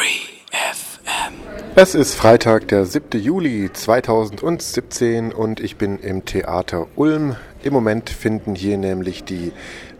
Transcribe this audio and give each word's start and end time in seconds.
Free 0.00 0.40
FM. 0.50 1.34
Es 1.74 1.94
ist 1.94 2.14
Freitag, 2.14 2.68
der 2.68 2.86
7. 2.86 3.20
Juli 3.20 3.70
2017 3.70 5.30
und 5.30 5.60
ich 5.60 5.76
bin 5.76 5.98
im 5.98 6.24
Theater 6.24 6.86
Ulm. 6.96 7.36
Im 7.62 7.74
Moment 7.74 8.08
finden 8.08 8.54
hier 8.54 8.78
nämlich 8.78 9.24
die 9.24 9.52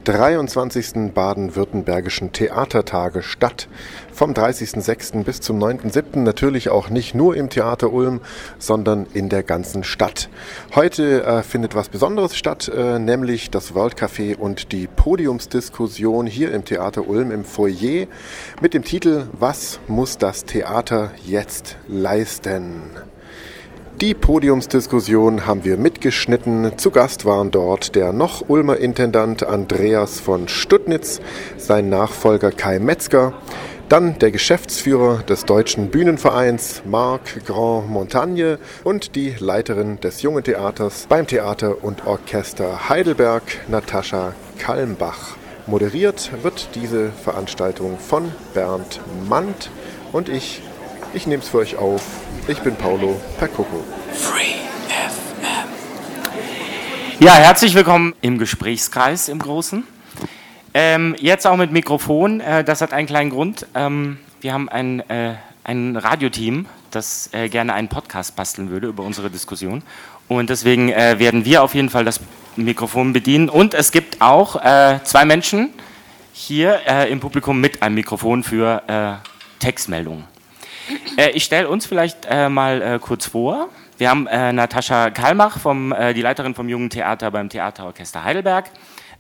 23. 0.05 1.13
Baden-Württembergischen 1.13 2.33
Theatertage 2.33 3.23
statt. 3.23 3.69
Vom 4.13 4.33
30.06. 4.33 5.25
bis 5.25 5.41
zum 5.41 5.59
9.07. 5.63 6.19
natürlich 6.21 6.69
auch 6.69 6.91
nicht 6.91 7.15
nur 7.15 7.37
im 7.37 7.51
Theater 7.51 7.93
Ulm, 7.93 8.21
sondern 8.59 9.07
in 9.13 9.29
der 9.29 9.43
ganzen 9.43 9.85
Stadt. 9.85 10.29
Heute 10.75 11.25
äh, 11.25 11.43
findet 11.43 11.75
was 11.75 11.89
Besonderes 11.89 12.37
statt, 12.37 12.71
äh, 12.75 12.99
nämlich 12.99 13.51
das 13.51 13.75
World 13.75 13.97
Café 13.97 14.37
und 14.37 14.73
die 14.73 14.87
Podiumsdiskussion 14.87 16.27
hier 16.27 16.53
im 16.53 16.65
Theater 16.65 17.07
Ulm 17.09 17.31
im 17.31 17.45
Foyer 17.45 18.07
mit 18.61 18.75
dem 18.75 18.85
Titel 18.85 19.27
Was 19.33 19.81
muss 19.87 20.19
das 20.19 20.45
Theater 20.45 21.13
jetzt 21.27 21.77
leisten? 21.89 23.10
Die 24.01 24.15
Podiumsdiskussion 24.15 25.47
haben 25.47 25.63
wir 25.65 25.77
mitgeschnitten. 25.77 26.79
Zu 26.79 26.91
Gast 26.91 27.27
waren 27.27 27.51
dort 27.51 27.95
der 27.95 28.15
noch 28.15 28.49
Ulmer 28.49 28.79
Intendant 28.79 29.43
Andreas 29.43 30.21
von 30.21 30.49
Stuttnitz, 30.49 31.21
sein 31.59 31.91
Nachfolger 31.91 32.51
Kai 32.51 32.79
Metzger, 32.79 33.35
dann 33.91 34.19
der 34.19 34.31
Geschäftsführer 34.31 35.19
des 35.25 35.45
Deutschen 35.45 35.91
Bühnenvereins 35.91 36.81
Marc 36.87 37.45
Grand 37.45 37.91
Montagne 37.91 38.59
und 38.85 39.17
die 39.17 39.35
Leiterin 39.39 40.01
des 40.01 40.23
Jungen 40.23 40.45
Theaters 40.45 41.05
beim 41.07 41.27
Theater 41.27 41.85
und 41.85 42.07
Orchester 42.07 42.89
Heidelberg, 42.89 43.43
Natascha 43.69 44.33
Kalmbach. 44.59 45.37
Moderiert 45.67 46.31
wird 46.43 46.71
diese 46.75 47.11
Veranstaltung 47.11 47.99
von 47.99 48.33
Bernd 48.55 48.99
Mandt 49.29 49.71
und 50.13 50.31
ich, 50.31 50.63
ich 51.13 51.27
nehme 51.27 51.43
es 51.43 51.49
für 51.49 51.59
euch 51.59 51.77
auf. 51.77 52.03
Ich 52.49 52.61
bin 52.61 52.77
Paulo 52.77 53.21
Percoco. 53.39 53.85
Free 54.13 54.55
FM. 54.89 55.69
Ja, 57.19 57.35
herzlich 57.35 57.75
willkommen 57.75 58.15
im 58.21 58.39
Gesprächskreis 58.39 59.29
im 59.29 59.39
Großen. 59.41 59.85
Ähm, 60.73 61.17
jetzt 61.19 61.47
auch 61.47 61.57
mit 61.57 61.73
Mikrofon. 61.73 62.41
Äh, 62.41 62.63
das 62.65 62.81
hat 62.81 62.93
einen 62.93 63.07
kleinen 63.09 63.31
Grund. 63.31 63.67
Ähm, 63.75 64.19
wir 64.41 64.53
haben 64.53 64.69
ein, 64.69 65.01
äh, 65.11 65.35
ein 65.65 65.97
Radioteam, 65.97 66.67
das 66.93 67.31
äh, 67.33 67.49
gerne 67.49 67.75
einen 67.75 67.89
Podcast 67.89 68.37
basteln 68.37 68.71
würde 68.71 68.87
über 68.87 69.03
unsere 69.03 69.31
Diskussion. 69.31 69.83
Und 70.29 70.49
deswegen 70.49 70.91
äh, 70.91 71.19
werden 71.19 71.45
wir 71.45 71.65
auf 71.65 71.75
jeden 71.75 71.91
Fall 71.91 72.05
das 72.05 72.21
Mikrofon 72.55 73.13
bedienen. 73.13 73.49
Und 73.49 73.75
es 73.75 73.91
gibt 73.91 74.23
auch 74.23 74.65
äh, 74.65 75.01
zwei 75.03 75.25
Menschen 75.25 75.71
hier 76.33 76.81
äh, 76.87 77.11
im 77.11 77.19
Publikum 77.19 77.61
mit 77.61 77.83
einem 77.83 77.97
Mikrofon 77.97 78.45
für 78.45 79.21
Textmeldungen. 79.59 80.25
Ich 81.35 81.45
stelle 81.45 81.69
uns 81.69 81.87
vielleicht 81.87 82.29
mal 82.31 82.99
kurz 83.01 83.27
vor. 83.27 83.69
Wir 84.01 84.09
haben 84.09 84.27
äh, 84.29 84.51
Natascha 84.55 85.11
Kalmach, 85.11 85.59
vom, 85.59 85.93
äh, 85.93 86.15
die 86.15 86.23
Leiterin 86.23 86.55
vom 86.55 86.71
Jungen 86.71 86.89
Theater 86.89 87.31
beim 87.31 87.51
Theaterorchester 87.51 88.25
Heidelberg. 88.25 88.71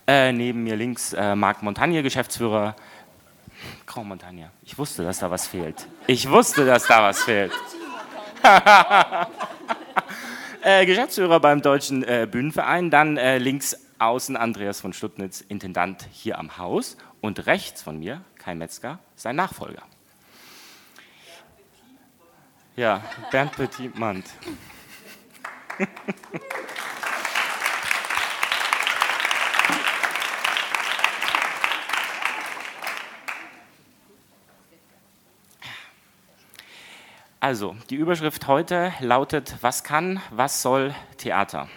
Äh, 0.07 0.33
neben 0.33 0.65
mir 0.65 0.75
links 0.75 1.13
äh, 1.13 1.35
Marc 1.37 1.63
Montagne, 1.63 2.03
Geschäftsführer. 2.03 2.75
Grand 3.85 4.09
Montagne. 4.09 4.51
Ich 4.65 4.79
wusste, 4.79 5.05
dass 5.05 5.19
da 5.19 5.31
was 5.31 5.47
fehlt. 5.47 5.87
Ich 6.07 6.31
wusste, 6.31 6.65
dass 6.65 6.87
da 6.87 7.03
was 7.03 7.23
fehlt. 7.23 7.53
Äh, 10.63 10.85
Geschäftsführer 10.85 11.41
beim 11.41 11.63
Deutschen 11.63 12.03
äh, 12.03 12.29
Bühnenverein. 12.31 12.91
Dann 12.91 13.17
links 13.17 13.75
außen 13.99 14.37
Andreas 14.37 14.79
von 14.83 14.93
Stuttnitz, 14.93 15.41
Intendant 15.41 16.07
hier 16.13 16.39
am 16.39 16.59
Haus. 16.59 16.99
Und 17.23 17.47
rechts 17.47 17.81
von 17.81 17.99
mir 17.99 18.21
Kai 18.37 18.55
Metzger, 18.55 18.99
sein 19.17 19.37
Nachfolger. 19.37 19.83
Ja, 22.81 23.03
Bernd 23.31 23.53
Petit-Mand. 23.53 24.25
Also, 37.39 37.77
die 37.91 37.97
Überschrift 37.97 38.47
heute 38.47 38.95
lautet, 39.01 39.57
was 39.61 39.85
kann, 39.85 40.23
was 40.31 40.63
soll 40.63 40.95
Theater? 41.19 41.69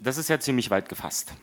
Das 0.00 0.16
ist 0.16 0.30
ja 0.30 0.40
ziemlich 0.40 0.70
weit 0.70 0.88
gefasst. 0.88 1.34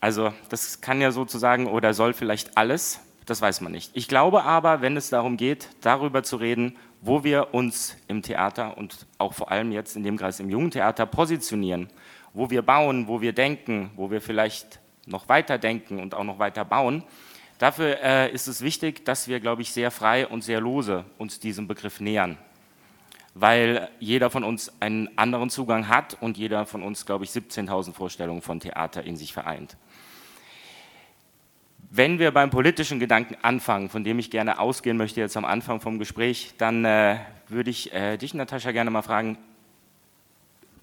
Also, 0.00 0.34
das 0.50 0.82
kann 0.82 1.00
ja 1.00 1.12
sozusagen 1.12 1.66
oder 1.66 1.94
soll 1.94 2.12
vielleicht 2.12 2.58
alles, 2.58 3.00
das 3.24 3.40
weiß 3.40 3.62
man 3.62 3.72
nicht. 3.72 3.90
Ich 3.94 4.06
glaube 4.06 4.44
aber, 4.44 4.82
wenn 4.82 4.98
es 4.98 5.08
darum 5.08 5.38
geht, 5.38 5.70
darüber 5.80 6.22
zu 6.22 6.36
reden, 6.36 6.76
wo 7.02 7.24
wir 7.24 7.52
uns 7.52 7.96
im 8.06 8.22
Theater 8.22 8.78
und 8.78 9.06
auch 9.18 9.34
vor 9.34 9.50
allem 9.50 9.72
jetzt 9.72 9.96
in 9.96 10.04
dem 10.04 10.16
Kreis 10.16 10.38
im 10.40 10.48
jungen 10.48 10.70
Theater 10.70 11.04
positionieren, 11.04 11.88
wo 12.32 12.48
wir 12.48 12.62
bauen, 12.62 13.08
wo 13.08 13.20
wir 13.20 13.32
denken, 13.32 13.90
wo 13.96 14.10
wir 14.10 14.20
vielleicht 14.20 14.78
noch 15.04 15.28
weiter 15.28 15.58
denken 15.58 15.98
und 15.98 16.14
auch 16.14 16.22
noch 16.22 16.38
weiter 16.38 16.64
bauen. 16.64 17.02
Dafür 17.58 18.00
äh, 18.02 18.32
ist 18.32 18.46
es 18.46 18.62
wichtig, 18.62 19.04
dass 19.04 19.26
wir, 19.26 19.40
glaube 19.40 19.62
ich, 19.62 19.72
sehr 19.72 19.90
frei 19.90 20.26
und 20.26 20.42
sehr 20.42 20.60
lose 20.60 21.04
uns 21.18 21.40
diesem 21.40 21.66
Begriff 21.66 22.00
nähern, 22.00 22.38
weil 23.34 23.88
jeder 23.98 24.30
von 24.30 24.44
uns 24.44 24.72
einen 24.80 25.10
anderen 25.18 25.50
Zugang 25.50 25.88
hat 25.88 26.16
und 26.20 26.38
jeder 26.38 26.66
von 26.66 26.84
uns, 26.84 27.04
glaube 27.04 27.24
ich, 27.24 27.30
17.000 27.30 27.92
Vorstellungen 27.92 28.42
von 28.42 28.60
Theater 28.60 29.02
in 29.02 29.16
sich 29.16 29.32
vereint. 29.32 29.76
Wenn 31.94 32.18
wir 32.18 32.30
beim 32.30 32.48
politischen 32.48 33.00
Gedanken 33.00 33.36
anfangen, 33.42 33.90
von 33.90 34.02
dem 34.02 34.18
ich 34.18 34.30
gerne 34.30 34.58
ausgehen 34.58 34.96
möchte 34.96 35.20
jetzt 35.20 35.36
am 35.36 35.44
Anfang 35.44 35.78
vom 35.82 35.98
Gespräch, 35.98 36.54
dann 36.56 36.86
äh, 36.86 37.18
würde 37.48 37.68
ich 37.68 37.92
äh, 37.92 38.16
dich, 38.16 38.32
Natascha, 38.32 38.72
gerne 38.72 38.90
mal 38.90 39.02
fragen, 39.02 39.36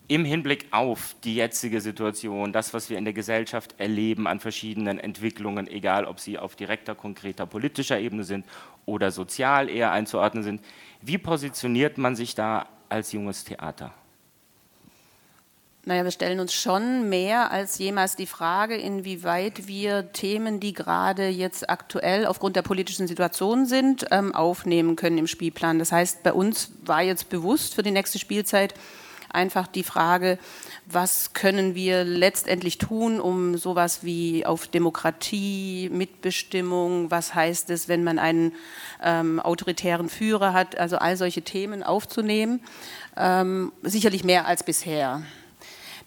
im 0.08 0.24
Hinblick 0.24 0.68
auf 0.70 1.16
die 1.24 1.34
jetzige 1.34 1.82
Situation, 1.82 2.54
das, 2.54 2.76
was 2.76 2.92
wir 2.92 3.00
in 3.00 3.06
der 3.06 3.16
Gesellschaft 3.16 3.74
erleben 3.80 4.28
an 4.28 4.40
verschiedenen 4.40 5.00
Entwicklungen, 5.00 5.68
egal 5.68 6.06
ob 6.06 6.20
sie 6.20 6.38
auf 6.38 6.56
direkter, 6.56 6.94
konkreter 6.94 7.48
politischer 7.48 8.00
Ebene 8.00 8.24
sind 8.24 8.46
oder 8.86 9.10
sozial 9.10 9.68
eher 9.68 9.92
einzuordnen 9.92 10.44
sind, 10.44 10.62
wie 11.02 11.18
positioniert 11.18 11.98
man 11.98 12.16
sich 12.16 12.36
da 12.36 12.68
als 12.88 13.14
junges 13.14 13.46
Theater? 13.46 13.96
Naja, 15.90 16.04
wir 16.04 16.12
stellen 16.12 16.40
uns 16.40 16.54
schon 16.54 17.10
mehr 17.10 17.50
als 17.50 17.80
jemals 17.80 18.16
die 18.16 18.28
Frage, 18.28 18.76
inwieweit 18.76 19.66
wir 19.66 20.14
Themen, 20.14 20.60
die 20.60 20.74
gerade 20.74 21.30
jetzt 21.30 21.68
aktuell 21.68 22.28
aufgrund 22.28 22.56
der 22.56 22.62
politischen 22.62 23.08
Situation 23.08 23.66
sind, 23.66 24.06
ähm, 24.12 24.36
aufnehmen 24.36 24.96
können 24.96 25.18
im 25.18 25.26
Spielplan. 25.26 25.80
Das 25.80 25.92
heißt, 25.92 26.22
bei 26.22 26.32
uns 26.32 26.74
war 26.86 27.02
jetzt 27.02 27.30
bewusst 27.30 27.74
für 27.74 27.82
die 27.82 27.90
nächste 27.90 28.20
Spielzeit 28.20 28.76
einfach 29.30 29.66
die 29.66 29.82
Frage, 29.82 30.38
was 30.86 31.34
können 31.34 31.74
wir 31.74 32.04
letztendlich 32.04 32.78
tun, 32.78 33.20
um 33.20 33.58
sowas 33.58 34.04
wie 34.04 34.46
auf 34.46 34.68
Demokratie, 34.68 35.90
Mitbestimmung, 35.92 37.10
was 37.10 37.34
heißt 37.34 37.72
es, 37.72 37.88
wenn 37.88 38.04
man 38.04 38.20
einen 38.20 38.54
ähm, 39.04 39.40
autoritären 39.40 40.08
Führer 40.08 40.54
hat, 40.54 40.78
also 40.78 40.98
all 40.98 41.18
solche 41.18 41.42
Themen 41.42 41.82
aufzunehmen. 41.82 42.62
Ähm, 43.18 43.72
sicherlich 43.82 44.24
mehr 44.24 44.46
als 44.46 44.62
bisher. 44.62 45.24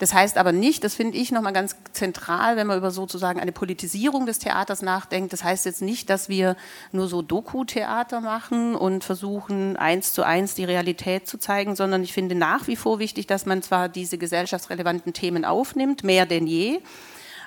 Das 0.02 0.14
heißt 0.14 0.36
aber 0.36 0.50
nicht, 0.50 0.82
das 0.82 0.96
finde 0.96 1.16
ich 1.16 1.30
nochmal 1.30 1.52
ganz 1.52 1.76
zentral, 1.92 2.56
wenn 2.56 2.66
man 2.66 2.76
über 2.76 2.90
sozusagen 2.90 3.38
eine 3.38 3.52
Politisierung 3.52 4.26
des 4.26 4.40
Theaters 4.40 4.82
nachdenkt. 4.82 5.32
Das 5.32 5.44
heißt 5.44 5.64
jetzt 5.64 5.80
nicht, 5.80 6.10
dass 6.10 6.28
wir 6.28 6.56
nur 6.90 7.06
so 7.06 7.22
Doku-Theater 7.22 8.20
machen 8.20 8.74
und 8.74 9.04
versuchen, 9.04 9.76
eins 9.76 10.12
zu 10.12 10.24
eins 10.24 10.56
die 10.56 10.64
Realität 10.64 11.28
zu 11.28 11.38
zeigen, 11.38 11.76
sondern 11.76 12.02
ich 12.02 12.12
finde 12.12 12.34
nach 12.34 12.66
wie 12.66 12.74
vor 12.74 12.98
wichtig, 12.98 13.28
dass 13.28 13.46
man 13.46 13.62
zwar 13.62 13.88
diese 13.88 14.18
gesellschaftsrelevanten 14.18 15.12
Themen 15.12 15.44
aufnimmt, 15.44 16.02
mehr 16.02 16.26
denn 16.26 16.48
je, 16.48 16.80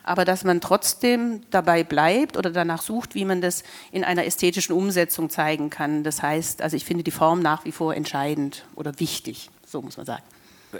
aber 0.03 0.23
dass 0.23 0.45
man 0.45 0.61
trotzdem 0.61 1.41
dabei 1.51 1.83
bleibt 1.83 2.37
oder 2.37 2.51
danach 2.51 2.81
sucht, 2.81 3.15
wie 3.15 3.25
man 3.25 3.41
das 3.41 3.63
in 3.91 4.05
einer 4.05 4.23
ästhetischen 4.23 4.73
Umsetzung 4.73 5.29
zeigen 5.29 5.69
kann. 5.69 6.05
Das 6.05 6.21
heißt, 6.21 6.61
also 6.61 6.77
ich 6.77 6.85
finde 6.85 7.03
die 7.03 7.11
Form 7.11 7.41
nach 7.41 7.65
wie 7.65 7.73
vor 7.73 7.93
entscheidend 7.93 8.63
oder 8.75 8.97
wichtig, 9.01 9.49
so 9.65 9.81
muss 9.81 9.97
man 9.97 10.05
sagen. 10.05 10.23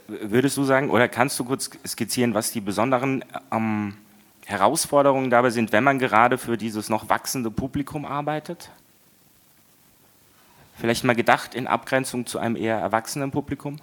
Würdest 0.08 0.58
du 0.58 0.64
sagen, 0.64 0.90
oder 0.90 1.08
kannst 1.08 1.40
du 1.40 1.44
kurz 1.44 1.70
skizzieren, 1.86 2.34
was 2.34 2.52
die 2.52 2.62
besonderen 2.62 3.24
ähm, 3.52 3.96
Herausforderungen 4.46 5.30
dabei 5.30 5.50
sind, 5.50 5.72
wenn 5.72 5.84
man 5.84 6.00
gerade 6.00 6.38
für 6.38 6.58
dieses 6.58 6.90
noch 6.90 7.10
wachsende 7.10 7.52
Publikum 7.52 8.06
arbeitet? 8.06 8.70
Vielleicht 10.78 11.04
mal 11.04 11.16
gedacht 11.16 11.56
in 11.56 11.68
Abgrenzung 11.68 12.26
zu 12.26 12.38
einem 12.40 12.56
eher 12.56 12.78
erwachsenen 12.78 13.32
Publikum? 13.32 13.78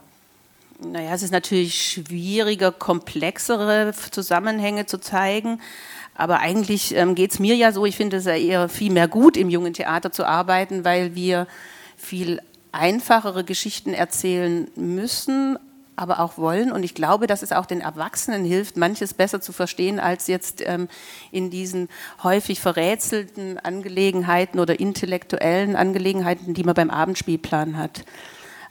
Naja, 0.85 1.14
es 1.14 1.23
ist 1.23 1.31
natürlich 1.31 1.93
schwieriger, 1.93 2.73
komplexere 2.73 3.94
Zusammenhänge 4.11 4.87
zu 4.87 4.99
zeigen. 4.99 5.61
Aber 6.15 6.41
eigentlich 6.41 6.94
ähm, 6.94 7.15
geht 7.15 7.32
es 7.32 7.38
mir 7.38 7.56
ja 7.56 7.73
so, 7.73 7.87
ich 7.87 7.97
finde 7.97 8.19
es 8.19 8.26
ja 8.26 8.35
eher 8.35 8.69
viel 8.69 8.93
mehr 8.93 9.08
gut, 9.08 9.37
im 9.37 9.49
jungen 9.49 9.73
Theater 9.73 10.12
zu 10.12 10.26
arbeiten, 10.26 10.85
weil 10.85 11.15
wir 11.15 11.47
viel 11.97 12.41
einfachere 12.73 13.44
Geschichten 13.44 13.94
erzählen 13.94 14.70
müssen, 14.76 15.58
aber 16.03 16.19
auch 16.19 16.37
wollen. 16.37 16.73
Und 16.73 16.83
ich 16.83 16.95
glaube, 16.95 17.27
dass 17.27 17.43
es 17.43 17.53
auch 17.53 17.65
den 17.65 17.81
Erwachsenen 17.81 18.45
hilft, 18.45 18.77
manches 18.77 19.15
besser 19.15 19.41
zu 19.41 19.53
verstehen, 19.53 20.01
als 20.01 20.27
jetzt 20.27 20.61
ähm, 20.67 20.89
in 21.31 21.49
diesen 21.49 21.89
häufig 22.23 22.61
verrätselten 22.61 23.59
Angelegenheiten 23.59 24.59
oder 24.59 24.81
intellektuellen 24.81 25.77
Angelegenheiten, 25.77 26.55
die 26.55 26.65
man 26.65 26.75
beim 26.75 26.91
Abendspielplan 26.91 27.79
hat. 27.79 28.05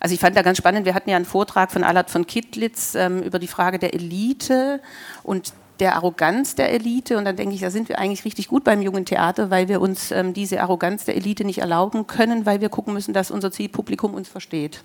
Also 0.01 0.13
ich 0.13 0.19
fand 0.19 0.35
da 0.35 0.41
ganz 0.41 0.57
spannend, 0.57 0.85
wir 0.85 0.93
hatten 0.93 1.09
ja 1.09 1.15
einen 1.15 1.25
Vortrag 1.25 1.71
von 1.71 1.83
Allard 1.83 2.09
von 2.09 2.27
Kittlitz 2.27 2.95
ähm, 2.95 3.21
über 3.21 3.39
die 3.39 3.47
Frage 3.47 3.79
der 3.79 3.93
Elite 3.93 4.81
und 5.23 5.53
der 5.79 5.95
Arroganz 5.95 6.55
der 6.55 6.71
Elite. 6.71 7.17
Und 7.17 7.25
dann 7.25 7.35
denke 7.35 7.55
ich, 7.55 7.61
da 7.61 7.69
sind 7.69 7.87
wir 7.87 7.99
eigentlich 7.99 8.25
richtig 8.25 8.47
gut 8.47 8.63
beim 8.63 8.81
jungen 8.81 9.05
Theater, 9.05 9.49
weil 9.49 9.69
wir 9.69 9.79
uns 9.79 10.11
ähm, 10.11 10.33
diese 10.33 10.61
Arroganz 10.61 11.05
der 11.05 11.15
Elite 11.15 11.45
nicht 11.45 11.59
erlauben 11.59 12.07
können, 12.07 12.45
weil 12.45 12.61
wir 12.61 12.69
gucken 12.69 12.93
müssen, 12.93 13.13
dass 13.13 13.31
unser 13.31 13.51
Zielpublikum 13.51 14.13
uns 14.13 14.27
versteht. 14.27 14.83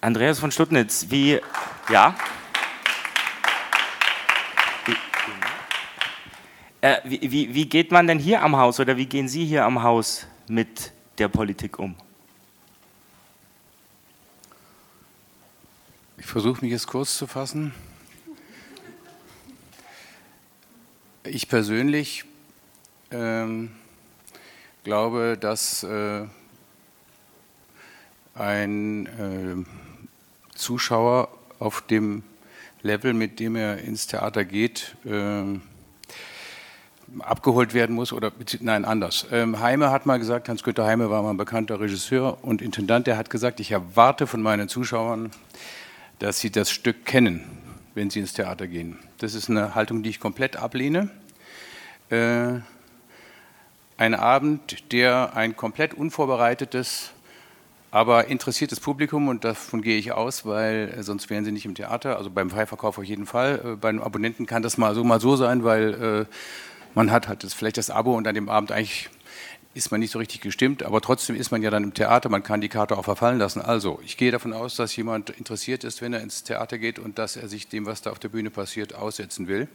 Andreas 0.00 0.38
von 0.38 0.52
Stuttnitz, 0.52 1.06
wie, 1.08 1.40
ja? 1.88 2.14
Äh, 6.80 6.98
wie, 7.04 7.32
wie, 7.32 7.54
wie 7.54 7.68
geht 7.68 7.90
man 7.90 8.06
denn 8.06 8.20
hier 8.20 8.42
am 8.42 8.56
Haus 8.56 8.78
oder 8.78 8.96
wie 8.96 9.06
gehen 9.06 9.28
Sie 9.28 9.44
hier 9.44 9.64
am 9.64 9.82
Haus 9.82 10.28
mit 10.46 10.92
der 11.18 11.26
Politik 11.26 11.80
um? 11.80 11.96
Ich 16.16 16.26
versuche 16.26 16.60
mich 16.64 16.70
jetzt 16.70 16.86
kurz 16.86 17.18
zu 17.18 17.26
fassen. 17.26 17.74
Ich 21.24 21.48
persönlich 21.48 22.24
ähm, 23.10 23.72
glaube, 24.84 25.36
dass 25.40 25.82
äh, 25.82 26.26
ein 28.36 29.06
äh, 29.06 29.87
Zuschauer 30.58 31.28
auf 31.58 31.80
dem 31.82 32.22
Level, 32.82 33.14
mit 33.14 33.40
dem 33.40 33.56
er 33.56 33.78
ins 33.78 34.06
Theater 34.06 34.44
geht, 34.44 34.96
äh, 35.04 35.58
abgeholt 37.20 37.74
werden 37.74 37.96
muss 37.96 38.12
oder 38.12 38.32
nein 38.60 38.84
anders. 38.84 39.26
Ähm, 39.32 39.60
Heime 39.60 39.90
hat 39.90 40.04
mal 40.06 40.18
gesagt, 40.18 40.48
Hans-Günter 40.48 40.84
Heime 40.84 41.10
war 41.10 41.22
mal 41.22 41.30
ein 41.30 41.36
bekannter 41.36 41.80
Regisseur 41.80 42.38
und 42.42 42.60
Intendant, 42.60 43.06
der 43.06 43.16
hat 43.16 43.30
gesagt, 43.30 43.60
ich 43.60 43.70
erwarte 43.70 44.26
von 44.26 44.42
meinen 44.42 44.68
Zuschauern, 44.68 45.30
dass 46.18 46.40
sie 46.40 46.50
das 46.50 46.70
Stück 46.70 47.06
kennen, 47.06 47.44
wenn 47.94 48.10
sie 48.10 48.20
ins 48.20 48.34
Theater 48.34 48.66
gehen. 48.66 48.98
Das 49.18 49.34
ist 49.34 49.48
eine 49.48 49.74
Haltung, 49.74 50.02
die 50.02 50.10
ich 50.10 50.20
komplett 50.20 50.56
ablehne. 50.56 51.10
Äh, 52.10 52.60
ein 53.96 54.14
Abend, 54.14 54.92
der 54.92 55.34
ein 55.34 55.56
komplett 55.56 55.94
unvorbereitetes, 55.94 57.10
aber 57.90 58.26
interessiertes 58.26 58.80
Publikum, 58.80 59.28
und 59.28 59.44
davon 59.44 59.82
gehe 59.82 59.98
ich 59.98 60.12
aus, 60.12 60.44
weil 60.44 60.94
äh, 60.96 61.02
sonst 61.02 61.30
wären 61.30 61.44
sie 61.44 61.52
nicht 61.52 61.64
im 61.64 61.74
Theater, 61.74 62.16
also 62.16 62.30
beim 62.30 62.50
Freiverkauf 62.50 62.98
auf 62.98 63.04
jeden 63.04 63.26
Fall. 63.26 63.60
Äh, 63.64 63.76
bei 63.76 63.90
den 63.90 64.02
Abonnenten 64.02 64.46
kann 64.46 64.62
das 64.62 64.76
mal 64.76 64.94
so, 64.94 65.04
mal 65.04 65.20
so 65.20 65.36
sein, 65.36 65.64
weil 65.64 66.26
äh, 66.28 66.34
man 66.94 67.10
hat 67.10 67.28
halt 67.28 67.44
das, 67.44 67.54
vielleicht 67.54 67.78
das 67.78 67.90
Abo 67.90 68.14
und 68.14 68.26
an 68.26 68.34
dem 68.34 68.48
Abend 68.48 68.72
eigentlich 68.72 69.08
ist 69.74 69.90
man 69.90 70.00
nicht 70.00 70.10
so 70.10 70.18
richtig 70.18 70.40
gestimmt, 70.40 70.82
aber 70.82 71.00
trotzdem 71.00 71.36
ist 71.36 71.50
man 71.50 71.62
ja 71.62 71.70
dann 71.70 71.84
im 71.84 71.94
Theater, 71.94 72.28
man 72.28 72.42
kann 72.42 72.60
die 72.60 72.68
Karte 72.68 72.98
auch 72.98 73.04
verfallen 73.04 73.38
lassen. 73.38 73.60
Also, 73.62 74.00
ich 74.04 74.16
gehe 74.16 74.32
davon 74.32 74.52
aus, 74.52 74.74
dass 74.76 74.96
jemand 74.96 75.30
interessiert 75.30 75.84
ist, 75.84 76.02
wenn 76.02 76.12
er 76.12 76.20
ins 76.20 76.42
Theater 76.42 76.78
geht 76.78 76.98
und 76.98 77.18
dass 77.18 77.36
er 77.36 77.48
sich 77.48 77.68
dem, 77.68 77.86
was 77.86 78.02
da 78.02 78.10
auf 78.10 78.18
der 78.18 78.30
Bühne 78.30 78.50
passiert, 78.50 78.94
aussetzen 78.94 79.46
will. 79.46 79.68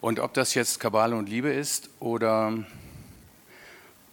Und 0.00 0.20
ob 0.20 0.34
das 0.34 0.54
jetzt 0.54 0.80
Kabale 0.80 1.16
und 1.16 1.28
Liebe 1.28 1.50
ist 1.50 1.90
oder 2.00 2.52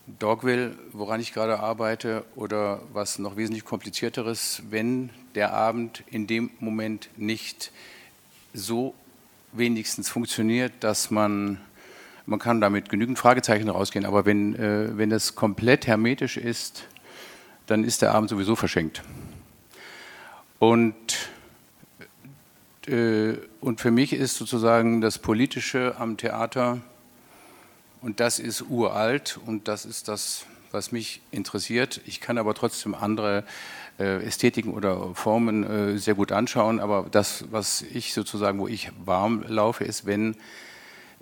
Dogville, 0.08 0.76
woran 0.92 1.22
ich 1.22 1.34
gerade 1.34 1.60
arbeite, 1.60 2.26
oder 2.36 2.82
was 2.92 3.20
noch 3.20 3.38
wesentlich 3.38 3.66
komplizierteres, 3.66 4.64
wenn 4.70 5.10
der 5.36 5.54
Abend 5.54 6.04
in 6.08 6.28
dem 6.28 6.52
Moment 6.60 7.10
nicht 7.16 7.72
so 8.54 8.94
wenigstens 9.54 10.10
funktioniert, 10.10 10.74
dass 10.82 11.10
man 11.10 11.60
man 12.26 12.40
kann 12.40 12.62
damit 12.62 12.90
genügend 12.90 13.20
Fragezeichen 13.20 13.70
rausgehen, 13.70 14.06
aber 14.06 14.26
wenn, 14.26 14.56
äh, 14.56 14.98
wenn 14.98 15.12
es 15.12 15.36
komplett 15.36 15.88
hermetisch 15.88 16.38
ist, 16.38 16.88
dann 17.68 17.84
ist 17.84 18.02
der 18.02 18.14
Abend 18.14 18.30
sowieso 18.30 18.56
verschenkt. 18.56 19.02
Und, 20.60 21.30
äh, 22.88 23.34
und 23.60 23.82
für 23.82 23.92
mich 23.92 24.14
ist 24.14 24.38
sozusagen 24.38 25.02
das 25.02 25.20
Politische 25.20 25.96
am 25.98 26.18
Theater, 26.18 26.80
und 28.04 28.20
das 28.20 28.38
ist 28.38 28.64
uralt 28.70 29.40
und 29.46 29.68
das 29.68 29.86
ist 29.86 30.10
das, 30.10 30.46
was 30.72 30.92
mich 30.92 31.22
interessiert. 31.32 32.02
Ich 32.06 32.20
kann 32.20 32.38
aber 32.38 32.54
trotzdem 32.54 32.96
andere 32.96 33.46
äh, 33.98 34.22
Ästhetiken 34.26 34.74
oder 34.74 35.16
Formen 35.16 35.64
äh, 35.64 35.98
sehr 35.98 36.14
gut 36.14 36.34
anschauen, 36.34 36.82
aber 36.82 37.08
das, 37.10 37.46
was 37.52 37.82
ich 37.82 38.14
sozusagen, 38.14 38.60
wo 38.60 38.68
ich 38.68 38.92
warm 39.06 39.46
laufe, 39.48 39.86
ist, 39.86 40.06
wenn 40.06 40.36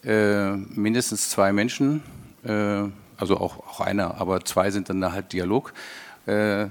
äh, 0.04 0.51
mindestens 0.54 1.30
zwei 1.30 1.54
Menschen, 1.54 2.01
äh, 2.44 2.83
also 3.18 3.38
auch, 3.38 3.60
auch 3.60 3.81
einer, 3.81 4.19
aber 4.19 4.44
zwei 4.44 4.72
sind 4.72 4.89
dann 4.89 5.12
halt 5.12 5.33
Dialog, 5.33 5.74
äh, 6.25 6.68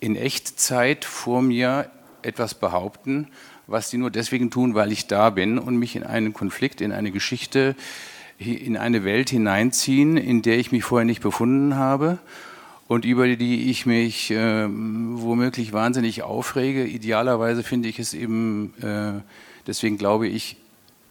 in 0.00 0.16
Echtzeit 0.16 1.04
vor 1.04 1.42
mir 1.42 1.90
etwas 2.22 2.54
behaupten, 2.54 3.28
was 3.68 3.90
die 3.90 3.98
nur 3.98 4.10
deswegen 4.10 4.50
tun, 4.50 4.74
weil 4.74 4.90
ich 4.90 5.06
da 5.06 5.30
bin 5.30 5.58
und 5.60 5.76
mich 5.76 5.94
in 5.94 6.02
einen 6.02 6.32
Konflikt, 6.32 6.80
in 6.80 6.90
eine 6.90 7.12
Geschichte, 7.12 7.76
in 8.38 8.76
eine 8.76 9.04
Welt 9.04 9.30
hineinziehen, 9.30 10.16
in 10.16 10.42
der 10.42 10.58
ich 10.58 10.70
mich 10.70 10.84
vorher 10.84 11.04
nicht 11.04 11.22
befunden 11.22 11.74
habe 11.74 12.18
und 12.86 13.04
über 13.04 13.26
die 13.28 13.70
ich 13.70 13.84
mich 13.84 14.30
äh, 14.30 14.66
womöglich 14.68 15.72
wahnsinnig 15.72 16.22
aufrege. 16.22 16.84
Idealerweise 16.84 17.62
finde 17.62 17.88
ich 17.88 17.98
es 17.98 18.14
eben, 18.14 18.74
äh, 18.80 19.20
deswegen 19.66 19.98
glaube 19.98 20.28
ich, 20.28 20.56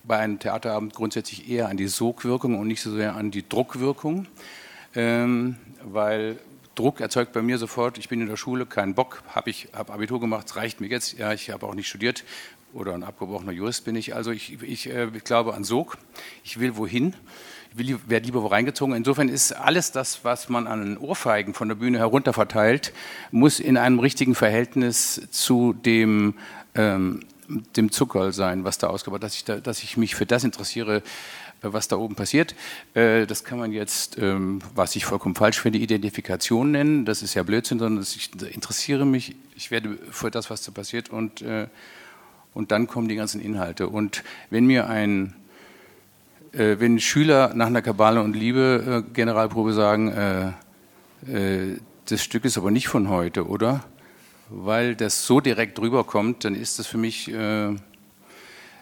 bei 0.03 0.17
einem 0.17 0.39
Theaterabend 0.39 0.93
grundsätzlich 0.93 1.49
eher 1.49 1.67
an 1.67 1.75
die 1.75 1.87
Sogwirkung 1.87 2.57
und 2.57 2.67
nicht 2.67 2.81
so 2.81 2.95
sehr 2.95 3.15
an 3.15 3.29
die 3.29 3.47
Druckwirkung, 3.47 4.25
ähm, 4.95 5.57
weil 5.83 6.37
Druck 6.75 7.01
erzeugt 7.01 7.33
bei 7.33 7.41
mir 7.41 7.57
sofort, 7.57 7.97
ich 7.97 8.07
bin 8.07 8.21
in 8.21 8.27
der 8.27 8.37
Schule, 8.37 8.65
keinen 8.65 8.93
Bock, 8.93 9.21
habe 9.27 9.49
ich 9.49 9.67
hab 9.73 9.89
Abitur 9.89 10.21
gemacht, 10.21 10.55
reicht 10.55 10.79
mir 10.79 10.87
jetzt, 10.87 11.17
ja, 11.17 11.33
ich 11.33 11.49
habe 11.49 11.65
auch 11.65 11.75
nicht 11.75 11.89
studiert 11.89 12.23
oder 12.73 12.93
ein 12.93 13.03
abgebrochener 13.03 13.51
Jurist 13.51 13.85
bin 13.85 13.95
ich, 13.95 14.15
also 14.15 14.31
ich, 14.31 14.61
ich, 14.61 14.89
äh, 14.89 15.07
ich 15.13 15.23
glaube 15.23 15.53
an 15.53 15.63
Sog, 15.63 15.97
ich 16.43 16.59
will 16.59 16.77
wohin, 16.77 17.15
ich 17.71 17.77
will, 17.77 17.99
werde 18.07 18.25
lieber 18.25 18.43
wo 18.43 18.47
reingezogen. 18.47 18.95
Insofern 18.95 19.29
ist 19.29 19.51
alles 19.53 19.91
das, 19.91 20.23
was 20.23 20.49
man 20.49 20.67
an 20.67 20.97
Ohrfeigen 20.97 21.53
von 21.53 21.67
der 21.67 21.75
Bühne 21.75 21.99
herunter 21.99 22.33
verteilt, 22.33 22.93
muss 23.31 23.59
in 23.59 23.77
einem 23.77 23.99
richtigen 23.99 24.35
Verhältnis 24.35 25.21
zu 25.31 25.73
dem 25.73 26.35
ähm, 26.75 27.21
dem 27.47 27.91
Zuckerl 27.91 28.33
sein, 28.33 28.63
was 28.63 28.77
da 28.77 28.87
ausgebaut, 28.87 29.23
dass 29.23 29.35
ich 29.35 29.45
da, 29.45 29.59
dass 29.59 29.83
ich 29.83 29.97
mich 29.97 30.15
für 30.15 30.25
das 30.25 30.43
interessiere, 30.43 30.97
äh, 30.97 31.01
was 31.61 31.87
da 31.87 31.97
oben 31.97 32.15
passiert. 32.15 32.55
Äh, 32.93 33.25
das 33.25 33.43
kann 33.43 33.57
man 33.57 33.71
jetzt, 33.71 34.17
ähm, 34.17 34.59
was 34.75 34.95
ich 34.95 35.05
vollkommen 35.05 35.35
falsch 35.35 35.59
finde, 35.59 35.79
Identifikation 35.79 36.71
nennen. 36.71 37.05
Das 37.05 37.21
ist 37.21 37.33
ja 37.33 37.43
Blödsinn, 37.43 37.79
sondern 37.79 38.03
ich 38.03 38.31
interessiere 38.53 39.05
mich, 39.05 39.35
ich 39.55 39.71
werde 39.71 39.97
für 40.11 40.31
das, 40.31 40.49
was 40.49 40.63
da 40.63 40.71
passiert 40.71 41.09
und, 41.09 41.41
äh, 41.41 41.67
und 42.57 42.71
dann 42.71 42.87
kommen 42.87 43.07
die 43.07 43.15
ganzen 43.15 43.39
Inhalte. 43.39 43.87
Und 43.87 44.23
wenn 44.49 44.65
mir 44.65 44.89
ein 44.89 45.33
wenn 46.53 46.99
Schüler 46.99 47.53
nach 47.53 47.67
einer 47.67 47.83
Kabale 47.83 48.23
und 48.23 48.35
Liebe 48.35 49.03
Generalprobe 49.13 49.73
sagen, 49.73 50.55
das 51.21 52.23
Stück 52.23 52.45
ist 52.45 52.57
aber 52.57 52.71
nicht 52.71 52.87
von 52.87 53.09
heute, 53.09 53.47
oder? 53.47 53.83
weil 54.49 54.95
das 54.95 55.25
so 55.25 55.39
direkt 55.39 55.79
rüberkommt, 55.79 56.45
dann 56.45 56.55
ist 56.55 56.79
das 56.79 56.87
für 56.87 56.97
mich 56.97 57.31
äh, 57.31 57.67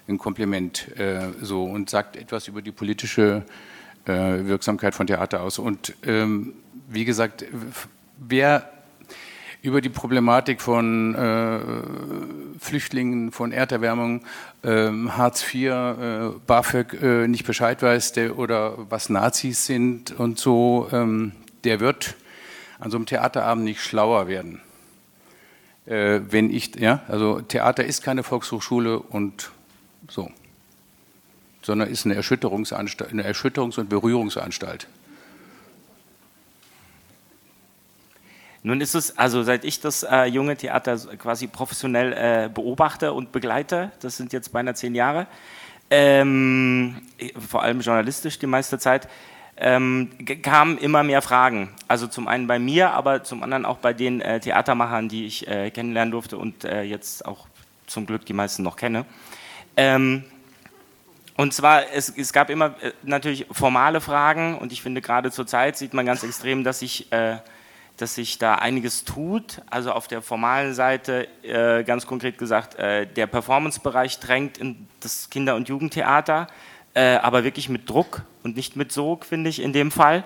ein 0.07 0.17
Kompliment 0.17 0.95
äh, 0.97 1.31
so 1.41 1.63
und 1.63 1.89
sagt 1.89 2.15
etwas 2.15 2.47
über 2.47 2.61
die 2.61 2.71
politische 2.71 3.43
äh, 4.05 4.11
Wirksamkeit 4.11 4.93
von 4.93 5.07
Theater 5.07 5.41
aus. 5.41 5.59
Und 5.59 5.95
ähm, 6.05 6.53
wie 6.87 7.05
gesagt, 7.05 7.45
wer 8.17 8.71
über 9.65 9.81
die 9.81 9.89
Problematik 9.89 10.61
von 10.61 11.15
äh, 11.15 11.59
Flüchtlingen, 12.59 13.31
von 13.31 13.51
Erderwärmung, 13.51 14.23
ähm, 14.63 15.17
Hartz 15.17 15.43
IV, 15.53 15.71
äh, 15.71 16.29
BAföG 16.47 16.93
äh, 17.01 17.27
nicht 17.27 17.45
Bescheid 17.45 17.81
weiß 17.81 18.13
der, 18.13 18.37
oder 18.37 18.77
was 18.89 19.09
Nazis 19.09 19.65
sind 19.65 20.17
und 20.17 20.39
so, 20.39 20.87
ähm, 20.91 21.33
der 21.63 21.79
wird 21.79 22.15
an 22.79 22.91
so 22.91 22.97
einem 22.97 23.05
Theaterabend 23.05 23.65
nicht 23.65 23.81
schlauer 23.81 24.27
werden 24.27 24.61
äh, 25.85 26.21
wenn 26.29 26.51
ich, 26.51 26.75
ja, 26.75 27.01
also 27.07 27.41
Theater 27.41 27.83
ist 27.85 28.03
keine 28.03 28.23
Volkshochschule 28.23 28.99
und 28.99 29.51
so, 30.09 30.31
sondern 31.61 31.89
ist 31.89 32.05
eine, 32.05 32.15
Erschütterungsanstalt, 32.15 33.11
eine 33.11 33.27
Erschütterungs- 33.27 33.79
und 33.79 33.89
Berührungsanstalt. 33.89 34.87
Nun 38.65 38.81
ist 38.81 38.95
es, 38.95 39.15
also 39.15 39.43
seit 39.43 39.63
ich 39.63 39.79
das 39.79 40.01
äh, 40.01 40.25
junge 40.25 40.57
Theater 40.57 40.97
quasi 41.19 41.45
professionell 41.45 42.13
äh, 42.13 42.49
beobachte 42.51 43.13
und 43.13 43.31
begleite, 43.31 43.91
das 43.99 44.17
sind 44.17 44.33
jetzt 44.33 44.51
beinahe 44.51 44.73
zehn 44.73 44.95
Jahre, 44.95 45.27
ähm, 45.91 46.95
vor 47.47 47.61
allem 47.61 47.81
journalistisch 47.81 48.39
die 48.39 48.47
meiste 48.47 48.79
Zeit, 48.79 49.07
ähm, 49.57 50.09
kamen 50.41 50.79
immer 50.79 51.03
mehr 51.03 51.21
Fragen. 51.21 51.69
Also 51.87 52.07
zum 52.07 52.27
einen 52.27 52.47
bei 52.47 52.57
mir, 52.57 52.89
aber 52.89 53.23
zum 53.23 53.43
anderen 53.43 53.65
auch 53.65 53.77
bei 53.77 53.93
den 53.93 54.19
äh, 54.19 54.39
Theatermachern, 54.39 55.09
die 55.09 55.27
ich 55.27 55.47
äh, 55.47 55.69
kennenlernen 55.69 56.11
durfte 56.11 56.39
und 56.39 56.63
äh, 56.63 56.81
jetzt 56.81 57.23
auch 57.23 57.45
zum 57.85 58.07
Glück 58.07 58.25
die 58.25 58.33
meisten 58.33 58.63
noch 58.63 58.77
kenne. 58.77 59.05
Ähm, 59.77 60.23
und 61.37 61.53
zwar, 61.53 61.93
es, 61.93 62.09
es 62.09 62.33
gab 62.33 62.49
immer 62.49 62.73
äh, 62.81 62.93
natürlich 63.03 63.45
formale 63.51 64.01
Fragen 64.01 64.57
und 64.57 64.71
ich 64.71 64.81
finde 64.81 65.01
gerade 65.01 65.29
zur 65.29 65.45
Zeit 65.45 65.77
sieht 65.77 65.93
man 65.93 66.07
ganz 66.07 66.23
extrem, 66.23 66.63
dass 66.63 66.79
sich, 66.79 67.11
äh, 67.11 67.37
dass 67.97 68.15
sich 68.15 68.37
da 68.37 68.55
einiges 68.55 69.05
tut. 69.05 69.61
Also 69.69 69.91
auf 69.91 70.07
der 70.07 70.21
formalen 70.21 70.73
Seite, 70.73 71.27
äh, 71.43 71.83
ganz 71.83 72.05
konkret 72.05 72.37
gesagt, 72.37 72.75
äh, 72.75 73.07
der 73.07 73.27
Performancebereich 73.27 74.19
drängt 74.19 74.57
in 74.57 74.87
das 74.99 75.29
Kinder- 75.29 75.55
und 75.55 75.69
Jugendtheater, 75.69 76.47
äh, 76.93 77.15
aber 77.15 77.43
wirklich 77.43 77.69
mit 77.69 77.89
Druck 77.89 78.23
und 78.43 78.55
nicht 78.55 78.75
mit 78.75 78.91
Sog, 78.91 79.25
finde 79.25 79.49
ich 79.49 79.61
in 79.61 79.73
dem 79.73 79.91
Fall. 79.91 80.23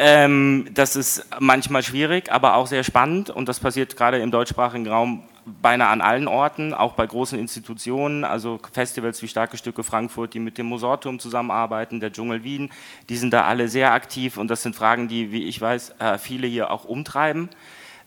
Ähm, 0.00 0.68
das 0.74 0.94
ist 0.94 1.26
manchmal 1.40 1.82
schwierig, 1.82 2.30
aber 2.30 2.54
auch 2.54 2.66
sehr 2.66 2.84
spannend 2.84 3.30
und 3.30 3.48
das 3.48 3.58
passiert 3.58 3.96
gerade 3.96 4.18
im 4.18 4.30
deutschsprachigen 4.30 4.86
Raum 4.86 5.24
beinahe 5.62 5.88
an 5.88 6.00
allen 6.00 6.28
Orten, 6.28 6.74
auch 6.74 6.94
bei 6.94 7.06
großen 7.06 7.38
Institutionen, 7.38 8.24
also 8.24 8.58
Festivals 8.72 9.22
wie 9.22 9.28
Starke 9.28 9.56
Stücke 9.56 9.82
Frankfurt, 9.82 10.34
die 10.34 10.40
mit 10.40 10.58
dem 10.58 10.66
Mosorturm 10.66 11.18
zusammenarbeiten, 11.18 12.00
der 12.00 12.12
Dschungel 12.12 12.44
Wien, 12.44 12.70
die 13.08 13.16
sind 13.16 13.32
da 13.32 13.44
alle 13.44 13.68
sehr 13.68 13.92
aktiv 13.92 14.36
und 14.36 14.48
das 14.48 14.62
sind 14.62 14.76
Fragen, 14.76 15.08
die, 15.08 15.32
wie 15.32 15.44
ich 15.44 15.60
weiß, 15.60 15.94
äh, 15.98 16.18
viele 16.18 16.46
hier 16.46 16.70
auch 16.70 16.84
umtreiben. 16.84 17.48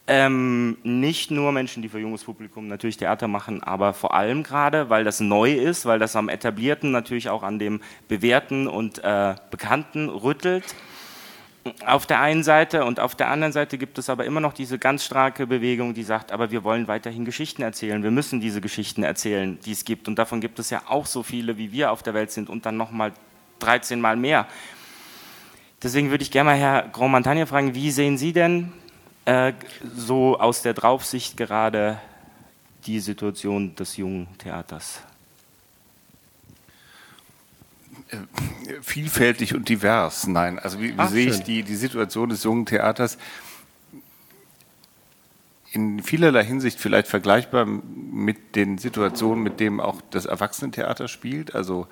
Ähm, 0.08 0.78
nicht 0.84 1.32
nur 1.32 1.52
Menschen, 1.52 1.82
die 1.84 1.90
für 1.90 2.00
junges 2.00 2.24
Publikum 2.24 2.68
natürlich 2.68 2.98
Theater 2.98 3.28
machen, 3.28 3.62
aber 3.64 3.94
vor 3.94 4.14
allem 4.14 4.44
gerade, 4.44 4.90
weil 4.90 5.04
das 5.04 5.20
neu 5.20 5.54
ist, 5.54 5.86
weil 5.86 6.00
das 6.00 6.16
am 6.16 6.28
etablierten, 6.28 6.92
natürlich 6.92 7.30
auch 7.30 7.44
an 7.44 7.60
dem 7.60 7.82
bewährten 8.08 8.68
und 8.68 9.04
äh, 9.04 9.36
bekannten 9.52 10.10
rüttelt 10.10 10.76
auf 11.86 12.06
der 12.08 12.20
einen 12.20 12.44
Seite 12.44 12.86
und 12.86 13.00
auf 13.00 13.16
der 13.16 13.30
anderen 13.30 13.54
Seite 13.54 13.78
gibt 13.78 13.98
es 13.98 14.10
aber 14.10 14.26
immer 14.26 14.40
noch 14.40 14.54
diese 14.54 14.80
ganz 14.80 15.06
starke 15.06 15.46
Bewegung, 15.46 15.94
die 15.94 16.04
sagt, 16.04 16.32
aber 16.32 16.50
wir 16.50 16.64
wollen 16.64 16.88
weiterhin 16.88 17.24
Geschichten 17.24 17.62
erzählen. 17.62 18.02
Wir 18.02 18.12
müssen 18.12 18.42
diese 18.42 18.62
Geschichten 18.62 19.04
erzählen, 19.04 19.60
die 19.64 19.72
es 19.72 19.86
gibt. 19.86 20.08
Und 20.08 20.18
davon 20.18 20.42
gibt 20.42 20.58
es 20.58 20.72
ja 20.72 20.82
auch 20.88 21.06
so 21.06 21.22
viele, 21.22 21.58
wie 21.58 21.72
wir 21.72 21.92
auf 21.92 22.02
der 22.02 22.14
Welt 22.14 22.32
sind 22.32 22.50
und 22.50 22.66
dann 22.66 22.78
nochmal 22.78 23.14
13 23.60 24.02
Mal 24.02 24.16
mehr. 24.16 24.48
Deswegen 25.84 26.10
würde 26.10 26.24
ich 26.24 26.32
gerne 26.32 26.52
mal 26.52 26.58
Herr 26.58 26.90
Grand 26.90 27.12
Montagne 27.12 27.46
fragen, 27.46 27.76
wie 27.76 27.92
sehen 27.92 28.18
Sie 28.18 28.34
denn 28.34 28.72
äh, 29.26 29.54
so 29.96 30.40
aus 30.40 30.62
der 30.62 30.74
Draufsicht 30.74 31.38
gerade 31.38 32.00
die 32.86 33.00
Situation 33.00 33.76
des 33.76 33.98
jungen 33.98 34.28
Theaters? 34.40 35.02
Äh, 37.94 38.01
vielfältig 38.82 39.56
und 39.56 39.70
divers. 39.70 40.28
Nein, 40.28 40.60
also 40.60 40.80
wie, 40.80 40.90
wie 40.90 40.94
Ach, 40.98 41.10
sehe 41.10 41.30
ich 41.30 41.44
die, 41.44 41.64
die 41.64 41.76
Situation 41.76 42.30
des 42.30 42.44
jungen 42.44 42.66
Theaters? 42.66 43.18
In 45.72 46.04
vielerlei 46.04 46.44
Hinsicht 46.44 46.80
vielleicht 46.80 47.08
vergleichbar 47.08 47.66
mit 47.66 48.56
den 48.56 48.78
Situationen, 48.78 49.44
mit 49.44 49.60
denen 49.60 49.80
auch 49.80 50.02
das 50.10 50.26
Erwachsenentheater 50.26 51.08
spielt. 51.08 51.56
Also 51.56 51.88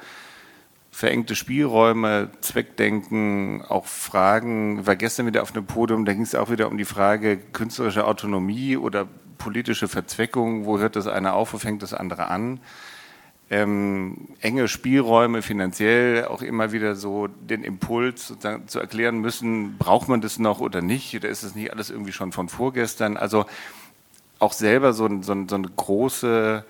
verengte 0.92 1.36
Spielräume, 1.36 2.30
Zweckdenken, 2.42 3.64
auch 3.68 3.86
Fragen. 3.86 4.80
Ich 4.80 4.88
war 4.88 4.96
gestern 4.98 5.28
wieder 5.28 5.44
auf 5.44 5.56
einem 5.56 5.66
Podium, 5.66 6.04
da 6.04 6.14
ging 6.14 6.24
es 6.24 6.36
auch 6.36 6.50
wieder 6.50 6.68
um 6.68 6.78
die 6.78 6.86
Frage 6.86 7.38
künstlerische 7.38 8.06
Autonomie 8.06 8.76
oder 8.76 9.08
politische 9.38 9.88
Verzweckung. 9.88 10.66
Wo 10.66 10.80
hört 10.80 10.98
das 10.98 11.08
eine 11.08 11.34
auf, 11.34 11.54
wo 11.54 11.58
fängt 11.58 11.84
das 11.84 11.94
andere 11.94 12.28
an? 12.28 12.60
Ähm, 13.50 14.28
enge 14.42 14.68
Spielräume 14.68 15.42
finanziell 15.42 16.26
auch 16.26 16.42
immer 16.42 16.72
wieder 16.72 16.96
so 16.96 17.28
den 17.28 17.64
Impuls 17.64 18.34
zu 18.68 18.80
erklären 18.80 19.20
müssen, 19.20 19.78
braucht 19.78 20.08
man 20.08 20.22
das 20.22 20.38
noch 20.38 20.60
oder 20.60 20.82
nicht, 20.82 21.16
oder 21.16 21.30
ist 21.30 21.44
es 21.44 21.56
nicht 21.56 21.72
alles 21.72 21.90
irgendwie 21.90 22.12
schon 22.12 22.32
von 22.32 22.48
vorgestern? 22.50 23.18
Also 23.18 23.46
auch 24.38 24.54
selber 24.54 24.94
so, 24.94 25.08
so, 25.22 25.36
so 25.48 25.56
eine 25.56 25.68
große 25.76 26.64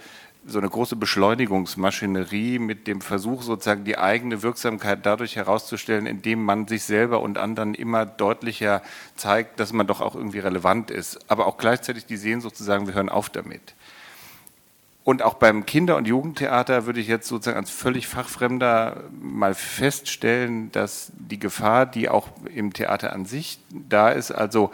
so 0.45 0.57
eine 0.57 0.69
große 0.69 0.95
Beschleunigungsmaschinerie 0.95 2.59
mit 2.59 2.87
dem 2.87 3.01
Versuch, 3.01 3.43
sozusagen 3.43 3.83
die 3.83 3.97
eigene 3.97 4.41
Wirksamkeit 4.41 5.05
dadurch 5.05 5.35
herauszustellen, 5.35 6.05
indem 6.05 6.43
man 6.43 6.67
sich 6.67 6.83
selber 6.83 7.21
und 7.21 7.37
anderen 7.37 7.73
immer 7.73 8.05
deutlicher 8.05 8.81
zeigt, 9.15 9.59
dass 9.59 9.73
man 9.73 9.85
doch 9.85 10.01
auch 10.01 10.15
irgendwie 10.15 10.39
relevant 10.39 10.91
ist. 10.91 11.19
Aber 11.29 11.45
auch 11.45 11.57
gleichzeitig 11.57 12.05
die 12.05 12.17
Sehnsucht 12.17 12.55
zu 12.55 12.63
sagen, 12.63 12.87
wir 12.87 12.93
hören 12.93 13.09
auf 13.09 13.29
damit. 13.29 13.75
Und 15.09 15.23
auch 15.23 15.33
beim 15.33 15.65
Kinder- 15.65 15.95
und 15.95 16.07
Jugendtheater 16.07 16.85
würde 16.85 16.99
ich 16.99 17.07
jetzt 17.07 17.27
sozusagen 17.27 17.57
als 17.57 17.71
völlig 17.71 18.07
Fachfremder 18.07 19.05
mal 19.19 19.55
feststellen, 19.55 20.71
dass 20.71 21.11
die 21.17 21.39
Gefahr, 21.39 21.87
die 21.87 22.09
auch 22.09 22.27
im 22.53 22.73
Theater 22.73 23.11
an 23.11 23.25
sich 23.25 23.59
da 23.71 24.09
ist, 24.09 24.29
also 24.29 24.69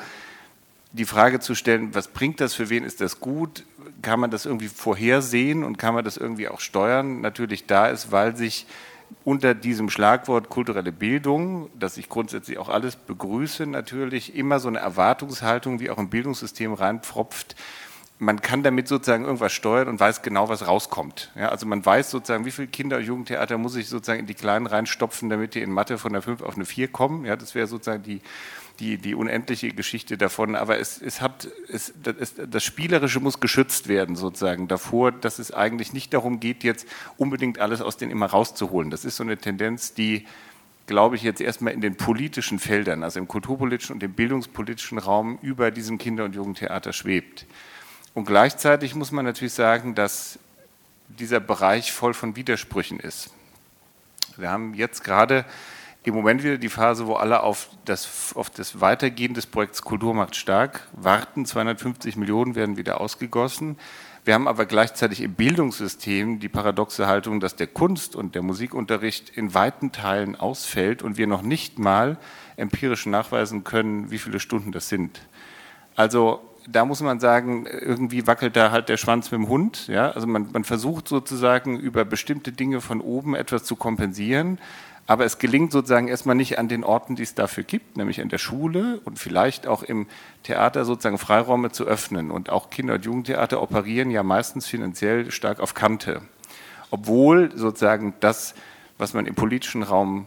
die 0.92 1.06
Frage 1.06 1.40
zu 1.40 1.56
stellen, 1.56 1.96
was 1.96 2.10
bringt 2.10 2.42
das, 2.42 2.54
für 2.54 2.70
wen 2.70 2.84
ist 2.84 3.00
das 3.00 3.22
gut, 3.22 3.64
kann 4.02 4.20
man 4.20 4.30
das 4.30 4.46
irgendwie 4.46 4.68
vorhersehen 4.68 5.64
und 5.64 5.78
kann 5.78 5.94
man 5.94 6.04
das 6.04 6.18
irgendwie 6.18 6.50
auch 6.50 6.60
steuern, 6.60 7.22
natürlich 7.22 7.66
da 7.66 7.88
ist, 7.88 8.12
weil 8.12 8.36
sich 8.36 8.68
unter 9.24 9.54
diesem 9.54 9.90
Schlagwort 9.90 10.50
kulturelle 10.50 10.92
Bildung, 10.92 11.70
das 11.80 11.96
ich 11.96 12.10
grundsätzlich 12.10 12.58
auch 12.58 12.68
alles 12.68 12.98
begrüße, 12.98 13.68
natürlich 13.68 14.36
immer 14.36 14.60
so 14.60 14.68
eine 14.68 14.80
Erwartungshaltung, 14.80 15.80
wie 15.80 15.90
auch 15.90 15.98
im 15.98 16.10
Bildungssystem 16.10 16.74
reinpfropft, 16.74 17.56
man 18.18 18.42
kann 18.42 18.64
damit 18.64 18.88
sozusagen 18.88 19.26
irgendwas 19.26 19.52
steuern 19.52 19.90
und 19.90 20.00
weiß 20.00 20.22
genau, 20.22 20.48
was 20.48 20.68
rauskommt. 20.68 21.32
Ja, 21.36 21.50
also 21.50 21.66
man 21.66 21.86
weiß 21.86 22.12
sozusagen, 22.12 22.46
wie 22.46 22.52
viele 22.52 22.68
Kinder- 22.68 22.98
und 22.98 23.04
Jugendtheater 23.04 23.58
muss 23.58 23.76
ich 23.76 23.90
sozusagen 23.90 24.22
in 24.22 24.26
die 24.26 24.36
Kleinen 24.36 24.68
reinstopfen, 24.68 25.30
damit 25.30 25.54
die 25.54 25.62
in 25.62 25.72
Mathe 25.72 25.98
von 25.98 26.14
der 26.14 26.22
5 26.22 26.42
auf 26.42 26.56
eine 26.56 26.66
4 26.66 26.88
kommen. 26.88 27.26
Ja, 27.26 27.36
das 27.36 27.56
wäre 27.56 27.68
sozusagen 27.68 28.04
die, 28.04 28.22
die, 28.80 28.98
die 28.98 29.16
unendliche 29.16 29.70
Geschichte 29.70 30.18
davon. 30.18 30.56
Aber 30.56 30.80
es, 30.80 31.02
es 31.02 31.20
hat, 31.20 31.50
es, 31.68 31.94
das, 32.02 32.36
das 32.50 32.64
Spielerische 32.64 33.20
muss 33.20 33.42
geschützt 33.42 33.90
werden 33.90 34.16
sozusagen 34.16 34.70
davor, 34.70 35.12
dass 35.12 35.38
es 35.38 35.52
eigentlich 35.52 35.92
nicht 35.92 36.14
darum 36.14 36.40
geht, 36.40 36.64
jetzt 36.64 36.88
unbedingt 37.18 37.60
alles 37.60 37.82
aus 37.82 37.98
denen 37.98 38.12
immer 38.12 38.28
rauszuholen. 38.28 38.92
Das 38.92 39.04
ist 39.04 39.18
so 39.18 39.24
eine 39.24 39.38
Tendenz, 39.38 39.94
die 39.94 40.26
glaube 40.88 41.16
ich, 41.16 41.24
jetzt 41.24 41.42
erstmal 41.42 41.74
in 41.74 41.82
den 41.82 41.96
politischen 41.96 42.60
Feldern, 42.60 43.04
also 43.04 43.20
im 43.20 43.28
kulturpolitischen 43.28 43.96
und 43.96 44.04
im 44.04 44.14
bildungspolitischen 44.14 45.00
Raum 45.00 45.40
über 45.42 45.72
diesem 45.72 45.98
Kinder- 45.98 46.26
und 46.26 46.36
Jugendtheater 46.36 46.94
schwebt. 46.94 47.48
Und 48.16 48.26
gleichzeitig 48.26 48.96
muss 48.96 49.12
man 49.12 49.26
natürlich 49.26 49.54
sagen, 49.54 49.94
dass 49.94 50.40
dieser 51.10 51.42
Bereich 51.42 51.92
voll 51.92 52.14
von 52.14 52.36
Widersprüchen 52.36 53.00
ist. 53.00 53.30
Wir 54.38 54.50
haben 54.50 54.74
jetzt 54.74 55.04
gerade 55.04 55.46
im 56.04 56.16
Moment 56.16 56.42
wieder 56.44 56.58
die 56.58 56.70
Phase, 56.70 57.08
wo 57.08 57.16
alle 57.16 57.44
auf 57.44 57.70
das, 57.84 58.34
auf 58.36 58.50
das 58.50 58.80
Weitergehen 58.80 59.34
des 59.34 59.46
Projekts 59.46 59.82
Kultur 59.82 60.14
macht 60.14 60.36
stark 60.36 60.88
warten. 60.94 61.46
250 61.46 62.16
Millionen 62.16 62.56
werden 62.56 62.78
wieder 62.78 63.02
ausgegossen. 63.02 63.78
Wir 64.24 64.34
haben 64.34 64.48
aber 64.48 64.66
gleichzeitig 64.66 65.22
im 65.22 65.34
Bildungssystem 65.34 66.40
die 66.40 66.50
paradoxe 66.50 67.08
Haltung, 67.08 67.42
dass 67.42 67.58
der 67.58 67.68
Kunst- 67.68 68.16
und 68.16 68.34
der 68.34 68.44
Musikunterricht 68.44 69.30
in 69.30 69.54
weiten 69.54 69.92
Teilen 69.92 70.36
ausfällt 70.38 71.04
und 71.04 71.18
wir 71.18 71.28
noch 71.28 71.42
nicht 71.42 71.80
mal 71.80 72.18
empirisch 72.56 73.08
nachweisen 73.08 73.66
können, 73.66 74.10
wie 74.10 74.20
viele 74.20 74.40
Stunden 74.40 74.72
das 74.72 74.88
sind. 74.88 75.20
Also 75.96 76.42
da 76.68 76.86
muss 76.86 77.02
man 77.02 77.20
sagen, 77.20 77.66
irgendwie 77.66 78.28
wackelt 78.28 78.56
da 78.56 78.72
halt 78.72 78.90
der 78.90 78.98
Schwanz 78.98 79.32
mit 79.32 79.40
dem 79.40 79.50
Hund. 79.50 79.88
Ja? 79.88 80.12
Also 80.12 80.28
man, 80.28 80.52
man 80.52 80.64
versucht 80.64 81.08
sozusagen 81.08 81.80
über 81.80 82.06
bestimmte 82.06 82.52
Dinge 82.52 82.82
von 82.82 83.02
oben 83.02 83.36
etwas 83.36 83.64
zu 83.64 83.76
kompensieren, 83.76 84.60
aber 85.08 85.26
es 85.26 85.38
gelingt 85.38 85.72
sozusagen 85.72 86.08
erstmal 86.08 86.36
nicht 86.36 86.58
an 86.58 86.68
den 86.68 86.84
Orten, 86.84 87.16
die 87.16 87.22
es 87.22 87.36
dafür 87.36 87.64
gibt, 87.64 87.96
nämlich 87.96 88.18
in 88.18 88.30
der 88.30 88.40
Schule 88.40 89.00
und 89.06 89.20
vielleicht 89.20 89.68
auch 89.68 89.84
im 89.84 90.08
Theater 90.42 90.84
sozusagen 90.84 91.20
Freiräume 91.20 91.72
zu 91.72 91.86
öffnen. 91.86 92.32
Und 92.32 92.50
auch 92.50 92.72
Kinder- 92.72 92.96
und 92.96 93.06
Jugendtheater 93.06 93.62
operieren 93.62 94.10
ja 94.10 94.24
meistens 94.24 94.66
finanziell 94.66 95.30
stark 95.30 95.60
auf 95.60 95.76
Kante. 95.76 96.22
Obwohl 96.90 97.56
sozusagen 97.56 98.16
das, 98.20 98.56
was 98.98 99.14
man 99.14 99.28
im 99.28 99.36
politischen 99.36 99.84
Raum 99.84 100.26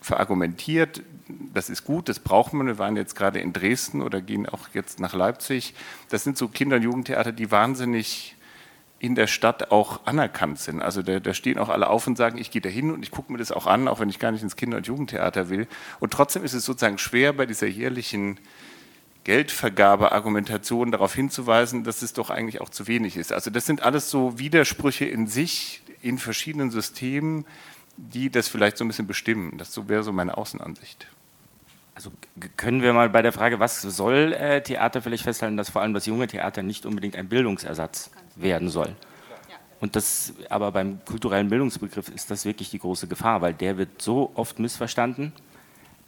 verargumentiert, 0.00 1.02
das 1.28 1.70
ist 1.70 1.84
gut, 1.84 2.08
das 2.08 2.20
braucht 2.20 2.52
man. 2.52 2.66
Wir 2.66 2.78
waren 2.78 2.96
jetzt 2.96 3.16
gerade 3.16 3.40
in 3.40 3.52
Dresden 3.52 4.02
oder 4.02 4.20
gehen 4.20 4.48
auch 4.48 4.68
jetzt 4.74 5.00
nach 5.00 5.14
Leipzig. 5.14 5.74
Das 6.08 6.24
sind 6.24 6.38
so 6.38 6.48
Kinder- 6.48 6.76
und 6.76 6.82
Jugendtheater, 6.82 7.32
die 7.32 7.50
wahnsinnig 7.50 8.36
in 8.98 9.14
der 9.14 9.26
Stadt 9.26 9.70
auch 9.70 10.06
anerkannt 10.06 10.58
sind. 10.58 10.80
Also 10.80 11.02
da, 11.02 11.20
da 11.20 11.34
stehen 11.34 11.58
auch 11.58 11.68
alle 11.68 11.88
auf 11.88 12.06
und 12.06 12.16
sagen, 12.16 12.38
ich 12.38 12.50
gehe 12.50 12.62
da 12.62 12.68
hin 12.68 12.90
und 12.90 13.02
ich 13.02 13.10
gucke 13.10 13.30
mir 13.30 13.38
das 13.38 13.52
auch 13.52 13.66
an, 13.66 13.88
auch 13.88 14.00
wenn 14.00 14.08
ich 14.08 14.18
gar 14.18 14.30
nicht 14.30 14.42
ins 14.42 14.56
Kinder- 14.56 14.78
und 14.78 14.86
Jugendtheater 14.86 15.50
will. 15.50 15.66
Und 16.00 16.12
trotzdem 16.12 16.44
ist 16.44 16.54
es 16.54 16.64
sozusagen 16.64 16.98
schwer, 16.98 17.32
bei 17.32 17.44
dieser 17.44 17.66
jährlichen 17.66 18.38
Geldvergabe-Argumentation 19.24 20.92
darauf 20.92 21.14
hinzuweisen, 21.14 21.84
dass 21.84 22.02
es 22.02 22.12
doch 22.12 22.30
eigentlich 22.30 22.60
auch 22.60 22.70
zu 22.70 22.86
wenig 22.86 23.16
ist. 23.16 23.32
Also 23.32 23.50
das 23.50 23.66
sind 23.66 23.82
alles 23.82 24.08
so 24.08 24.38
Widersprüche 24.38 25.04
in 25.04 25.26
sich, 25.26 25.82
in 26.00 26.16
verschiedenen 26.18 26.70
Systemen, 26.70 27.44
die 27.96 28.30
das 28.30 28.48
vielleicht 28.48 28.78
so 28.78 28.84
ein 28.84 28.88
bisschen 28.88 29.06
bestimmen. 29.06 29.58
Das 29.58 29.76
wäre 29.88 30.04
so 30.04 30.12
meine 30.12 30.36
Außenansicht. 30.36 31.08
Also 31.96 32.10
können 32.58 32.82
wir 32.82 32.92
mal 32.92 33.08
bei 33.08 33.22
der 33.22 33.32
Frage, 33.32 33.58
was 33.58 33.80
soll 33.80 34.34
äh, 34.34 34.62
Theater 34.62 35.00
vielleicht 35.00 35.22
festhalten, 35.22 35.56
dass 35.56 35.70
vor 35.70 35.80
allem 35.80 35.94
das 35.94 36.04
junge 36.04 36.26
Theater 36.26 36.62
nicht 36.62 36.84
unbedingt 36.84 37.16
ein 37.16 37.26
Bildungsersatz 37.26 38.10
werden 38.34 38.68
soll. 38.68 38.94
Und 39.80 39.96
das, 39.96 40.34
aber 40.50 40.72
beim 40.72 41.02
kulturellen 41.06 41.48
Bildungsbegriff 41.48 42.10
ist 42.10 42.30
das 42.30 42.44
wirklich 42.44 42.68
die 42.68 42.80
große 42.80 43.06
Gefahr, 43.06 43.40
weil 43.40 43.54
der 43.54 43.78
wird 43.78 44.02
so 44.02 44.30
oft 44.34 44.58
missverstanden, 44.58 45.32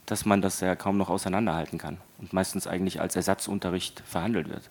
dass 0.05 0.25
man 0.25 0.43
das 0.43 0.59
ja 0.59 0.75
kaum 0.75 0.97
noch 0.97 1.09
auseinanderhalten 1.09 1.79
kann 1.79 1.97
und 2.19 2.33
meistens 2.33 2.67
eigentlich 2.67 3.01
als 3.01 3.15
Ersatzunterricht 3.15 4.03
verhandelt 4.05 4.47
wird. 4.47 4.69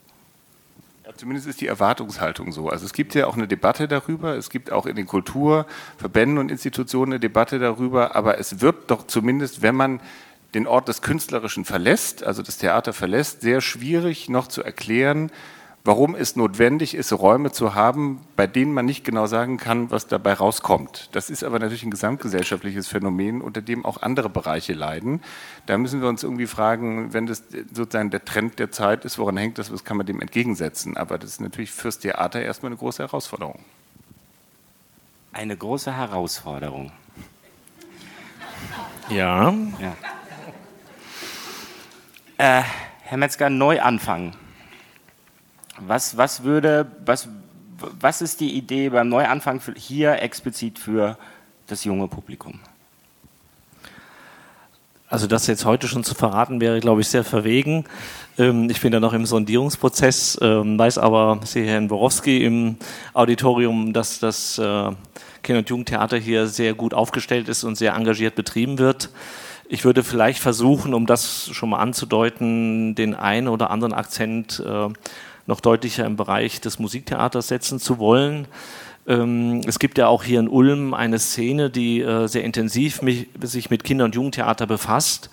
Ja, 1.05 1.15
zumindest 1.17 1.49
ist 1.49 1.61
die 1.61 1.67
Erwartungshaltung 1.67 2.53
so. 2.53 2.69
Also 2.69 2.85
es 2.87 2.93
gibt 2.93 3.17
ja 3.17 3.27
auch 3.27 3.37
eine 3.37 3.49
Debatte 3.49 3.89
darüber, 3.89 4.37
es 4.37 4.51
gibt 4.51 4.71
auch 4.71 4.87
in 4.87 4.95
den 4.95 5.07
Kulturverbänden 5.07 6.39
und 6.39 6.53
Institutionen 6.53 7.15
eine 7.15 7.21
Debatte 7.21 7.59
darüber, 7.59 8.15
aber 8.15 8.39
es 8.39 8.61
wird 8.61 8.89
doch 8.93 9.09
zumindest, 9.09 9.63
wenn 9.63 9.75
man 9.75 10.01
den 10.55 10.67
Ort 10.67 10.89
des 10.89 11.03
Künstlerischen 11.03 11.65
verlässt, 11.65 12.23
also 12.25 12.43
das 12.43 12.59
Theater 12.59 12.93
verlässt, 12.93 13.43
sehr 13.43 13.61
schwierig 13.61 14.29
noch 14.29 14.49
zu 14.49 14.63
erklären, 14.63 15.31
warum 15.85 16.15
es 16.15 16.37
notwendig 16.37 16.95
ist, 16.95 17.13
Räume 17.13 17.51
zu 17.51 17.75
haben, 17.75 18.21
bei 18.37 18.47
denen 18.47 18.75
man 18.75 18.85
nicht 18.85 19.05
genau 19.05 19.27
sagen 19.27 19.57
kann, 19.57 19.91
was 19.91 20.07
dabei 20.07 20.35
rauskommt. 20.35 21.09
Das 21.13 21.31
ist 21.31 21.45
aber 21.45 21.59
natürlich 21.59 21.83
ein 21.83 21.91
gesamtgesellschaftliches 21.91 22.89
Phänomen, 22.89 23.41
unter 23.41 23.63
dem 23.63 23.87
auch 23.87 24.03
andere 24.03 24.29
Bereiche 24.29 24.75
leiden. 24.75 25.23
Da 25.67 25.79
müssen 25.79 26.03
wir 26.03 26.09
uns 26.09 26.23
irgendwie 26.23 26.47
fragen, 26.47 27.13
wenn 27.13 27.27
das 27.27 27.45
sozusagen 27.73 28.11
der 28.11 28.25
Trend 28.25 28.59
der 28.59 28.71
Zeit 28.71 29.05
ist, 29.05 29.19
woran 29.19 29.37
hängt 29.37 29.59
das, 29.59 29.73
was 29.73 29.85
kann 29.85 29.97
man 29.97 30.05
dem 30.05 30.21
entgegensetzen? 30.21 30.97
Aber 30.97 31.17
das 31.17 31.31
ist 31.31 31.41
natürlich 31.41 31.71
fürs 31.71 31.99
Theater 31.99 32.43
erstmal 32.43 32.71
eine 32.71 32.79
große 32.79 33.03
Herausforderung. 33.03 33.61
Eine 35.33 35.57
große 35.57 35.95
Herausforderung. 35.95 36.93
Ja. 39.09 39.55
ja. 39.81 39.97
Äh, 42.39 42.63
Herr 43.03 43.19
Metzger, 43.19 43.51
neu 43.51 43.81
anfangen. 43.81 44.33
Was, 45.81 46.17
was 46.17 46.45
würde, 46.45 46.87
was, 47.05 47.29
was 47.99 48.23
ist 48.23 48.39
die 48.39 48.55
Idee 48.55 48.91
beim 48.91 49.09
Neuanfang 49.09 49.59
für, 49.61 49.75
hier 49.75 50.23
explizit 50.23 50.79
für 50.79 51.19
das 51.67 51.83
junge 51.83 52.07
Publikum? 52.07 52.61
Also 55.09 55.27
das 55.27 55.49
jetzt 55.49 55.65
heute 55.65 55.89
schon 55.89 56.05
zu 56.05 56.15
verraten 56.15 56.61
wäre, 56.61 56.79
glaube 56.79 57.01
ich, 57.01 57.09
sehr 57.09 57.25
verwegen. 57.25 57.87
Ähm, 58.39 58.71
ich 58.71 58.81
bin 58.81 58.93
da 58.93 59.01
noch 59.01 59.15
im 59.15 59.27
Sondierungsprozess, 59.27 60.39
ähm, 60.41 60.79
weiß 60.79 60.99
aber, 60.99 61.41
sehe 61.43 61.67
Herrn 61.67 61.89
Borowski 61.89 62.45
im 62.45 62.77
Auditorium, 63.15 63.93
dass 63.93 64.21
das 64.21 64.59
äh, 64.59 64.93
Kinder- 65.43 65.59
und 65.59 65.71
Jugendtheater 65.71 66.19
hier 66.19 66.47
sehr 66.47 66.75
gut 66.75 66.95
aufgestellt 66.95 67.49
ist 67.49 67.65
und 67.65 67.75
sehr 67.75 67.95
engagiert 67.95 68.37
betrieben 68.37 68.79
wird. 68.79 69.11
Ich 69.71 69.85
würde 69.85 70.03
vielleicht 70.03 70.39
versuchen, 70.39 70.95
um 70.95 71.05
das 71.05 71.51
schon 71.53 71.69
mal 71.69 71.79
anzudeuten, 71.79 72.95
den 72.95 73.15
einen 73.15 73.49
oder 73.49 73.71
anderen 73.71 73.93
Akzent 73.93 74.65
äh, 74.67 74.89
noch 75.47 75.61
deutlicher 75.61 76.07
im 76.07 76.17
Bereich 76.17 76.63
des 76.63 76.79
Musiktheaters 76.79 77.49
setzen 77.49 77.79
zu 77.79 77.99
wollen. 77.99 78.49
Ähm, 79.07 79.61
es 79.67 79.79
gibt 79.79 79.99
ja 79.99 80.09
auch 80.09 80.25
hier 80.25 80.41
in 80.41 80.49
Ulm 80.49 80.95
eine 80.95 81.19
Szene, 81.19 81.69
die 81.69 82.01
äh, 82.01 82.29
sehr 82.29 82.45
intensiv 82.45 83.03
mich, 83.03 83.29
sich 83.43 83.69
mit 83.69 83.85
Kinder- 83.85 84.07
und 84.07 84.15
Jugendtheater 84.15 84.67
befasst. 84.67 85.29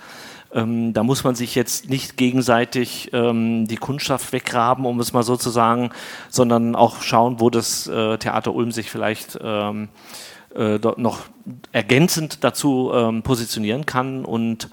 Ähm, 0.54 0.92
da 0.92 1.04
muss 1.04 1.24
man 1.24 1.36
sich 1.36 1.56
jetzt 1.56 1.90
nicht 1.90 2.18
gegenseitig 2.18 3.12
ähm, 3.14 3.68
die 3.68 3.78
Kundschaft 3.78 4.34
weggraben, 4.34 4.86
um 4.86 5.00
es 5.00 5.14
mal 5.14 5.24
so 5.24 5.38
zu 5.38 5.50
sagen, 5.50 5.92
sondern 6.30 6.76
auch 6.76 7.02
schauen, 7.02 7.40
wo 7.40 7.50
das 7.50 7.88
äh, 7.88 8.18
Theater 8.18 8.54
Ulm 8.54 8.74
sich 8.74 8.92
vielleicht 8.92 9.40
ähm, 9.42 9.88
äh, 10.56 10.80
noch 10.98 11.22
ergänzend 11.72 12.44
dazu 12.44 12.92
ähm, 12.94 13.24
positionieren 13.24 13.86
kann. 13.86 14.26
Und 14.26 14.70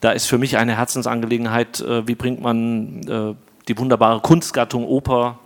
da 0.00 0.12
ist 0.12 0.26
für 0.26 0.38
mich 0.38 0.56
eine 0.56 0.76
Herzensangelegenheit, 0.76 1.80
äh, 1.80 2.06
wie 2.06 2.14
bringt 2.14 2.40
man 2.40 3.02
äh, 3.08 3.34
die 3.68 3.78
wunderbare 3.78 4.20
Kunstgattung 4.20 4.86
Oper, 4.86 5.38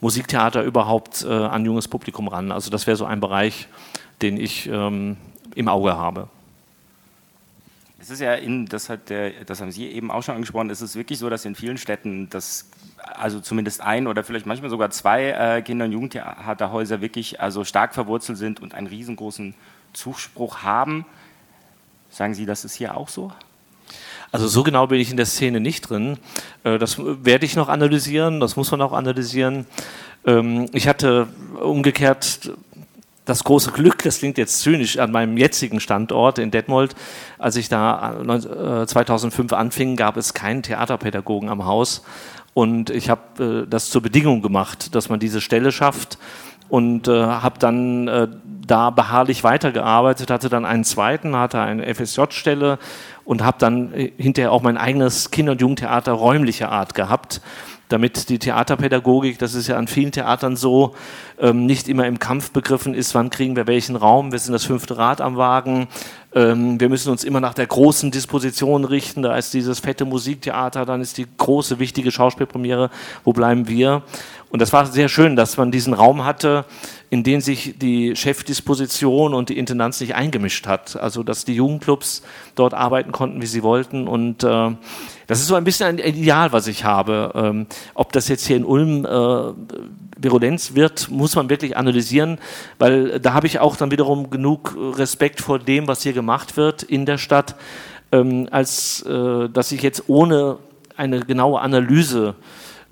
Musiktheater 0.00 0.62
überhaupt 0.62 1.24
äh, 1.24 1.32
an 1.32 1.64
junges 1.64 1.88
Publikum 1.88 2.28
ran. 2.28 2.52
Also 2.52 2.70
das 2.70 2.86
wäre 2.86 2.96
so 2.96 3.04
ein 3.04 3.20
Bereich, 3.20 3.68
den 4.22 4.38
ich 4.38 4.68
ähm, 4.70 5.16
im 5.54 5.68
Auge 5.68 5.96
habe. 5.96 6.28
Es 8.06 8.10
ist 8.12 8.20
ja 8.20 8.34
in, 8.34 8.66
das, 8.66 8.88
hat 8.88 9.10
der, 9.10 9.32
das 9.46 9.60
haben 9.60 9.72
Sie 9.72 9.88
eben 9.88 10.12
auch 10.12 10.22
schon 10.22 10.36
angesprochen, 10.36 10.70
es 10.70 10.80
ist 10.80 10.94
wirklich 10.94 11.18
so, 11.18 11.28
dass 11.28 11.44
in 11.44 11.56
vielen 11.56 11.76
Städten 11.76 12.30
das, 12.30 12.70
also 12.98 13.40
zumindest 13.40 13.80
ein 13.80 14.06
oder 14.06 14.22
vielleicht 14.22 14.46
manchmal 14.46 14.70
sogar 14.70 14.90
zwei 14.90 15.30
äh, 15.30 15.60
Kinder- 15.62 15.86
und 15.86 15.90
Jugendtheaterhäuser 15.92 17.00
wirklich 17.00 17.40
also 17.40 17.64
stark 17.64 17.94
verwurzelt 17.94 18.38
sind 18.38 18.62
und 18.62 18.74
einen 18.74 18.86
riesengroßen 18.86 19.56
Zuspruch 19.92 20.62
haben. 20.62 21.04
Sagen 22.08 22.34
Sie, 22.34 22.46
das 22.46 22.64
ist 22.64 22.74
hier 22.74 22.96
auch 22.96 23.08
so? 23.08 23.32
Also 24.30 24.46
so 24.46 24.62
genau 24.62 24.86
bin 24.86 25.00
ich 25.00 25.10
in 25.10 25.16
der 25.16 25.26
Szene 25.26 25.58
nicht 25.58 25.90
drin. 25.90 26.16
Äh, 26.62 26.78
das 26.78 26.98
werde 27.00 27.44
ich 27.44 27.56
noch 27.56 27.68
analysieren, 27.68 28.38
das 28.38 28.54
muss 28.54 28.70
man 28.70 28.82
auch 28.82 28.92
analysieren. 28.92 29.66
Ähm, 30.24 30.68
ich 30.72 30.86
hatte 30.86 31.26
umgekehrt 31.60 32.52
das 33.26 33.44
große 33.44 33.72
Glück, 33.72 34.02
das 34.04 34.20
klingt 34.20 34.38
jetzt 34.38 34.60
zynisch, 34.60 34.98
an 34.98 35.10
meinem 35.10 35.36
jetzigen 35.36 35.80
Standort 35.80 36.38
in 36.38 36.50
Detmold, 36.50 36.94
als 37.38 37.56
ich 37.56 37.68
da 37.68 38.16
2005 38.86 39.52
äh, 39.52 39.54
anfing, 39.54 39.96
gab 39.96 40.16
es 40.16 40.32
keinen 40.32 40.62
Theaterpädagogen 40.62 41.50
am 41.50 41.66
Haus. 41.66 42.02
Und 42.54 42.88
ich 42.88 43.10
habe 43.10 43.64
äh, 43.64 43.68
das 43.68 43.90
zur 43.90 44.00
Bedingung 44.00 44.40
gemacht, 44.40 44.94
dass 44.94 45.10
man 45.10 45.20
diese 45.20 45.42
Stelle 45.42 45.72
schafft 45.72 46.18
und 46.68 47.08
äh, 47.08 47.24
habe 47.24 47.58
dann 47.58 48.08
äh, 48.08 48.28
da 48.66 48.90
beharrlich 48.90 49.44
weitergearbeitet, 49.44 50.30
hatte 50.30 50.48
dann 50.48 50.64
einen 50.64 50.84
zweiten, 50.84 51.36
hatte 51.36 51.60
eine 51.60 51.94
FSJ-Stelle 51.94 52.78
und 53.24 53.44
habe 53.44 53.58
dann 53.58 53.92
äh, 53.92 54.12
hinterher 54.16 54.52
auch 54.52 54.62
mein 54.62 54.76
eigenes 54.76 55.30
Kinder- 55.30 55.52
und 55.52 55.60
Jugendtheater 55.60 56.12
räumlicher 56.12 56.70
Art 56.70 56.94
gehabt, 56.94 57.40
damit 57.88 58.28
die 58.28 58.38
Theaterpädagogik, 58.38 59.38
das 59.38 59.54
ist 59.54 59.68
ja 59.68 59.76
an 59.76 59.86
vielen 59.86 60.12
Theatern 60.12 60.56
so, 60.56 60.94
ähm, 61.38 61.66
nicht 61.66 61.88
immer 61.88 62.06
im 62.06 62.18
Kampf 62.18 62.50
begriffen 62.50 62.94
ist, 62.94 63.14
wann 63.14 63.30
kriegen 63.30 63.56
wir 63.56 63.66
welchen 63.66 63.96
Raum, 63.96 64.32
wir 64.32 64.38
sind 64.38 64.52
das 64.52 64.64
fünfte 64.64 64.98
Rad 64.98 65.20
am 65.20 65.36
Wagen, 65.36 65.88
ähm, 66.34 66.80
wir 66.80 66.88
müssen 66.88 67.10
uns 67.10 67.24
immer 67.24 67.40
nach 67.40 67.54
der 67.54 67.66
großen 67.66 68.10
Disposition 68.10 68.84
richten, 68.84 69.22
da 69.22 69.36
ist 69.36 69.54
dieses 69.54 69.80
fette 69.80 70.04
Musiktheater, 70.04 70.84
dann 70.84 71.00
ist 71.00 71.18
die 71.18 71.26
große, 71.36 71.78
wichtige 71.78 72.10
Schauspielpremiere, 72.10 72.90
wo 73.24 73.32
bleiben 73.32 73.68
wir? 73.68 74.02
Und 74.50 74.62
das 74.62 74.72
war 74.72 74.86
sehr 74.86 75.08
schön, 75.08 75.36
dass 75.36 75.56
man 75.56 75.70
diesen 75.70 75.92
Raum 75.92 76.24
hatte, 76.24 76.64
in 77.10 77.22
den 77.22 77.40
sich 77.40 77.78
die 77.78 78.16
Chefdisposition 78.16 79.34
und 79.34 79.48
die 79.48 79.58
Intendanz 79.58 80.00
nicht 80.00 80.14
eingemischt 80.14 80.66
hat. 80.66 80.96
Also 80.96 81.22
dass 81.22 81.44
die 81.44 81.54
Jugendclubs 81.54 82.22
dort 82.54 82.74
arbeiten 82.74 83.12
konnten, 83.12 83.42
wie 83.42 83.46
sie 83.46 83.62
wollten. 83.62 84.08
Und 84.08 84.44
äh, 84.44 84.70
das 85.26 85.40
ist 85.40 85.48
so 85.48 85.54
ein 85.54 85.64
bisschen 85.64 85.86
ein 85.86 85.98
Ideal, 85.98 86.52
was 86.52 86.66
ich 86.66 86.84
habe. 86.84 87.32
Ähm, 87.34 87.66
ob 87.94 88.12
das 88.12 88.28
jetzt 88.28 88.46
hier 88.46 88.56
in 88.56 88.64
Ulm 88.64 89.04
äh, 89.04 89.52
Virulenz 90.18 90.74
wird, 90.74 91.10
muss 91.10 91.34
man 91.36 91.50
wirklich 91.50 91.76
analysieren, 91.76 92.38
weil 92.78 93.20
da 93.20 93.34
habe 93.34 93.46
ich 93.46 93.58
auch 93.58 93.76
dann 93.76 93.90
wiederum 93.90 94.30
genug 94.30 94.76
Respekt 94.78 95.40
vor 95.40 95.58
dem, 95.58 95.88
was 95.88 96.02
hier 96.02 96.12
gemacht 96.12 96.56
wird 96.56 96.82
in 96.82 97.06
der 97.06 97.18
Stadt, 97.18 97.56
ähm, 98.12 98.48
als 98.50 99.02
äh, 99.02 99.48
dass 99.48 99.72
ich 99.72 99.82
jetzt 99.82 100.04
ohne 100.08 100.58
eine 100.96 101.20
genaue 101.20 101.60
Analyse 101.60 102.34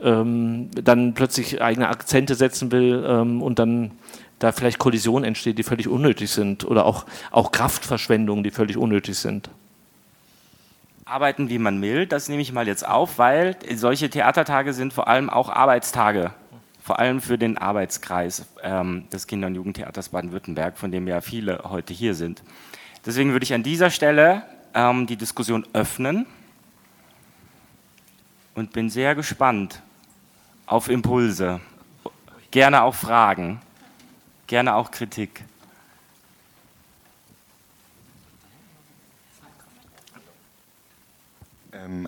ähm, 0.02 0.70
dann 0.74 1.14
plötzlich 1.14 1.62
eigene 1.62 1.88
Akzente 1.88 2.34
setzen 2.34 2.72
will 2.72 3.04
ähm, 3.06 3.42
und 3.42 3.58
dann 3.58 3.92
da 4.38 4.52
vielleicht 4.52 4.78
Kollisionen 4.78 5.24
entstehen, 5.24 5.56
die 5.56 5.62
völlig 5.62 5.88
unnötig 5.88 6.30
sind 6.30 6.64
oder 6.66 6.84
auch, 6.84 7.06
auch 7.30 7.52
Kraftverschwendungen, 7.52 8.44
die 8.44 8.50
völlig 8.50 8.76
unnötig 8.76 9.16
sind. 9.16 9.48
Arbeiten, 11.06 11.50
wie 11.50 11.58
man 11.58 11.82
will, 11.82 12.06
das 12.06 12.30
nehme 12.30 12.40
ich 12.40 12.52
mal 12.52 12.66
jetzt 12.66 12.86
auf, 12.86 13.18
weil 13.18 13.56
solche 13.74 14.08
Theatertage 14.08 14.72
sind 14.72 14.94
vor 14.94 15.06
allem 15.06 15.28
auch 15.28 15.50
Arbeitstage, 15.50 16.32
vor 16.82 16.98
allem 16.98 17.20
für 17.20 17.36
den 17.36 17.58
Arbeitskreis 17.58 18.46
ähm, 18.62 19.06
des 19.10 19.26
Kinder- 19.26 19.48
und 19.48 19.54
Jugendtheaters 19.54 20.08
Baden-Württemberg, 20.08 20.78
von 20.78 20.90
dem 20.90 21.06
ja 21.06 21.20
viele 21.20 21.60
heute 21.64 21.92
hier 21.92 22.14
sind. 22.14 22.42
Deswegen 23.04 23.32
würde 23.32 23.44
ich 23.44 23.52
an 23.52 23.62
dieser 23.62 23.90
Stelle 23.90 24.44
ähm, 24.72 25.06
die 25.06 25.16
Diskussion 25.16 25.66
öffnen 25.74 26.24
und 28.54 28.72
bin 28.72 28.88
sehr 28.88 29.14
gespannt 29.14 29.82
auf 30.64 30.88
Impulse, 30.88 31.60
gerne 32.50 32.82
auch 32.82 32.94
Fragen, 32.94 33.60
gerne 34.46 34.74
auch 34.74 34.90
Kritik. 34.90 35.44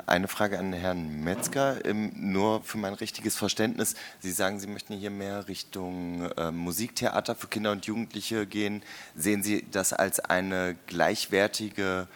Eine 0.06 0.28
Frage 0.28 0.58
an 0.58 0.72
Herrn 0.72 1.22
Metzger, 1.22 1.84
ähm, 1.84 2.12
nur 2.14 2.62
für 2.62 2.78
mein 2.78 2.94
richtiges 2.94 3.36
Verständnis. 3.36 3.94
Sie 4.20 4.32
sagen, 4.32 4.60
Sie 4.60 4.66
möchten 4.66 4.96
hier 4.96 5.10
mehr 5.10 5.48
Richtung 5.48 6.28
ähm, 6.36 6.56
Musiktheater 6.56 7.34
für 7.34 7.48
Kinder 7.48 7.72
und 7.72 7.86
Jugendliche 7.86 8.46
gehen. 8.46 8.82
Sehen 9.14 9.42
Sie 9.42 9.66
das 9.70 9.92
als 9.92 10.20
eine 10.20 10.76
gleichwertige 10.86 12.08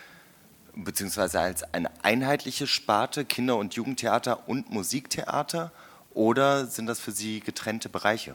beziehungsweise 0.74 1.40
als 1.40 1.62
eine 1.74 1.90
einheitliche 2.02 2.66
Sparte 2.66 3.24
Kinder- 3.24 3.56
und 3.56 3.74
Jugendtheater 3.74 4.48
und 4.48 4.70
Musiktheater 4.70 5.72
oder 6.14 6.66
sind 6.66 6.86
das 6.86 7.00
für 7.00 7.12
Sie 7.12 7.40
getrennte 7.40 7.88
Bereiche? 7.88 8.34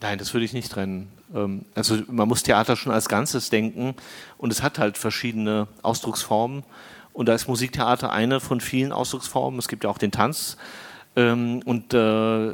Nein, 0.00 0.18
das 0.18 0.34
würde 0.34 0.44
ich 0.44 0.52
nicht 0.52 0.70
trennen. 0.70 1.10
Also 1.74 2.02
man 2.08 2.28
muss 2.28 2.42
Theater 2.42 2.76
schon 2.76 2.92
als 2.92 3.08
Ganzes 3.08 3.50
denken 3.50 3.94
und 4.38 4.52
es 4.52 4.62
hat 4.62 4.78
halt 4.78 4.98
verschiedene 4.98 5.68
Ausdrucksformen 5.82 6.64
und 7.16 7.30
da 7.30 7.34
ist 7.34 7.48
Musiktheater 7.48 8.12
eine 8.12 8.40
von 8.40 8.60
vielen 8.60 8.92
Ausdrucksformen. 8.92 9.58
Es 9.58 9.68
gibt 9.68 9.84
ja 9.84 9.90
auch 9.90 9.96
den 9.96 10.12
Tanz. 10.12 10.58
Ähm, 11.16 11.62
und 11.64 11.94
äh, 11.94 12.52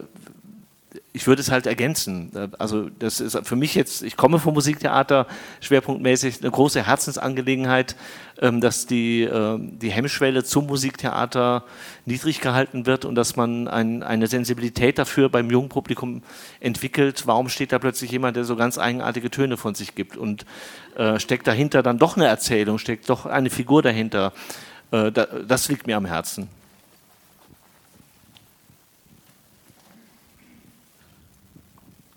ich 1.14 1.27
würde 1.27 1.42
es 1.42 1.51
halt 1.51 1.66
ergänzen. 1.66 2.33
Also 2.59 2.88
das 2.98 3.20
ist 3.20 3.38
für 3.46 3.57
mich 3.57 3.75
jetzt, 3.75 4.03
ich 4.03 4.16
komme 4.16 4.38
vom 4.38 4.55
Musiktheater 4.55 5.27
schwerpunktmäßig 5.61 6.40
eine 6.40 6.51
große 6.51 6.87
Herzensangelegenheit, 6.87 7.96
ähm, 8.40 8.62
dass 8.62 8.87
die, 8.87 9.22
ähm, 9.22 9.79
die 9.79 9.90
Hemmschwelle 9.90 10.42
zum 10.42 10.66
Musiktheater 10.66 11.64
niedrig 12.07 12.40
gehalten 12.40 12.87
wird 12.87 13.05
und 13.05 13.14
dass 13.14 13.37
man 13.37 13.68
ein, 13.68 14.03
eine 14.03 14.27
Sensibilität 14.27 14.98
dafür 14.98 15.29
beim 15.29 15.51
jungen 15.51 15.68
Publikum 15.68 16.22
entwickelt. 16.61 17.27
Warum 17.27 17.51
steht 17.51 17.72
da 17.72 17.79
plötzlich 17.79 18.11
jemand, 18.11 18.37
der 18.37 18.44
so 18.44 18.57
ganz 18.57 18.79
eigenartige 18.79 19.31
Töne 19.31 19.59
von 19.59 19.75
sich 19.75 19.94
gibt 19.94 20.16
und 20.16 20.46
äh, 20.96 21.20
steckt 21.20 21.46
dahinter 21.46 21.83
dann 21.83 21.98
doch 21.98 22.16
eine 22.16 22.27
Erzählung, 22.27 22.79
steckt 22.79 23.11
doch 23.11 23.27
eine 23.27 23.51
Figur 23.51 23.83
dahinter. 23.83 24.33
Äh, 24.92 25.12
das 25.12 25.68
liegt 25.68 25.87
mir 25.87 25.98
am 25.98 26.07
Herzen. 26.07 26.48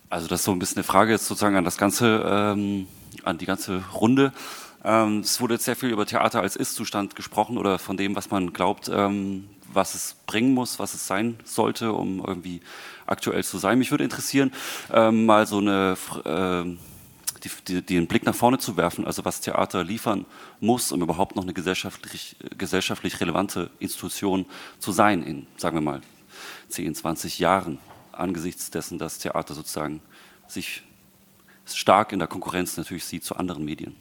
Also 0.08 0.28
das 0.28 0.40
ist 0.40 0.44
so 0.44 0.52
ein 0.52 0.58
bisschen 0.58 0.78
eine 0.78 0.84
Frage 0.84 1.12
jetzt 1.12 1.26
sozusagen 1.26 1.56
an 1.56 1.64
das 1.64 1.78
ganze, 1.78 2.24
ähm, 2.28 2.86
an 3.24 3.38
die 3.38 3.46
ganze 3.46 3.82
Runde. 3.92 4.32
Ähm, 4.84 5.20
es 5.20 5.40
wurde 5.40 5.54
jetzt 5.54 5.64
sehr 5.64 5.74
viel 5.74 5.90
über 5.90 6.06
Theater 6.06 6.40
als 6.42 6.54
Ist-Zustand 6.54 7.16
gesprochen 7.16 7.58
oder 7.58 7.78
von 7.78 7.96
dem, 7.96 8.14
was 8.14 8.30
man 8.30 8.52
glaubt, 8.52 8.88
ähm, 8.92 9.48
was 9.72 9.94
es 9.94 10.14
bringen 10.26 10.54
muss, 10.54 10.78
was 10.78 10.94
es 10.94 11.06
sein 11.08 11.38
sollte, 11.44 11.92
um 11.92 12.24
irgendwie 12.24 12.60
aktuell 13.06 13.42
zu 13.42 13.58
sein. 13.58 13.78
Mich 13.78 13.90
würde 13.90 14.04
interessieren, 14.04 14.52
ähm, 14.92 15.26
mal 15.26 15.46
so 15.46 15.58
eine, 15.58 15.96
äh, 16.24 16.76
die, 17.42 17.50
die, 17.66 17.82
den 17.82 18.06
Blick 18.06 18.24
nach 18.24 18.34
vorne 18.34 18.58
zu 18.58 18.76
werfen, 18.76 19.06
also 19.06 19.24
was 19.24 19.40
Theater 19.40 19.82
liefern 19.82 20.24
muss, 20.60 20.92
um 20.92 21.02
überhaupt 21.02 21.34
noch 21.34 21.42
eine 21.42 21.52
gesellschaftlich, 21.52 22.36
gesellschaftlich 22.56 23.20
relevante 23.20 23.70
Institution 23.80 24.46
zu 24.78 24.92
sein 24.92 25.24
in, 25.24 25.48
sagen 25.56 25.76
wir 25.76 25.82
mal, 25.82 26.00
10, 26.68 26.94
20 26.94 27.40
Jahren 27.40 27.78
angesichts 28.18 28.70
dessen, 28.70 28.98
dass 28.98 29.18
Theater 29.18 29.54
sozusagen 29.54 30.00
sich 30.46 30.82
stark 31.64 32.12
in 32.12 32.18
der 32.18 32.28
Konkurrenz 32.28 32.76
natürlich 32.76 33.04
sieht 33.04 33.24
zu 33.24 33.36
anderen 33.36 33.64
Medien. 33.64 33.96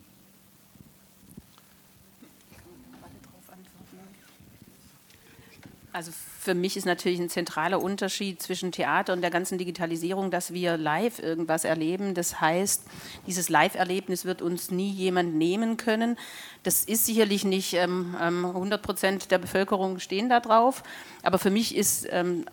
Also 5.92 6.12
für 6.12 6.54
mich 6.54 6.76
ist 6.76 6.86
natürlich 6.86 7.22
ein 7.22 7.30
zentraler 7.30 7.82
Unterschied 7.82 8.42
zwischen 8.42 8.74
Theater 8.74 9.14
und 9.14 9.22
der 9.22 9.32
ganzen 9.32 9.58
Digitalisierung, 9.58 10.30
dass 10.30 10.54
wir 10.54 10.76
live 10.76 11.20
irgendwas 11.20 11.64
erleben. 11.64 12.14
Das 12.14 12.42
heißt, 12.42 12.84
dieses 13.26 13.48
Live-Erlebnis 13.48 14.26
wird 14.26 14.42
uns 14.42 14.70
nie 14.72 14.92
jemand 14.92 15.36
nehmen 15.36 15.78
können. 15.78 16.18
Das 16.64 16.84
ist 16.84 17.06
sicherlich 17.06 17.46
nicht 17.46 17.74
ähm, 17.76 18.14
100 18.20 18.80
ähm, 18.80 18.82
Prozent 18.84 19.32
der 19.32 19.38
Bevölkerung 19.38 20.00
stehen 20.00 20.28
da 20.28 20.42
drauf. 20.42 20.84
Aber 21.24 21.40
für 21.40 21.50
mich 21.50 21.76
ist 21.76 22.06
ähm, 22.12 22.46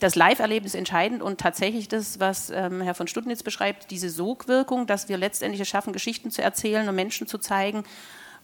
das 0.00 0.16
Live-Erlebnis 0.16 0.74
entscheidend 0.74 1.22
und 1.22 1.38
tatsächlich 1.38 1.86
das, 1.86 2.18
was 2.18 2.50
ähm, 2.50 2.80
Herr 2.80 2.94
von 2.94 3.06
Studnitz 3.06 3.42
beschreibt, 3.42 3.90
diese 3.90 4.10
Sogwirkung, 4.10 4.86
dass 4.86 5.08
wir 5.08 5.18
letztendlich 5.18 5.60
es 5.60 5.68
schaffen, 5.68 5.92
Geschichten 5.92 6.30
zu 6.30 6.42
erzählen 6.42 6.88
und 6.88 6.94
Menschen 6.94 7.26
zu 7.26 7.38
zeigen, 7.38 7.84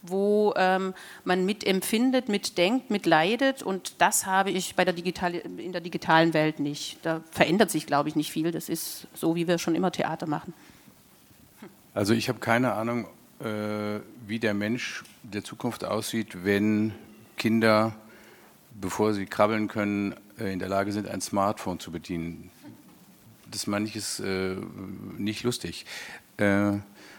wo 0.03 0.53
ähm, 0.57 0.95
man 1.25 1.47
mitempfindet, 1.47 2.29
mitdenkt, 2.29 2.90
mitleidet 2.90 3.62
und 3.62 3.95
das 3.99 4.27
habe 4.27 4.51
ich 4.51 4.77
bei 4.77 4.85
der 4.85 4.95
in 4.97 5.73
der 5.73 5.81
digitalen 5.81 6.35
Welt 6.35 6.61
nicht. 6.61 6.99
Da 7.03 7.23
verändert 7.31 7.71
sich, 7.71 7.87
glaube 7.87 8.09
ich, 8.09 8.16
nicht 8.16 8.31
viel. 8.31 8.53
Das 8.53 8.69
ist 8.69 9.07
so, 9.14 9.35
wie 9.35 9.49
wir 9.49 9.59
schon 9.59 9.75
immer 9.75 9.90
Theater 9.90 10.27
machen. 10.27 10.53
Also 11.95 12.12
ich 12.12 12.29
habe 12.29 12.38
keine 12.38 12.75
Ahnung, 12.75 13.07
äh, 13.40 14.01
wie 14.27 14.38
der 14.38 14.53
Mensch 14.53 15.03
der 15.23 15.42
Zukunft 15.42 15.85
aussieht, 15.85 16.45
wenn 16.45 16.92
Kinder, 17.38 17.95
bevor 18.79 19.14
sie 19.14 19.27
krabbeln 19.27 19.69
können, 19.69 20.14
in 20.38 20.59
der 20.59 20.68
Lage 20.68 20.92
sind, 20.92 21.09
ein 21.09 21.20
Smartphone 21.20 21.81
zu 21.81 21.90
bedienen. 21.90 22.51
Das 23.51 23.66
ist 23.66 24.20
äh, 24.20 24.57
nicht 25.16 25.44
lustig. 25.44 25.87
Äh, 26.37 26.72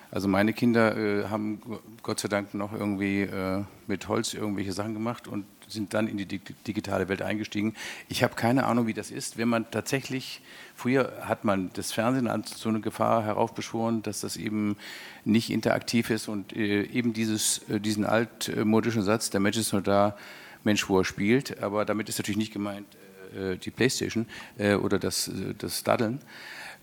also 0.10 0.28
meine 0.28 0.54
Kinder 0.54 0.96
äh, 0.96 1.26
haben 1.26 1.62
Gott 2.02 2.20
sei 2.20 2.30
Dank 2.30 2.54
noch 2.54 2.72
irgendwie 2.72 3.24
äh, 3.24 3.64
mit 3.88 4.08
Holz 4.08 4.34
irgendwelche 4.34 4.72
Sachen 4.72 4.94
gemacht 4.94 5.28
und 5.28 5.46
sind 5.68 5.94
dann 5.94 6.08
in 6.08 6.18
die 6.18 6.26
digitale 6.66 7.10
Welt 7.10 7.22
eingestiegen. 7.22 7.76
Ich 8.08 8.24
habe 8.24 8.36
keine 8.36 8.66
Ahnung, 8.66 8.88
wie 8.88 8.94
das 8.94 9.12
ist, 9.12 9.38
wenn 9.38 9.50
man 9.50 9.70
tatsächlich, 9.70 10.42
früher 10.76 11.12
hat 11.22 11.44
man 11.44 11.72
das 11.74 11.92
Fernsehen 11.92 12.28
als 12.28 12.58
so 12.58 12.70
eine 12.70 12.80
Gefahr 12.80 13.24
heraufbeschworen, 13.24 14.02
dass 14.02 14.22
das 14.22 14.38
eben 14.38 14.78
nicht 15.26 15.50
interaktiv 15.50 16.10
ist 16.10 16.30
und 16.30 16.56
äh, 16.56 16.84
eben 16.84 17.12
dieses, 17.12 17.62
diesen 17.68 18.06
altmodischen 18.06 19.04
Satz, 19.04 19.30
der 19.30 19.42
Mensch 19.42 19.58
ist 19.58 19.74
nur 19.74 19.82
da, 19.82 20.16
Mensch, 20.64 20.88
wo 20.88 21.00
er 21.00 21.06
spielt, 21.06 21.62
aber 21.62 21.86
damit 21.86 22.08
ist 22.10 22.18
natürlich 22.18 22.38
nicht 22.38 22.54
gemeint, 22.54 22.86
äh, 23.36 23.58
die 23.58 23.72
Playstation 23.72 24.26
äh, 24.58 24.76
oder 24.76 25.00
das, 25.00 25.28
äh, 25.28 25.54
das 25.58 25.84
Daddeln. 25.84 26.20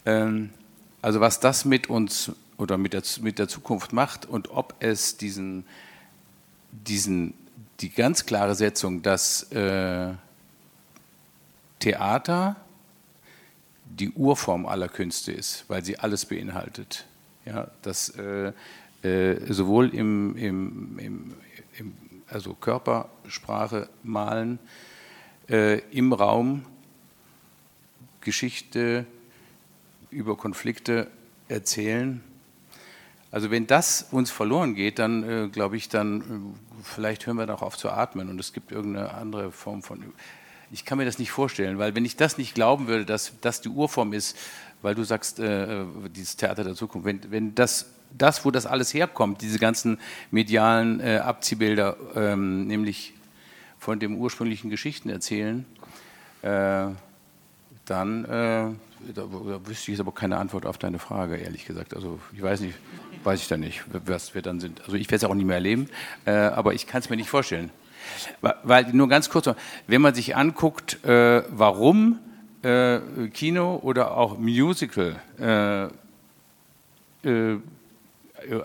Ähm, 0.06 0.50
also 1.02 1.20
was 1.20 1.40
das 1.40 1.64
mit 1.64 1.88
uns 1.88 2.32
oder 2.56 2.78
mit 2.78 2.92
der, 2.92 3.02
mit 3.20 3.38
der 3.38 3.48
Zukunft 3.48 3.92
macht 3.92 4.26
und 4.26 4.50
ob 4.50 4.74
es 4.80 5.16
diesen, 5.16 5.64
diesen, 6.70 7.34
die 7.80 7.90
ganz 7.90 8.26
klare 8.26 8.54
Setzung, 8.54 9.02
dass 9.02 9.44
äh, 9.52 10.12
Theater 11.78 12.56
die 13.84 14.10
Urform 14.10 14.66
aller 14.66 14.88
Künste 14.88 15.32
ist, 15.32 15.64
weil 15.68 15.84
sie 15.84 15.98
alles 15.98 16.26
beinhaltet. 16.26 17.06
Ja, 17.44 17.70
dass 17.82 18.08
äh, 18.10 18.52
äh, 19.02 19.52
sowohl 19.52 19.94
im, 19.94 20.36
im, 20.36 20.98
im, 20.98 21.34
im, 21.78 21.94
also 22.28 22.54
Körpersprache, 22.54 23.88
Malen, 24.02 24.58
äh, 25.48 25.78
im 25.90 26.12
Raum 26.12 26.64
Geschichte 28.20 29.06
über 30.10 30.36
Konflikte 30.36 31.08
erzählen. 31.48 32.22
Also 33.30 33.50
wenn 33.50 33.66
das 33.66 34.06
uns 34.10 34.30
verloren 34.30 34.74
geht, 34.74 34.98
dann 34.98 35.28
äh, 35.28 35.48
glaube 35.48 35.76
ich, 35.76 35.88
dann 35.88 36.20
äh, 36.20 36.82
vielleicht 36.84 37.26
hören 37.26 37.36
wir 37.36 37.46
doch 37.46 37.62
auf 37.62 37.76
zu 37.76 37.90
atmen 37.90 38.28
und 38.28 38.38
es 38.38 38.52
gibt 38.52 38.72
irgendeine 38.72 39.12
andere 39.14 39.50
Form 39.50 39.82
von. 39.82 40.04
Ich 40.70 40.84
kann 40.84 40.98
mir 40.98 41.04
das 41.04 41.18
nicht 41.18 41.30
vorstellen, 41.30 41.78
weil 41.78 41.94
wenn 41.94 42.04
ich 42.04 42.16
das 42.16 42.38
nicht 42.38 42.54
glauben 42.54 42.86
würde, 42.86 43.04
dass 43.04 43.32
das 43.40 43.60
die 43.60 43.68
Urform 43.68 44.12
ist, 44.12 44.36
weil 44.82 44.94
du 44.94 45.02
sagst, 45.02 45.40
äh, 45.40 45.80
äh, 45.82 45.86
dieses 46.14 46.36
Theater 46.36 46.62
der 46.62 46.74
Zukunft, 46.74 47.06
wenn, 47.06 47.30
wenn 47.30 47.54
das, 47.54 47.86
das, 48.16 48.44
wo 48.44 48.50
das 48.50 48.66
alles 48.66 48.94
herkommt, 48.94 49.40
diese 49.40 49.58
ganzen 49.58 49.98
medialen 50.30 51.00
äh, 51.00 51.16
Abziehbilder, 51.16 51.96
ähm, 52.14 52.66
nämlich 52.66 53.13
von 53.84 53.98
dem 53.98 54.16
ursprünglichen 54.16 54.70
Geschichten 54.70 55.10
erzählen, 55.10 55.66
äh, 56.40 56.86
dann 57.84 58.24
äh, 58.24 58.28
da, 58.28 58.76
da, 59.14 59.26
wüsste 59.66 59.82
ich 59.82 59.88
jetzt 59.88 60.00
aber 60.00 60.12
keine 60.12 60.38
Antwort 60.38 60.64
auf 60.64 60.78
deine 60.78 60.98
Frage, 60.98 61.36
ehrlich 61.36 61.66
gesagt. 61.66 61.94
Also 61.94 62.18
ich 62.32 62.40
weiß 62.40 62.60
nicht, 62.60 62.78
weiß 63.24 63.42
ich 63.42 63.48
da 63.48 63.58
nicht, 63.58 63.84
was 64.06 64.34
wir 64.34 64.40
dann 64.40 64.58
sind. 64.58 64.80
Also 64.80 64.94
ich 64.94 65.08
werde 65.08 65.26
es 65.26 65.30
auch 65.30 65.34
nicht 65.34 65.44
mehr 65.44 65.56
erleben, 65.56 65.90
äh, 66.24 66.30
aber 66.30 66.72
ich 66.72 66.86
kann 66.86 67.00
es 67.00 67.10
mir 67.10 67.16
nicht 67.16 67.28
vorstellen. 67.28 67.68
Weil, 68.40 68.90
nur 68.94 69.08
ganz 69.10 69.28
kurz, 69.28 69.50
wenn 69.86 70.00
man 70.00 70.14
sich 70.14 70.34
anguckt, 70.34 71.04
äh, 71.04 71.42
warum 71.50 72.20
äh, 72.62 73.00
Kino 73.34 73.80
oder 73.82 74.16
auch 74.16 74.38
Musical 74.38 75.20
äh, 75.38 75.88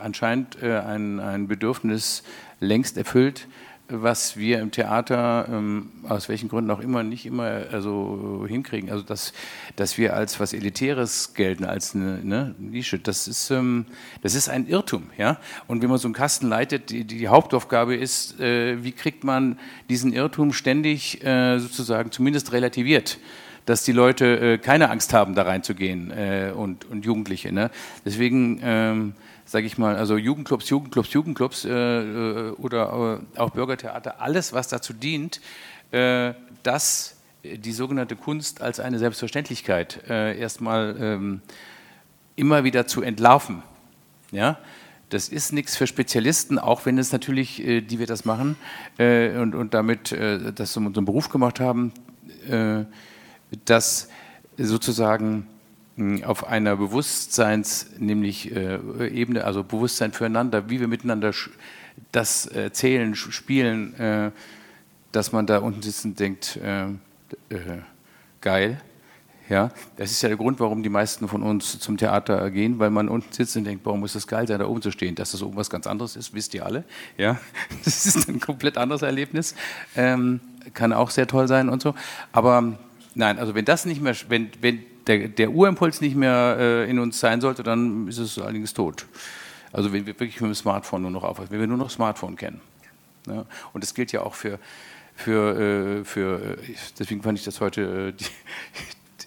anscheinend 0.02 0.62
ein, 0.62 1.20
ein 1.22 1.48
Bedürfnis 1.48 2.24
längst 2.60 2.98
erfüllt, 2.98 3.48
was 3.90 4.38
wir 4.38 4.60
im 4.60 4.72
Theater 4.72 5.48
ähm, 5.50 5.90
aus 6.08 6.30
welchen 6.30 6.50
Gründen 6.50 6.72
auch 6.72 6.80
immer 6.80 7.04
nicht 7.04 7.26
immer 7.26 7.64
also 7.72 8.46
hinkriegen. 8.48 8.90
Also 8.90 9.04
dass, 9.04 9.34
dass 9.76 9.98
wir 9.98 10.16
als 10.16 10.40
was 10.40 10.54
Elitäres 10.54 11.34
gelten, 11.34 11.66
als 11.66 11.96
eine 11.96 12.20
ne, 12.24 12.56
Nische, 12.58 13.00
das 13.00 13.28
ist, 13.28 13.50
ähm, 13.50 13.86
das 14.22 14.36
ist 14.36 14.50
ein 14.50 14.68
Irrtum. 14.68 15.10
Ja? 15.18 15.40
Und 15.68 15.82
wenn 15.82 15.90
man 15.90 15.98
so 15.98 16.08
einen 16.08 16.16
Kasten 16.16 16.48
leitet, 16.48 16.90
die, 16.90 17.04
die 17.04 17.28
Hauptaufgabe 17.28 17.96
ist, 17.96 18.40
äh, 18.40 18.84
wie 18.84 18.92
kriegt 18.92 19.24
man 19.24 19.60
diesen 19.90 20.14
Irrtum 20.14 20.54
ständig 20.54 21.24
äh, 21.24 21.60
sozusagen 21.60 22.12
zumindest 22.12 22.52
relativiert 22.52 23.20
dass 23.66 23.84
die 23.84 23.92
Leute 23.92 24.54
äh, 24.54 24.58
keine 24.58 24.90
Angst 24.90 25.14
haben, 25.14 25.36
da 25.36 25.44
reinzugehen 25.44 26.10
äh, 26.10 26.52
und, 26.56 26.86
und 26.86 27.06
Jugendliche. 27.06 27.52
Ne? 27.52 27.70
Deswegen 28.04 28.60
ähm, 28.64 29.14
sage 29.50 29.66
ich 29.66 29.80
mal, 29.80 29.96
also 29.96 30.16
Jugendclubs, 30.16 30.70
Jugendclubs, 30.70 31.12
Jugendclubs 31.12 31.66
äh, 31.66 31.70
äh 31.72 32.52
oder 32.52 33.20
äh, 33.36 33.40
auch 33.40 33.50
Bürgertheater, 33.50 34.22
alles, 34.22 34.54
was 34.54 34.68
dazu 34.68 34.94
dient, 34.94 35.42
äh, 35.90 36.34
dass 36.62 37.16
die 37.44 37.72
sogenannte 37.72 38.16
Kunst 38.16 38.62
als 38.62 38.80
eine 38.80 39.00
Selbstverständlichkeit 39.00 40.04
äh, 40.08 40.38
erstmal 40.38 40.96
ähm, 41.00 41.42
immer 42.36 42.64
wieder 42.64 42.86
zu 42.86 43.02
entlarven. 43.02 43.64
Ja? 44.32 44.60
Das 45.10 45.30
ist 45.30 45.52
nichts 45.52 45.76
für 45.76 45.88
Spezialisten, 45.88 46.60
auch 46.60 46.86
wenn 46.86 47.00
es 47.00 47.12
natürlich, 47.12 47.66
äh, 47.66 47.82
die 47.82 47.98
wir 47.98 48.06
das 48.06 48.26
machen 48.26 48.56
und, 49.00 49.56
und 49.56 49.74
damit 49.74 50.12
das 50.12 50.74
so 50.74 50.80
unseren 50.80 51.06
Beruf 51.06 51.30
gemacht 51.30 51.60
haben, 51.60 51.94
dass 53.66 54.10
sozusagen 54.58 55.48
auf 56.26 56.48
einer 56.48 56.78
Bewusstseins, 56.78 57.88
nämlich 57.98 58.56
äh, 58.56 58.80
Ebene, 59.10 59.44
also 59.44 59.64
Bewusstsein 59.64 60.14
füreinander, 60.14 60.70
wie 60.70 60.80
wir 60.80 60.88
miteinander 60.88 61.34
das 62.12 62.46
erzählen, 62.46 63.16
spielen, 63.16 63.94
äh, 64.00 64.32
dass 65.12 65.32
man 65.32 65.46
da 65.46 65.60
unten 65.60 65.82
sitzt 65.82 66.06
und 66.06 66.20
denkt, 66.20 66.58
äh, 66.58 66.86
äh, 67.50 67.82
geil, 68.42 68.82
Ja, 69.50 69.72
das 69.98 70.12
ist 70.12 70.22
ja 70.22 70.30
der 70.30 70.38
Grund, 70.38 70.60
warum 70.60 70.84
die 70.84 70.90
meisten 70.90 71.28
von 71.28 71.42
uns 71.42 71.80
zum 71.80 71.98
Theater 71.98 72.52
gehen, 72.52 72.78
weil 72.78 72.92
man 72.92 73.10
unten 73.10 73.34
sitzt 73.34 73.58
und 73.58 73.64
denkt, 73.64 73.84
warum 73.84 74.00
muss 74.02 74.14
das 74.14 74.28
geil 74.28 74.48
sein, 74.48 74.60
da 74.60 74.68
oben 74.68 74.84
zu 74.84 74.92
stehen. 74.92 75.16
Dass 75.16 75.32
das 75.32 75.42
oben 75.42 75.58
was 75.58 75.72
ganz 75.72 75.88
anderes 75.88 76.16
ist, 76.16 76.36
wisst 76.36 76.54
ihr 76.54 76.66
alle. 76.66 76.84
Ja, 77.18 77.40
das 77.84 78.06
ist 78.06 78.30
ein 78.30 78.40
komplett 78.40 78.78
anderes 78.78 79.02
Erlebnis. 79.02 79.56
Ähm, 79.96 80.40
kann 80.76 80.94
auch 80.94 81.10
sehr 81.10 81.26
toll 81.26 81.48
sein 81.48 81.68
und 81.68 81.82
so. 81.82 81.96
Aber 82.32 82.78
nein, 83.16 83.40
also 83.40 83.56
wenn 83.56 83.66
das 83.66 83.86
nicht 83.86 84.02
mehr, 84.02 84.16
wenn, 84.30 84.52
wenn 84.62 84.84
der, 85.08 85.28
der 85.28 85.52
Urimpuls 85.52 86.02
nicht 86.02 86.16
mehr 86.16 86.58
äh, 86.60 86.90
in 86.90 87.00
uns 87.00 87.20
sein 87.20 87.42
sollte, 87.42 87.64
dann 87.64 88.08
ist 88.08 88.18
es 88.18 88.38
allerdings 88.38 88.74
tot. 88.74 89.06
Also 89.72 89.94
wenn 89.94 90.06
wir 90.06 90.20
wirklich 90.20 90.42
mit 90.42 90.50
dem 90.50 90.56
Smartphone 90.56 91.04
nur 91.04 91.12
noch 91.12 91.24
aufwachsen, 91.24 91.52
wenn 91.52 91.60
wir 91.60 91.68
nur 91.68 91.78
noch 91.78 91.90
Smartphone 91.90 92.36
kennen. 92.36 92.62
Ja, 93.28 93.46
und 93.74 93.84
das 93.84 93.94
gilt 93.94 94.12
ja 94.12 94.22
auch 94.22 94.34
für, 94.34 94.60
für, 95.16 96.00
äh, 96.00 96.06
für 96.06 96.58
äh, 96.58 96.76
deswegen 96.98 97.22
fand 97.22 97.38
ich 97.38 97.46
das 97.46 97.62
heute 97.62 98.14
äh, 98.18 98.24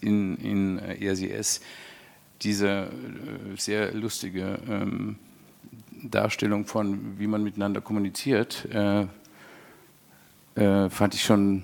in, 0.07 0.37
in 0.39 0.79
ERCS, 0.79 1.61
diese 2.43 2.89
sehr 3.57 3.93
lustige 3.93 4.59
ähm, 4.69 5.17
Darstellung 6.03 6.67
von, 6.67 7.19
wie 7.19 7.29
man 7.29 7.45
miteinander 7.45 7.81
kommuniziert, 7.81 8.67
äh, 8.73 9.07
äh, 10.57 10.91
fand 10.91 11.15
ich 11.15 11.23
schon, 11.23 11.63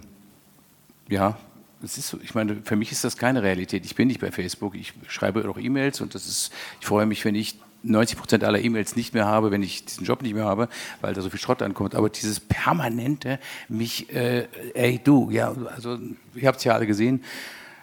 ja, 1.09 1.37
es 1.83 1.99
ist 1.99 2.09
so, 2.09 2.19
ich 2.23 2.35
meine, 2.35 2.57
für 2.65 2.77
mich 2.77 2.93
ist 2.93 3.05
das 3.05 3.17
keine 3.17 3.43
Realität. 3.43 3.85
Ich 3.85 3.95
bin 3.95 4.09
nicht 4.09 4.21
bei 4.21 4.33
Facebook, 4.33 4.75
ich 4.75 4.93
schreibe 5.07 5.49
auch 5.49 5.59
E-Mails 5.59 6.01
und 6.01 6.15
das 6.15 6.27
ist, 6.27 6.53
ich 6.81 6.87
freue 6.87 7.07
mich, 7.07 7.25
wenn 7.25 7.35
ich 7.35 7.59
90 7.83 8.19
Prozent 8.19 8.45
aller 8.45 8.61
E-Mails 8.61 8.97
nicht 8.97 9.15
mehr 9.15 9.27
habe, 9.27 9.51
wenn 9.51 9.63
ich 9.63 9.85
diesen 9.85 10.05
Job 10.05 10.23
nicht 10.23 10.35
mehr 10.35 10.45
habe, 10.45 10.69
weil 11.01 11.15
da 11.15 11.21
so 11.21 11.31
viel 11.31 11.39
Schrott 11.39 11.63
ankommt. 11.63 11.95
Aber 11.95 12.11
dieses 12.11 12.41
permanente, 12.41 13.39
mich, 13.69 14.13
äh, 14.13 14.49
ey 14.75 15.01
du, 15.03 15.31
ja, 15.31 15.55
also 15.75 15.99
ihr 16.35 16.49
habt 16.49 16.59
es 16.59 16.65
ja 16.65 16.75
alle 16.75 16.87
gesehen, 16.87 17.23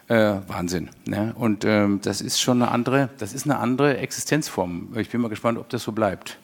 äh, 0.08 0.36
Wahnsinn. 0.48 0.90
Ne? 1.06 1.34
Und 1.38 1.66
ähm, 1.66 2.02
das 2.04 2.22
ist 2.22 2.40
schon 2.42 2.62
eine 2.62 2.72
andere, 2.72 3.10
das 3.18 3.34
ist 3.34 3.46
eine 3.46 3.58
andere 3.58 3.98
Existenzform. 3.98 4.90
Ich 4.98 5.10
bin 5.10 5.22
mal 5.22 5.30
gespannt, 5.30 5.58
ob 5.58 5.70
das 5.70 5.84
so 5.84 5.94
bleibt. 5.94 6.38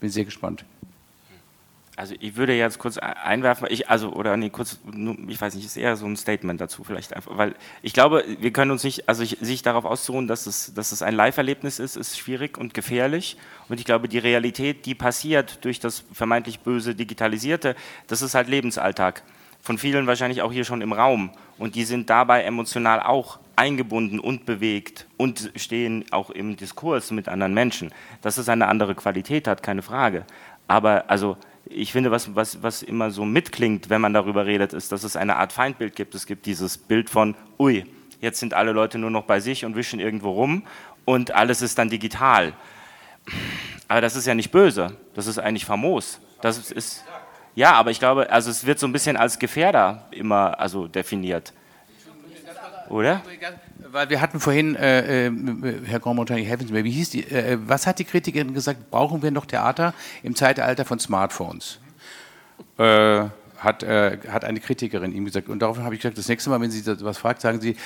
Bin 0.00 0.10
sehr 0.10 0.24
gespannt. 0.24 0.64
Also 1.96 2.14
ich 2.18 2.34
würde 2.34 2.54
jetzt 2.54 2.80
kurz 2.80 2.98
einwerfen, 2.98 3.68
ich, 3.70 3.88
also 3.88 4.12
oder 4.12 4.36
nee, 4.36 4.50
kurz, 4.50 4.80
ich 5.28 5.40
weiß 5.40 5.54
nicht, 5.54 5.64
ist 5.64 5.76
eher 5.76 5.94
so 5.94 6.06
ein 6.06 6.16
Statement 6.16 6.60
dazu 6.60 6.82
vielleicht 6.82 7.14
einfach, 7.14 7.36
weil 7.38 7.54
ich 7.82 7.92
glaube, 7.92 8.24
wir 8.40 8.52
können 8.52 8.72
uns 8.72 8.82
nicht, 8.82 9.08
also 9.08 9.22
ich, 9.22 9.38
sich 9.40 9.62
darauf 9.62 9.84
auszuruhen, 9.84 10.26
dass 10.26 10.46
es, 10.46 10.74
dass 10.74 10.90
es 10.90 11.02
ein 11.02 11.14
Live-Erlebnis 11.14 11.78
ist, 11.78 11.96
ist 11.96 12.18
schwierig 12.18 12.58
und 12.58 12.74
gefährlich. 12.74 13.36
Und 13.68 13.78
ich 13.78 13.86
glaube, 13.86 14.08
die 14.08 14.18
Realität, 14.18 14.86
die 14.86 14.96
passiert 14.96 15.64
durch 15.64 15.78
das 15.78 16.04
vermeintlich 16.12 16.60
böse 16.60 16.96
Digitalisierte, 16.96 17.76
das 18.08 18.22
ist 18.22 18.34
halt 18.34 18.48
Lebensalltag. 18.48 19.22
Von 19.60 19.78
vielen 19.78 20.08
wahrscheinlich 20.08 20.42
auch 20.42 20.52
hier 20.52 20.64
schon 20.64 20.82
im 20.82 20.92
Raum. 20.92 21.30
Und 21.58 21.76
die 21.76 21.84
sind 21.84 22.10
dabei 22.10 22.42
emotional 22.42 23.00
auch 23.00 23.38
eingebunden 23.56 24.18
und 24.18 24.46
bewegt 24.46 25.06
und 25.16 25.52
stehen 25.54 26.04
auch 26.10 26.30
im 26.30 26.56
Diskurs 26.56 27.12
mit 27.12 27.28
anderen 27.28 27.54
Menschen. 27.54 27.92
Dass 28.20 28.36
es 28.36 28.48
eine 28.48 28.66
andere 28.66 28.96
Qualität 28.96 29.46
hat, 29.46 29.62
keine 29.62 29.82
Frage. 29.82 30.26
Aber 30.66 31.04
also 31.08 31.36
ich 31.66 31.92
finde, 31.92 32.10
was, 32.10 32.34
was, 32.34 32.62
was 32.62 32.82
immer 32.82 33.10
so 33.10 33.24
mitklingt, 33.24 33.90
wenn 33.90 34.00
man 34.00 34.12
darüber 34.12 34.46
redet, 34.46 34.72
ist, 34.72 34.92
dass 34.92 35.04
es 35.04 35.16
eine 35.16 35.36
Art 35.36 35.52
Feindbild 35.52 35.96
gibt. 35.96 36.14
Es 36.14 36.26
gibt 36.26 36.46
dieses 36.46 36.76
Bild 36.76 37.08
von, 37.08 37.34
ui, 37.58 37.84
jetzt 38.20 38.40
sind 38.40 38.54
alle 38.54 38.72
Leute 38.72 38.98
nur 38.98 39.10
noch 39.10 39.24
bei 39.24 39.40
sich 39.40 39.64
und 39.64 39.76
wischen 39.76 40.00
irgendwo 40.00 40.30
rum 40.30 40.64
und 41.04 41.30
alles 41.32 41.62
ist 41.62 41.78
dann 41.78 41.88
digital. 41.88 42.52
Aber 43.88 44.00
das 44.00 44.16
ist 44.16 44.26
ja 44.26 44.34
nicht 44.34 44.50
böse, 44.50 44.96
das 45.14 45.26
ist 45.26 45.38
eigentlich 45.38 45.64
famos. 45.64 46.20
Das 46.40 46.70
ist, 46.70 47.04
ja, 47.54 47.72
aber 47.72 47.90
ich 47.90 47.98
glaube, 47.98 48.30
also 48.30 48.50
es 48.50 48.66
wird 48.66 48.78
so 48.78 48.86
ein 48.86 48.92
bisschen 48.92 49.16
als 49.16 49.38
Gefährder 49.38 50.06
immer 50.10 50.58
also 50.58 50.88
definiert. 50.88 51.52
Oder? 52.88 53.22
Weil 53.90 54.10
wir 54.10 54.20
hatten 54.20 54.40
vorhin, 54.40 54.74
äh, 54.76 55.26
äh, 55.26 55.32
Herr 55.86 56.00
Grandmontagne, 56.00 56.44
helfen 56.44 56.66
Sie 56.66 56.72
mir, 56.72 56.84
wie 56.84 56.90
hieß 56.90 57.10
die, 57.10 57.24
äh, 57.24 57.58
was 57.64 57.86
hat 57.86 57.98
die 57.98 58.04
Kritikerin 58.04 58.54
gesagt, 58.54 58.90
brauchen 58.90 59.22
wir 59.22 59.30
noch 59.30 59.46
Theater 59.46 59.94
im 60.22 60.34
Zeitalter 60.34 60.84
von 60.84 60.98
Smartphones? 60.98 61.78
Äh, 62.78 63.26
hat, 63.58 63.82
äh, 63.82 64.18
hat 64.28 64.44
eine 64.44 64.60
Kritikerin 64.60 65.14
ihm 65.14 65.24
gesagt. 65.24 65.48
Und 65.48 65.60
daraufhin 65.60 65.84
habe 65.84 65.94
ich 65.94 66.00
gesagt, 66.00 66.18
das 66.18 66.28
nächste 66.28 66.50
Mal, 66.50 66.60
wenn 66.60 66.70
Sie 66.70 66.84
was 67.04 67.18
fragt, 67.18 67.40
sagen 67.40 67.60
Sie, 67.60 67.76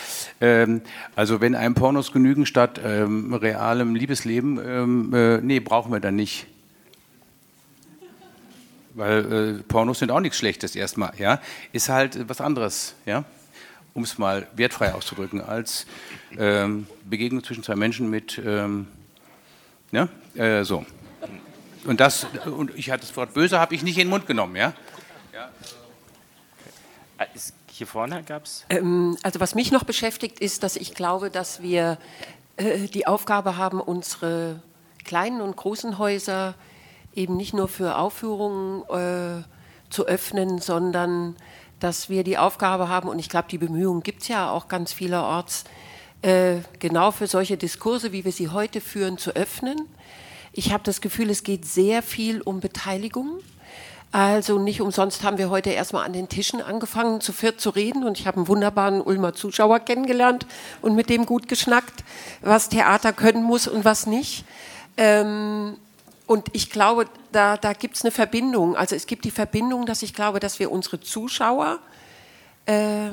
ähm, 0.41 0.83
also 1.15 1.41
wenn 1.41 1.55
einem 1.55 1.75
Pornos 1.75 2.13
genügen 2.13 2.47
statt 2.47 2.81
ähm, 2.85 3.33
realem 3.35 3.95
Liebesleben, 3.95 4.59
ähm, 4.65 5.15
äh, 5.15 5.39
nee, 5.41 5.61
brauchen 5.61 5.93
wir 5.93 6.01
dann 6.01 6.17
nicht. 6.17 6.47
Weil 8.95 9.63
Pornos 9.69 10.01
sind 10.01 10.11
auch 10.11 10.21
nichts 10.21 10.39
Schlechtes 10.39 10.75
erstmal, 10.75 11.13
ja. 11.19 11.41
Ist 11.73 11.89
halt 11.89 12.29
was 12.29 12.41
anderes, 12.41 12.97
ja 13.07 13.25
um 13.99 14.05
es 14.05 14.17
mal 14.17 14.47
wertfrei 14.55 14.95
auszudrücken, 14.95 15.41
als 15.41 15.85
ähm, 16.39 16.87
Begegnung 17.05 17.43
zwischen 17.43 17.65
zwei 17.65 17.75
Menschen 17.75 18.09
mit, 18.09 18.39
ähm, 18.39 18.87
ja, 19.91 20.09
äh, 20.37 20.63
so. 20.63 20.87
Und 21.85 21.99
das, 21.99 22.29
und 22.47 22.73
ich 22.77 22.93
hatte 22.93 23.01
das 23.01 23.17
Wort 23.17 23.35
böse, 23.35 23.59
habe 23.59 23.75
ich 23.75 23.83
nicht 23.83 23.99
in 23.99 24.05
den 24.05 24.11
Mund 24.11 24.29
genommen, 24.29 24.55
ja. 24.55 24.73
ja. 25.35 25.51
Äh, 27.19 27.27
hier 27.73 27.89
vorne 27.89 28.23
gab 28.23 28.45
es. 28.45 28.65
Ähm, 28.71 29.17
also 29.25 29.41
was 29.41 29.57
mich 29.57 29.73
noch 29.73 29.83
beschäftigt, 29.83 30.39
ist, 30.39 30.63
dass 30.63 30.77
ich 30.77 30.95
glaube, 30.95 31.29
dass 31.29 31.61
wir 31.61 31.99
äh, 32.57 32.87
die 32.87 33.09
Aufgabe 33.09 33.57
haben, 33.57 33.81
unsere 33.81 34.63
kleinen 35.05 35.41
und 35.41 35.57
großen 35.57 35.99
Häuser 35.99 36.55
eben 37.17 37.37
nicht 37.37 37.53
nur 37.53 37.67
für 37.67 37.97
Aufführungen 37.97 38.85
äh, 38.91 39.43
zu 39.91 40.07
öffnen, 40.07 40.61
sondern 40.61 41.35
dass 41.81 42.09
wir 42.09 42.25
die 42.25 42.39
Aufgabe 42.39 42.89
haben, 42.89 43.09
und 43.09 43.19
ich 43.19 43.29
glaube, 43.29 43.49
die 43.51 43.59
Bemühungen 43.59 44.03
gibt 44.03 44.23
es 44.23 44.29
ja 44.29 44.51
auch 44.51 44.69
ganz 44.69 44.93
vielerorts, 44.93 45.65
äh, 46.23 46.57
genau 46.79 47.11
für 47.11 47.27
solche 47.27 47.57
Diskurse, 47.57 48.13
wie 48.13 48.25
wir 48.25 48.33
sie 48.33 48.49
heute 48.49 48.81
führen, 48.81 49.19
zu 49.19 49.37
öffnen. 49.37 49.79
Ich 50.53 50.73
habe 50.73 50.83
das 50.83 51.01
Gefühl, 51.01 51.31
es 51.31 51.45
geht 51.45 51.65
sehr 51.65 52.03
viel 52.03 52.41
um 52.41 52.61
Beteiligung. 52.61 53.39
Also 54.11 54.59
nicht 54.59 54.81
umsonst 54.81 55.23
haben 55.23 55.37
wir 55.37 55.51
heute 55.51 55.71
erstmal 55.71 56.07
an 56.07 56.15
den 56.15 56.29
Tischen 56.29 56.63
angefangen, 56.63 57.21
zu 57.21 57.33
viert 57.33 57.61
zu 57.61 57.71
reden 57.71 58.05
und 58.05 58.19
ich 58.19 58.27
habe 58.27 58.39
einen 58.39 58.49
wunderbaren 58.49 59.03
Ulmer 59.03 59.35
Zuschauer 59.35 59.81
kennengelernt 59.81 60.47
und 60.81 60.95
mit 60.95 61.11
dem 61.11 61.27
gut 61.27 61.47
geschnackt, 61.47 62.05
was 62.41 62.71
Theater 62.71 63.13
können 63.13 63.45
muss 63.45 63.69
und 63.69 63.85
was 63.85 64.07
nicht. 64.07 64.45
Ähm, 64.97 65.77
und 66.29 66.49
ich 66.53 66.71
glaube, 66.71 67.07
da, 67.33 67.57
da 67.57 67.73
gibt 67.73 67.97
es 67.97 68.05
eine 68.05 68.11
Verbindung. 68.11 68.77
Also 68.77 68.95
es 68.95 69.07
gibt 69.07 69.25
die 69.25 69.31
Verbindung, 69.31 69.87
dass 69.87 70.03
ich 70.03 70.13
glaube, 70.13 70.41
dass 70.41 70.59
wir 70.59 70.71
unsere 70.71 71.01
Zuschauer 71.01 71.79
äh, 72.67 73.09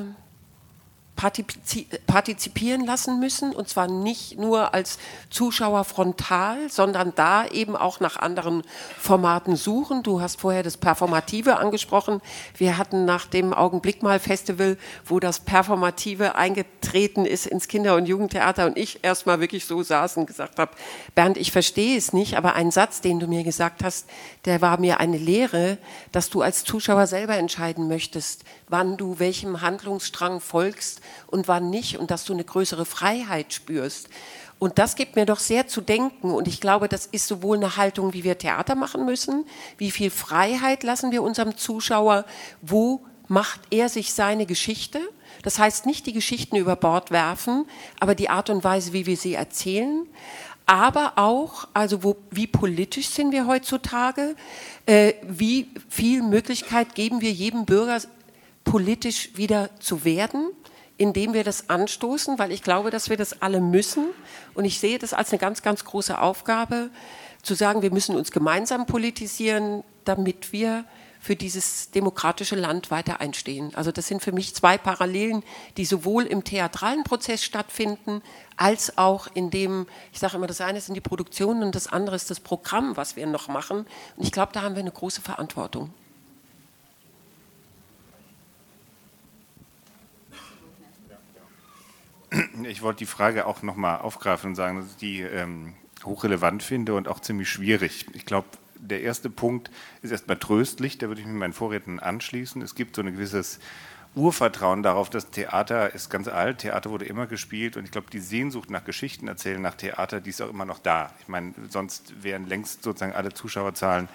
partizipieren 1.16 2.86
lassen 2.86 3.20
müssen 3.22 3.54
und 3.54 3.70
zwar 3.70 3.88
nicht 3.88 4.38
nur 4.38 4.74
als 4.74 5.00
Zuschauer 5.30 5.86
frontal, 5.86 6.70
sondern 6.70 7.14
da 7.16 7.48
eben 7.48 7.78
auch 7.78 8.02
nach 8.02 8.18
anderen 8.18 8.64
Formaten 9.00 9.56
suchen. 9.56 10.04
Du 10.04 10.20
hast 10.20 10.42
vorher 10.42 10.62
das 10.62 10.76
Performative 10.76 11.56
angesprochen. 11.58 12.22
Wir 12.58 12.78
hatten 12.78 13.06
nach 13.06 13.28
dem 13.28 13.54
Augenblickmal-Festival, 13.54 14.78
wo 15.06 15.22
das 15.22 15.40
Performative 15.40 16.36
eingetreten 16.36 17.26
ist 17.26 17.46
ins 17.46 17.70
Kinder- 17.70 17.96
und 17.96 18.08
Jugendtheater 18.08 18.66
und 18.66 18.78
ich 18.78 19.04
erstmal 19.04 19.40
wirklich 19.40 19.66
so 19.66 19.84
saß 19.84 20.18
und 20.18 20.26
gesagt 20.26 20.60
habe, 20.60 20.72
Bernd, 21.16 21.38
ich 21.38 21.54
verstehe 21.54 21.98
es 21.98 22.12
nicht, 22.12 22.36
aber 22.36 22.56
ein 22.56 22.72
Satz, 22.72 23.00
den 23.00 23.22
du 23.22 23.28
mir 23.28 23.44
gesagt 23.44 23.86
hast, 23.86 24.10
der 24.44 24.62
war 24.62 24.80
mir 24.82 25.00
eine 25.00 25.18
Lehre, 25.18 25.78
dass 26.12 26.30
du 26.30 26.42
als 26.42 26.66
Zuschauer 26.66 27.08
selber 27.08 27.38
entscheiden 27.38 27.88
möchtest, 27.88 28.44
wann 28.68 28.98
du 28.98 29.18
welchem 29.20 29.62
Handlungsstrang 29.62 30.42
folgst 30.42 31.02
und 31.28 31.48
wann 31.48 31.70
nicht 31.70 31.98
und 31.98 32.12
dass 32.12 32.26
du 32.26 32.34
eine 32.34 32.44
größere 32.44 32.86
Freiheit 32.86 33.54
spürst. 33.54 34.10
Und 34.58 34.80
das 34.80 34.96
gibt 34.96 35.16
mir 35.16 35.26
doch 35.26 35.40
sehr 35.40 35.68
zu 35.68 35.82
denken. 35.82 36.32
Und 36.32 36.48
ich 36.48 36.62
glaube, 36.62 36.88
das 36.88 37.06
ist 37.06 37.28
sowohl 37.28 37.58
eine 37.58 37.78
Haltung, 37.78 38.14
wie 38.14 38.24
wir 38.24 38.38
Theater 38.38 38.76
machen 38.76 39.06
müssen, 39.06 39.46
wie 39.78 39.92
viel 39.92 40.10
Freiheit 40.10 40.84
lassen 40.84 41.12
wir 41.12 41.24
unserem 41.24 41.58
Zuschauer, 41.58 42.26
wo 42.62 43.02
macht 43.28 43.60
er 43.70 43.90
sich 43.90 44.14
seine 44.14 44.46
Geschichte. 44.46 45.00
Das 45.42 45.60
heißt 45.60 45.86
nicht 45.86 46.06
die 46.06 46.14
Geschichten 46.14 46.56
über 46.56 46.76
Bord 46.76 47.12
werfen, 47.12 47.66
aber 48.00 48.16
die 48.16 48.30
Art 48.30 48.50
und 48.50 48.64
Weise, 48.64 48.94
wie 48.94 49.06
wir 49.06 49.18
sie 49.18 49.34
erzählen. 49.34 50.08
Aber 50.66 51.14
auch, 51.18 51.68
also 51.74 52.04
wo, 52.04 52.16
wie 52.32 52.48
politisch 52.48 53.10
sind 53.10 53.32
wir 53.32 53.46
heutzutage? 53.46 54.36
Äh, 54.86 55.14
wie 55.22 55.70
viel 55.90 56.24
Möglichkeit 56.24 56.96
geben 56.96 57.22
wir 57.22 57.32
jedem 57.32 57.66
Bürger, 57.66 58.02
politisch 58.64 59.30
wieder 59.36 59.70
zu 59.80 60.06
werden, 60.06 60.50
indem 60.98 61.34
wir 61.34 61.44
das 61.44 61.70
anstoßen, 61.70 62.40
weil 62.40 62.52
ich 62.52 62.64
glaube, 62.64 62.90
dass 62.90 63.10
wir 63.10 63.18
das 63.18 63.42
alle 63.42 63.62
müssen. 63.62 64.06
Und 64.54 64.66
ich 64.66 64.80
sehe 64.80 65.00
das 65.00 65.14
als 65.14 65.32
eine 65.32 65.40
ganz, 65.40 65.62
ganz 65.62 65.84
große 65.84 66.20
Aufgabe, 66.20 66.90
zu 67.42 67.54
sagen, 67.54 67.82
wir 67.82 67.92
müssen 67.92 68.16
uns 68.16 68.32
gemeinsam 68.32 68.86
politisieren, 68.86 69.84
damit 70.04 70.52
wir 70.52 70.86
für 71.20 71.36
dieses 71.36 71.90
demokratische 71.90 72.56
Land 72.56 72.92
weiter 72.92 73.20
einstehen. 73.20 73.74
Also 73.74 73.92
das 73.92 74.08
sind 74.08 74.22
für 74.22 74.32
mich 74.32 74.54
zwei 74.54 74.78
Parallelen, 74.78 75.44
die 75.76 75.86
sowohl 75.86 76.24
im 76.24 76.44
theatralen 76.44 77.04
Prozess 77.04 77.44
stattfinden, 77.44 78.22
als 78.58 79.00
auch 79.00 79.28
in 79.34 79.50
dem, 79.50 79.88
ich 80.14 80.20
sage 80.20 80.38
immer, 80.38 80.46
das 80.46 80.62
eine 80.62 80.82
sind 80.82 80.94
die 80.94 81.02
Produktionen 81.02 81.64
und 81.64 81.74
das 81.74 81.88
andere 81.88 82.16
ist 82.16 82.30
das 82.30 82.40
Programm, 82.40 82.96
was 82.96 83.16
wir 83.16 83.26
noch 83.26 83.48
machen. 83.48 83.88
Und 84.18 84.24
ich 84.24 84.32
glaube, 84.32 84.52
da 84.54 84.62
haben 84.62 84.76
wir 84.76 84.82
eine 84.82 84.92
große 84.92 85.22
Verantwortung. 85.22 85.92
Ich 92.64 92.82
wollte 92.82 93.00
die 93.00 93.06
Frage 93.06 93.46
auch 93.46 93.62
nochmal 93.62 94.00
aufgreifen 94.00 94.52
und 94.52 94.56
sagen, 94.56 94.78
dass 94.78 94.88
ich 94.92 94.98
die 94.98 95.22
ähm, 95.22 95.74
hochrelevant 96.04 96.64
finde 96.64 96.94
und 96.96 97.08
auch 97.08 97.20
ziemlich 97.20 97.50
schwierig. 97.50 98.08
Ich 98.14 98.26
glaube, 98.26 98.48
der 98.76 99.02
erste 99.02 99.30
Punkt 99.30 99.72
ist 100.02 100.12
erstmal 100.12 100.38
tröstlich, 100.38 100.98
da 100.98 101.08
würde 101.08 101.22
ich 101.22 101.28
mich 101.28 101.36
meinen 101.36 101.54
Vorrednern 101.54 102.00
anschließen. 102.00 102.62
Es 102.62 102.76
gibt 102.76 102.96
so 102.96 103.02
ein 103.02 103.14
gewisses 103.14 103.60
Urvertrauen 104.16 104.82
darauf, 104.82 105.10
dass 105.10 105.30
Theater 105.30 105.94
ist 105.94 106.10
ganz 106.10 106.28
alt, 106.28 106.60
Theater 106.60 106.90
wurde 106.90 107.06
immer 107.06 107.28
gespielt 107.28 107.76
und 107.76 107.84
ich 107.84 107.92
glaube, 107.92 108.08
die 108.12 108.20
Sehnsucht 108.20 108.70
nach 108.70 108.86
Geschichten 108.86 109.28
erzählen, 109.28 109.62
nach 109.62 109.76
Theater, 109.76 110.22
die 110.22 110.30
ist 110.30 110.42
auch 110.42 110.50
immer 110.50 110.66
noch 110.66 110.80
da. 110.80 111.12
Ich 111.22 111.28
meine, 111.28 111.54
sonst 111.70 112.24
wären 112.24 112.48
längst 112.48 112.84
sozusagen 112.84 113.14
alle 113.14 113.34
Zuschauerzahlen 113.34 114.08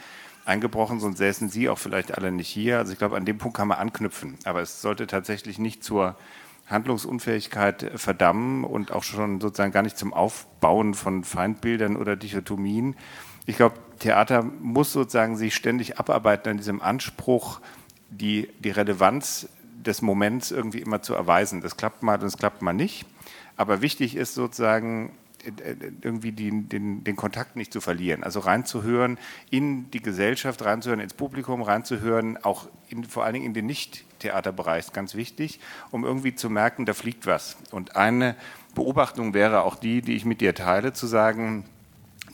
eingebrochen, 0.46 1.00
sonst 1.00 1.18
säßen 1.18 1.50
Sie 1.50 1.68
auch 1.68 1.78
vielleicht 1.78 2.16
alle 2.16 2.32
nicht 2.32 2.48
hier. 2.48 2.78
Also 2.78 2.92
ich 2.92 2.98
glaube, 2.98 3.16
an 3.16 3.26
dem 3.26 3.36
Punkt 3.36 3.56
kann 3.56 3.68
man 3.68 3.78
anknüpfen, 3.78 4.38
aber 4.44 4.62
es 4.62 4.80
sollte 4.80 5.06
tatsächlich 5.06 5.58
nicht 5.58 5.84
zur 5.84 6.16
Handlungsunfähigkeit 6.70 7.92
verdammen 7.96 8.64
und 8.64 8.92
auch 8.92 9.02
schon 9.02 9.40
sozusagen 9.40 9.72
gar 9.72 9.82
nicht 9.82 9.98
zum 9.98 10.12
Aufbauen 10.12 10.94
von 10.94 11.24
Feindbildern 11.24 11.96
oder 11.96 12.16
Dichotomien. 12.16 12.96
Ich 13.46 13.56
glaube, 13.56 13.76
Theater 13.98 14.42
muss 14.42 14.92
sozusagen 14.92 15.36
sich 15.36 15.54
ständig 15.54 15.98
abarbeiten 15.98 16.50
an 16.50 16.56
diesem 16.56 16.80
Anspruch, 16.80 17.60
die, 18.10 18.48
die 18.58 18.70
Relevanz 18.70 19.48
des 19.84 20.02
Moments 20.02 20.50
irgendwie 20.50 20.80
immer 20.80 21.02
zu 21.02 21.14
erweisen. 21.14 21.60
Das 21.60 21.76
klappt 21.76 22.02
mal 22.02 22.14
und 22.14 22.24
das 22.24 22.36
klappt 22.36 22.62
mal 22.62 22.72
nicht. 22.72 23.06
Aber 23.56 23.82
wichtig 23.82 24.16
ist 24.16 24.34
sozusagen, 24.34 25.12
irgendwie 26.02 26.32
den, 26.32 26.68
den, 26.68 27.04
den, 27.04 27.16
Kontakt 27.16 27.56
nicht 27.56 27.72
zu 27.72 27.80
verlieren. 27.80 28.22
Also 28.22 28.40
reinzuhören 28.40 29.18
in 29.50 29.90
die 29.90 30.00
Gesellschaft, 30.00 30.64
reinzuhören 30.64 31.00
ins 31.00 31.14
Publikum, 31.14 31.62
reinzuhören, 31.62 32.36
auch 32.38 32.68
in, 32.88 33.04
vor 33.04 33.24
allen 33.24 33.34
Dingen 33.34 33.46
in 33.46 33.54
den 33.54 33.66
Nicht-Theaterbereich, 33.66 34.86
ist 34.86 34.94
ganz 34.94 35.14
wichtig, 35.14 35.60
um 35.90 36.04
irgendwie 36.04 36.34
zu 36.34 36.50
merken, 36.50 36.86
da 36.86 36.94
fliegt 36.94 37.26
was. 37.26 37.56
Und 37.70 37.96
eine 37.96 38.36
Beobachtung 38.74 39.34
wäre 39.34 39.62
auch 39.62 39.76
die, 39.76 40.02
die 40.02 40.16
ich 40.16 40.24
mit 40.24 40.40
dir 40.40 40.54
teile, 40.54 40.92
zu 40.92 41.06
sagen, 41.06 41.64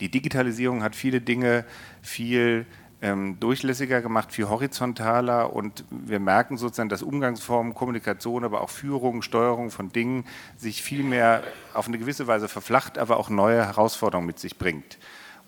die 0.01 0.11
Digitalisierung 0.11 0.83
hat 0.83 0.95
viele 0.95 1.21
Dinge 1.21 1.65
viel 2.03 2.67
ähm, 3.03 3.39
durchlässiger 3.41 4.01
gemacht, 4.01 4.33
viel 4.33 4.49
horizontaler 4.49 5.53
und 5.53 5.85
wir 5.91 6.19
merken 6.19 6.57
sozusagen, 6.57 6.89
dass 6.89 7.03
Umgangsformen, 7.03 7.75
Kommunikation, 7.75 8.45
aber 8.45 8.63
auch 8.63 8.71
Führung, 8.71 9.23
Steuerung 9.23 9.71
von 9.71 9.91
Dingen 9.91 10.25
sich 10.57 10.83
viel 10.83 11.03
mehr 11.03 11.43
auf 11.75 11.89
eine 11.89 11.99
gewisse 11.99 12.27
Weise 12.27 12.49
verflacht, 12.49 12.99
aber 12.99 13.19
auch 13.19 13.29
neue 13.29 13.65
Herausforderungen 13.65 14.27
mit 14.27 14.39
sich 14.39 14.59
bringt. 14.59 14.99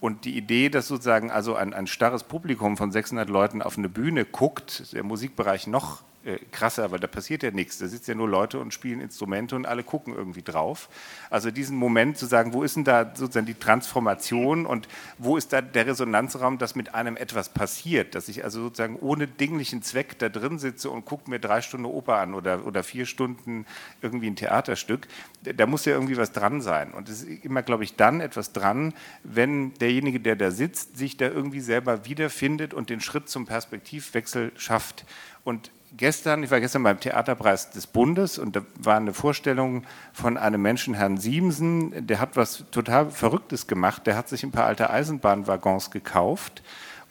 Und 0.00 0.24
die 0.24 0.36
Idee, 0.36 0.68
dass 0.68 0.86
sozusagen 0.86 1.30
also 1.30 1.56
ein, 1.56 1.74
ein 1.74 1.86
starres 1.86 2.22
Publikum 2.22 2.76
von 2.76 2.92
600 2.92 3.28
Leuten 3.28 3.62
auf 3.62 3.78
eine 3.78 3.88
Bühne 3.88 4.24
guckt, 4.24 4.92
der 4.92 5.02
Musikbereich 5.02 5.66
noch 5.66 6.02
äh, 6.28 6.38
krasser, 6.52 6.90
weil 6.90 7.00
da 7.00 7.06
passiert 7.06 7.42
ja 7.42 7.50
nichts. 7.50 7.78
Da 7.78 7.86
sitzen 7.86 8.10
ja 8.10 8.14
nur 8.14 8.28
Leute 8.28 8.58
und 8.60 8.74
spielen 8.74 9.00
Instrumente 9.00 9.56
und 9.56 9.64
alle 9.64 9.82
gucken 9.82 10.14
irgendwie 10.14 10.42
drauf. 10.42 10.90
Also 11.30 11.50
diesen 11.50 11.78
Moment 11.78 12.18
zu 12.18 12.26
sagen, 12.26 12.52
wo 12.52 12.62
ist 12.62 12.76
denn 12.76 12.84
da 12.84 13.12
sozusagen 13.14 13.46
die 13.46 13.54
Transformation 13.54 14.66
und 14.66 14.88
wo 15.16 15.38
ist 15.38 15.54
da 15.54 15.62
der 15.62 15.86
Resonanzraum, 15.86 16.58
dass 16.58 16.74
mit 16.74 16.94
einem 16.94 17.16
etwas 17.16 17.48
passiert, 17.48 18.14
dass 18.14 18.28
ich 18.28 18.44
also 18.44 18.60
sozusagen 18.60 18.96
ohne 18.96 19.26
dinglichen 19.26 19.80
Zweck 19.82 20.18
da 20.18 20.28
drin 20.28 20.58
sitze 20.58 20.90
und 20.90 21.06
gucke 21.06 21.30
mir 21.30 21.38
drei 21.38 21.62
Stunden 21.62 21.86
Oper 21.86 22.18
an 22.18 22.34
oder, 22.34 22.66
oder 22.66 22.82
vier 22.82 23.06
Stunden 23.06 23.64
irgendwie 24.02 24.28
ein 24.28 24.36
Theaterstück. 24.36 25.08
Da 25.42 25.64
muss 25.64 25.86
ja 25.86 25.94
irgendwie 25.94 26.18
was 26.18 26.32
dran 26.32 26.60
sein. 26.60 26.92
Und 26.92 27.08
es 27.08 27.22
ist 27.22 27.44
immer, 27.44 27.62
glaube 27.62 27.84
ich, 27.84 27.96
dann 27.96 28.20
etwas 28.20 28.52
dran, 28.52 28.92
wenn 29.24 29.72
derjenige, 29.74 30.20
der 30.20 30.36
da 30.36 30.50
sitzt, 30.50 30.98
sich 30.98 31.16
da 31.16 31.26
irgendwie 31.26 31.60
selber 31.60 32.04
wiederfindet 32.04 32.74
und 32.74 32.90
den 32.90 33.00
Schritt 33.00 33.30
zum 33.30 33.46
Perspektivwechsel 33.46 34.52
schafft. 34.56 35.06
Und 35.42 35.70
gestern, 35.96 36.42
ich 36.42 36.50
war 36.50 36.60
gestern 36.60 36.82
beim 36.82 37.00
Theaterpreis 37.00 37.70
des 37.70 37.86
Bundes 37.86 38.38
und 38.38 38.56
da 38.56 38.62
war 38.78 38.96
eine 38.96 39.14
Vorstellung 39.14 39.84
von 40.12 40.36
einem 40.36 40.62
Menschen, 40.62 40.94
Herrn 40.94 41.18
Siemsen, 41.18 42.06
der 42.06 42.20
hat 42.20 42.36
was 42.36 42.64
total 42.70 43.10
Verrücktes 43.10 43.66
gemacht. 43.66 44.06
Der 44.06 44.16
hat 44.16 44.28
sich 44.28 44.42
ein 44.42 44.52
paar 44.52 44.66
alte 44.66 44.90
Eisenbahnwaggons 44.90 45.90
gekauft 45.90 46.62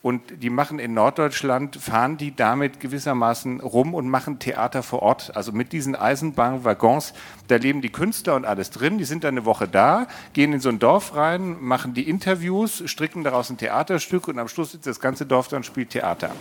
und 0.08 0.42
die 0.42 0.50
machen 0.50 0.80
in 0.80 0.94
Norddeutschland, 0.94 1.76
fahren 1.76 2.16
die 2.16 2.34
damit 2.34 2.80
gewissermaßen 2.80 3.60
rum 3.60 3.94
und 3.94 4.08
machen 4.08 4.40
Theater 4.40 4.82
vor 4.82 5.02
Ort. 5.02 5.36
Also 5.36 5.52
mit 5.52 5.74
diesen 5.74 5.98
Eisenbahnwaggons, 5.98 7.12
da 7.50 7.58
leben 7.58 7.82
die 7.82 7.92
Künstler 7.92 8.36
und 8.36 8.46
alles 8.46 8.70
drin. 8.70 9.00
Die 9.00 9.04
sind 9.04 9.26
dann 9.26 9.34
eine 9.34 9.44
Woche 9.44 9.68
da, 9.68 10.08
gehen 10.32 10.54
in 10.54 10.62
so 10.62 10.70
ein 10.70 10.80
Dorf 10.80 11.18
rein, 11.18 11.58
machen 11.60 11.94
die 11.94 12.10
Interviews, 12.10 12.84
stricken 12.86 13.26
daraus 13.26 13.50
ein 13.50 13.58
Theaterstück 13.58 14.30
und 14.30 14.40
am 14.40 14.48
Schluss 14.48 14.72
sitzt 14.72 14.88
das 14.88 15.02
ganze 15.02 15.26
Dorf 15.26 15.50
da 15.50 15.58
und 15.58 15.66
spielt 15.66 15.90
Theater. 15.90 16.32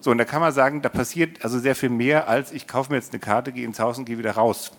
So, 0.00 0.12
und 0.12 0.18
da 0.18 0.24
kann 0.24 0.40
man 0.40 0.52
sagen, 0.52 0.80
da 0.80 0.88
passiert 0.88 1.44
also 1.44 1.58
sehr 1.58 1.74
viel 1.74 1.90
mehr, 1.90 2.28
als 2.28 2.52
ich 2.52 2.68
kaufe 2.68 2.92
mir 2.92 2.98
jetzt 2.98 3.12
eine 3.12 3.18
Karte, 3.18 3.50
gehe 3.50 3.64
ins 3.64 3.80
Haus 3.80 3.98
und 3.98 4.04
gehe 4.04 4.18
wieder 4.18 4.36
raus. 4.36 4.70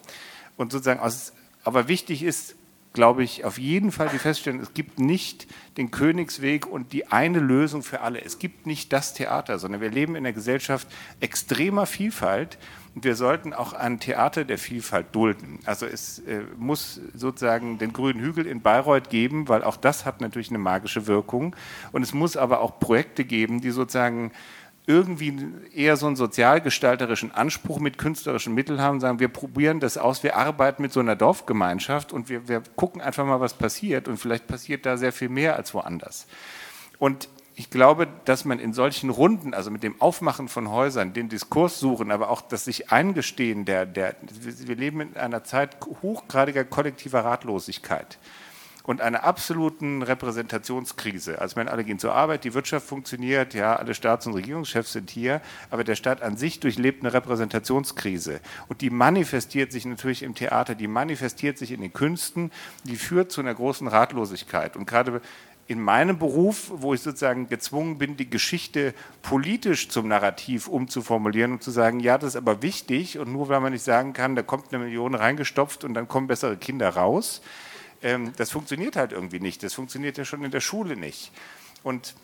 Und 0.56 0.72
sozusagen, 0.72 1.02
aus, 1.02 1.34
aber 1.66 1.90
wichtig 1.90 2.24
ist, 2.24 2.56
glaube 2.94 3.24
ich, 3.24 3.46
auf 3.46 3.58
jeden 3.58 3.92
Fall 3.92 4.10
die 4.10 4.18
Feststellung, 4.18 4.60
es 4.60 4.74
gibt 4.74 5.00
nicht 5.00 5.48
den 5.78 5.92
Königsweg 5.92 6.66
und 6.66 6.92
die 6.92 7.08
eine 7.08 7.40
Lösung 7.40 7.84
für 7.84 8.02
alle. 8.02 8.22
Es 8.22 8.38
gibt 8.38 8.66
nicht 8.68 8.92
das 8.92 9.14
Theater, 9.14 9.60
sondern 9.60 9.80
wir 9.80 9.90
leben 9.90 10.16
in 10.16 10.26
einer 10.26 10.34
Gesellschaft 10.34 10.88
extremer 11.22 11.86
Vielfalt 11.86 12.58
und 12.94 13.06
wir 13.06 13.16
sollten 13.16 13.54
auch 13.54 13.72
ein 13.72 14.02
Theater 14.02 14.44
der 14.44 14.58
Vielfalt 14.58 15.16
dulden. 15.16 15.60
Also 15.66 15.86
es 15.86 16.20
äh, 16.20 16.42
muss 16.58 17.00
sozusagen 17.14 17.78
den 17.78 17.94
grünen 17.94 18.20
Hügel 18.20 18.46
in 18.46 18.62
Bayreuth 18.62 19.10
geben, 19.10 19.48
weil 19.48 19.64
auch 19.64 19.78
das 19.78 20.06
hat 20.06 20.20
natürlich 20.20 20.50
eine 20.50 20.60
magische 20.60 21.08
Wirkung. 21.08 21.56
Und 21.94 22.04
es 22.04 22.14
muss 22.14 22.36
aber 22.36 22.60
auch 22.60 22.80
Projekte 22.80 23.24
geben, 23.24 23.62
die 23.62 23.72
sozusagen 23.72 24.34
irgendwie 24.92 25.34
eher 25.74 25.96
so 25.96 26.08
einen 26.08 26.16
sozialgestalterischen 26.16 27.32
Anspruch 27.32 27.80
mit 27.80 27.98
künstlerischen 27.98 28.54
Mitteln 28.54 28.82
haben, 28.82 29.00
sagen, 29.00 29.20
wir 29.20 29.30
probieren 29.30 29.80
das 29.80 29.98
aus, 29.98 30.24
wir 30.24 30.36
arbeiten 30.36 30.82
mit 30.82 30.92
so 30.92 31.00
einer 31.00 31.16
Dorfgemeinschaft 31.16 32.12
und 32.12 32.30
wir, 32.30 32.48
wir 32.48 32.62
gucken 32.76 33.02
einfach 33.02 33.26
mal, 33.26 33.40
was 33.40 33.54
passiert 33.54 34.08
und 34.08 34.18
vielleicht 34.18 34.48
passiert 34.48 34.86
da 34.86 34.98
sehr 34.98 35.14
viel 35.14 35.30
mehr 35.30 35.56
als 35.56 35.74
woanders. 35.74 36.28
Und 37.00 37.30
ich 37.56 37.70
glaube, 37.70 38.08
dass 38.26 38.46
man 38.46 38.60
in 38.60 38.74
solchen 38.74 39.10
Runden, 39.10 39.54
also 39.54 39.72
mit 39.72 39.84
dem 39.84 40.00
Aufmachen 40.02 40.48
von 40.48 40.70
Häusern, 40.70 41.14
den 41.14 41.30
Diskurs 41.30 41.80
suchen, 41.80 42.12
aber 42.12 42.30
auch 42.30 42.42
das 42.42 42.66
sich 42.66 42.92
eingestehen, 42.92 43.66
der, 43.66 43.86
der, 43.86 44.16
wir 44.22 44.76
leben 44.76 45.02
in 45.02 45.18
einer 45.18 45.44
Zeit 45.44 45.78
hochgradiger 46.02 46.64
kollektiver 46.64 47.24
Ratlosigkeit 47.24 48.18
und 48.92 49.00
einer 49.00 49.24
absoluten 49.24 50.04
Repräsentationskrise. 50.04 51.40
Also 51.40 51.56
wenn 51.56 51.70
alle 51.70 51.86
gehen 51.86 51.98
zur 51.98 52.14
Arbeit, 52.14 52.44
die 52.44 52.54
Wirtschaft 52.54 52.86
funktioniert, 52.86 53.54
ja, 53.54 53.78
alle 53.78 53.94
Staats- 53.94 54.28
und 54.28 54.34
Regierungschefs 54.34 54.92
sind 54.92 55.10
hier, 55.10 55.42
aber 55.70 55.86
der 55.86 55.96
Staat 55.96 56.22
an 56.22 56.36
sich 56.36 56.60
durchlebt 56.60 57.02
eine 57.02 57.14
Repräsentationskrise. 57.14 58.42
Und 58.68 58.82
die 58.82 58.90
manifestiert 58.90 59.72
sich 59.72 59.86
natürlich 59.86 60.24
im 60.24 60.36
Theater, 60.36 60.76
die 60.76 60.90
manifestiert 60.90 61.58
sich 61.58 61.72
in 61.72 61.80
den 61.80 61.94
Künsten, 61.94 62.52
die 62.84 62.98
führt 62.98 63.32
zu 63.32 63.40
einer 63.40 63.54
großen 63.54 63.88
Ratlosigkeit. 63.88 64.76
Und 64.76 64.88
gerade 64.88 65.22
in 65.68 65.80
meinem 65.80 66.20
Beruf, 66.20 66.70
wo 66.76 66.94
ich 66.94 67.00
sozusagen 67.00 67.48
gezwungen 67.48 67.98
bin, 67.98 68.18
die 68.18 68.30
Geschichte 68.30 68.94
politisch 69.22 69.88
zum 69.88 70.10
Narrativ 70.10 70.68
umzuformulieren 70.68 71.54
und 71.54 71.64
zu 71.64 71.72
sagen, 71.72 72.02
ja, 72.02 72.18
das 72.18 72.32
ist 72.32 72.36
aber 72.36 72.62
wichtig 72.62 73.20
und 73.20 73.32
nur 73.32 73.48
weil 73.48 73.62
man 73.62 73.72
nicht 73.72 73.86
sagen 73.86 74.12
kann, 74.12 74.36
da 74.36 74.42
kommt 74.42 74.74
eine 74.74 74.84
Million 74.84 75.16
reingestopft 75.16 75.86
und 75.86 75.94
dann 75.94 76.10
kommen 76.10 76.28
bessere 76.28 76.58
Kinder 76.58 76.90
raus, 76.90 77.42
ähm, 78.04 78.34
das 78.38 78.52
funktioniert 78.52 78.96
halt 78.96 79.12
irgendwie 79.12 79.40
nicht. 79.40 79.64
Das 79.64 79.74
funktioniert 79.74 80.18
ja 80.18 80.26
schon 80.26 80.44
in 80.44 80.52
der 80.52 80.62
Schule 80.62 80.96
nicht. 80.96 81.32
Und 81.84 82.16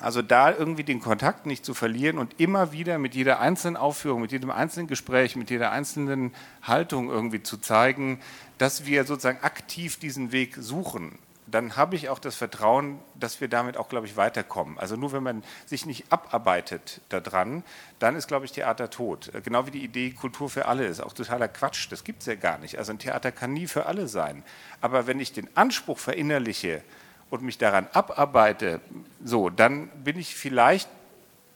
also 0.00 0.22
da 0.22 0.54
irgendwie 0.54 0.84
den 0.84 1.00
Kontakt 1.00 1.46
nicht 1.46 1.64
zu 1.64 1.74
verlieren 1.74 2.18
und 2.18 2.40
immer 2.40 2.72
wieder 2.72 2.98
mit 2.98 3.14
jeder 3.14 3.40
einzelnen 3.40 3.76
Aufführung, 3.76 4.22
mit 4.22 4.32
jedem 4.32 4.50
einzelnen 4.50 4.86
Gespräch, 4.86 5.36
mit 5.36 5.50
jeder 5.50 5.72
einzelnen 5.72 6.32
Haltung 6.62 7.10
irgendwie 7.10 7.42
zu 7.42 7.58
zeigen, 7.58 8.20
dass 8.56 8.86
wir 8.86 9.04
sozusagen 9.04 9.42
aktiv 9.42 9.98
diesen 9.98 10.32
Weg 10.32 10.56
suchen 10.56 11.18
dann 11.50 11.76
habe 11.76 11.96
ich 11.96 12.08
auch 12.08 12.18
das 12.18 12.36
Vertrauen, 12.36 12.98
dass 13.14 13.40
wir 13.40 13.48
damit 13.48 13.76
auch, 13.76 13.88
glaube 13.88 14.06
ich, 14.06 14.16
weiterkommen. 14.16 14.78
Also 14.78 14.96
nur 14.96 15.12
wenn 15.12 15.22
man 15.22 15.44
sich 15.66 15.86
nicht 15.86 16.12
abarbeitet 16.12 17.00
daran, 17.08 17.64
dann 17.98 18.16
ist, 18.16 18.28
glaube 18.28 18.44
ich, 18.44 18.52
Theater 18.52 18.90
tot. 18.90 19.30
Genau 19.44 19.66
wie 19.66 19.70
die 19.70 19.84
Idee 19.84 20.10
Kultur 20.10 20.50
für 20.50 20.66
alle 20.66 20.86
ist 20.86 21.00
auch 21.00 21.12
totaler 21.12 21.48
Quatsch. 21.48 21.90
Das 21.90 22.04
gibt 22.04 22.20
es 22.20 22.26
ja 22.26 22.34
gar 22.34 22.58
nicht. 22.58 22.78
Also 22.78 22.92
ein 22.92 22.98
Theater 22.98 23.32
kann 23.32 23.52
nie 23.52 23.66
für 23.66 23.86
alle 23.86 24.08
sein. 24.08 24.42
Aber 24.80 25.06
wenn 25.06 25.20
ich 25.20 25.32
den 25.32 25.48
Anspruch 25.56 25.98
verinnerliche 25.98 26.82
und 27.30 27.42
mich 27.42 27.58
daran 27.58 27.88
abarbeite, 27.92 28.80
so, 29.24 29.50
dann 29.50 29.88
bin 30.04 30.18
ich 30.18 30.34
vielleicht 30.34 30.88